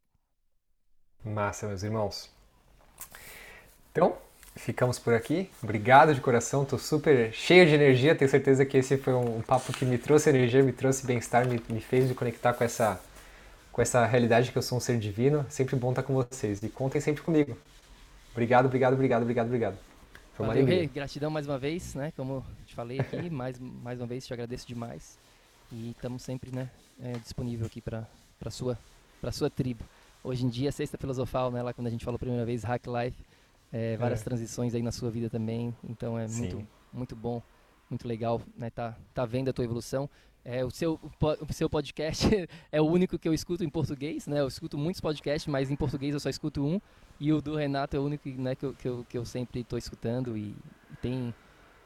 [1.24, 2.30] Massa, meus irmãos.
[3.90, 4.18] Então,
[4.56, 5.50] ficamos por aqui.
[5.62, 8.14] Obrigado de coração, estou super cheio de energia.
[8.14, 11.60] Tenho certeza que esse foi um papo que me trouxe energia, me trouxe bem-estar, me,
[11.68, 13.00] me fez me conectar com essa,
[13.72, 15.44] com essa realidade que eu sou um ser divino.
[15.48, 17.56] Sempre bom estar com vocês e contem sempre comigo.
[18.32, 19.76] Obrigado, obrigado, obrigado, obrigado, obrigado.
[20.34, 20.90] Foi uma Valeu, alegria.
[20.92, 22.12] Gratidão mais uma vez, né?
[22.16, 25.18] Como te falei aqui, mais, mais uma vez te agradeço demais.
[25.72, 26.68] E estamos sempre né,
[27.02, 28.06] é, disponível aqui para
[28.44, 28.78] a sua,
[29.32, 29.84] sua tribo.
[30.22, 31.62] Hoje em dia, sexta filosofal, né?
[31.62, 33.33] Lá quando a gente falou a primeira vez, Hack Life
[33.74, 34.24] é, várias é.
[34.24, 35.74] transições aí na sua vida também.
[35.82, 37.42] Então é muito, muito bom,
[37.90, 38.70] muito legal, né?
[38.70, 40.08] Tá, tá vendo a tua evolução.
[40.44, 41.00] É, o, seu,
[41.40, 42.28] o seu podcast
[42.70, 44.40] é o único que eu escuto em português, né?
[44.40, 46.80] Eu escuto muitos podcasts, mas em português eu só escuto um.
[47.18, 49.62] E o do Renato é o único né, que, eu, que, eu, que eu sempre
[49.62, 50.36] estou escutando.
[50.36, 50.54] E
[51.02, 51.34] tem.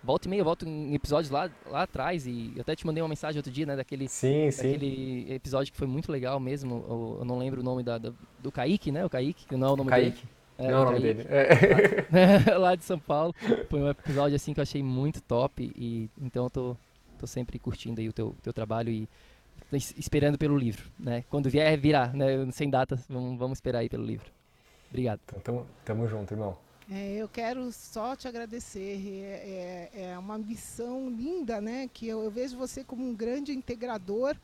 [0.04, 2.26] Volta e meia, eu volto em episódios lá, lá atrás.
[2.26, 3.76] E eu até te mandei uma mensagem outro dia, né?
[3.76, 5.32] Daquele, sim, daquele sim.
[5.32, 6.84] episódio que foi muito legal mesmo.
[6.86, 9.06] Eu, eu não lembro o nome da, do, do Kaique, né?
[9.06, 10.20] O Kaique, que não é o nome Kaique.
[10.20, 10.37] dele.
[10.58, 11.26] É, não é o nome dele.
[11.28, 12.54] É.
[12.58, 13.32] Lá, de São Paulo.
[13.70, 15.72] Foi um episódio assim que eu achei muito top.
[15.76, 16.76] E então eu tô,
[17.18, 19.08] tô sempre curtindo aí o teu, teu trabalho e
[19.96, 21.24] esperando pelo livro, né?
[21.30, 22.50] Quando vier, virar, né?
[22.52, 24.30] Sem datas, vamos, vamos esperar aí pelo livro.
[24.88, 25.20] Obrigado.
[25.28, 26.56] Então, tamo, tamo junto, irmão.
[26.90, 28.98] É, eu quero só te agradecer.
[29.06, 31.88] É, é, é, uma missão linda, né?
[31.92, 34.34] Que eu, eu, vejo você como um grande integrador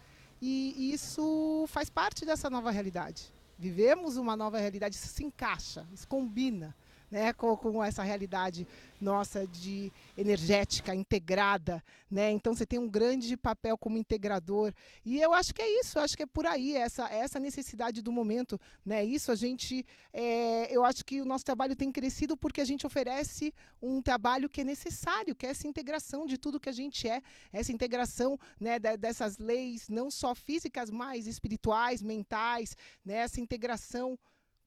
[0.43, 3.33] e isso faz parte dessa nova realidade.
[3.65, 6.77] Vivemos uma nova realidade, isso se encaixa, isso combina
[7.11, 8.67] né, com, com, essa realidade
[9.01, 12.31] nossa de energética integrada, né?
[12.31, 14.73] Então você tem um grande papel como integrador
[15.05, 18.11] e eu acho que é isso, acho que é por aí essa essa necessidade do
[18.11, 19.05] momento, né?
[19.05, 22.87] Isso a gente, é, eu acho que o nosso trabalho tem crescido porque a gente
[22.87, 23.53] oferece
[23.83, 27.21] um trabalho que é necessário, que é essa integração de tudo que a gente é,
[27.53, 33.17] essa integração, né, dessas leis não só físicas, mas espirituais, mentais, né?
[33.17, 34.19] Essa integração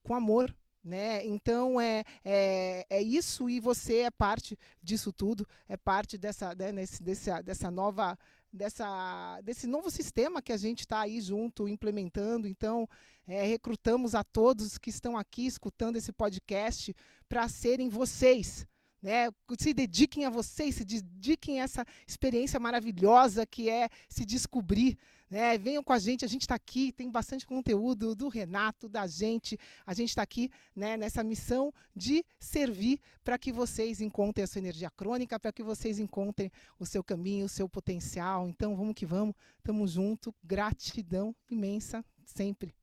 [0.03, 0.55] com amor,
[0.87, 1.25] né?
[1.25, 6.71] Então é, é, é isso e você é parte disso tudo, é parte dessa, né,
[6.71, 8.17] nesse, dessa, dessa nova
[8.51, 12.47] dessa, desse novo sistema que a gente está aí junto implementando.
[12.47, 12.87] Então,
[13.27, 16.95] é, recrutamos a todos que estão aqui escutando esse podcast
[17.27, 18.65] para serem vocês.
[19.01, 19.29] Né?
[19.59, 24.97] Se dediquem a vocês, se dediquem a essa experiência maravilhosa que é se descobrir.
[25.29, 25.57] Né?
[25.57, 29.59] Venham com a gente, a gente está aqui, tem bastante conteúdo do Renato, da gente.
[29.85, 34.59] A gente está aqui né, nessa missão de servir para que vocês encontrem a sua
[34.59, 38.47] energia crônica, para que vocês encontrem o seu caminho, o seu potencial.
[38.47, 40.33] Então vamos que vamos, estamos juntos.
[40.43, 42.73] Gratidão imensa sempre.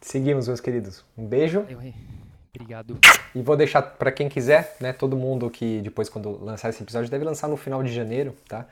[0.00, 1.04] Seguimos, meus queridos.
[1.16, 1.66] Um beijo.
[2.54, 2.98] Obrigado.
[3.34, 4.92] E vou deixar para quem quiser, né?
[4.92, 8.68] Todo mundo que depois, quando lançar esse episódio, deve lançar no final de janeiro, tá?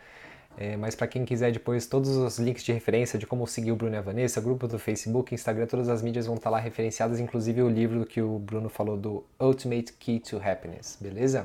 [0.56, 3.76] É, mas para quem quiser depois, todos os links de referência de como seguir o
[3.76, 6.60] Bruno e a Vanessa, grupo do Facebook, Instagram, todas as mídias vão estar tá lá
[6.60, 11.42] referenciadas, inclusive o livro que o Bruno falou do Ultimate Key to Happiness, beleza?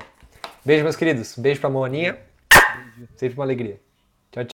[0.64, 1.34] Beijo, meus queridos.
[1.38, 2.18] Beijo pra Moaninha.
[3.16, 3.80] Sempre uma alegria.
[4.30, 4.50] Tchau, tchau.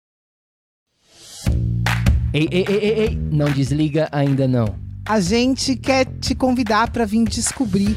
[2.32, 4.74] Ei, ei, ei, ei, ei, não desliga ainda não.
[5.08, 7.96] A gente quer te convidar para vir descobrir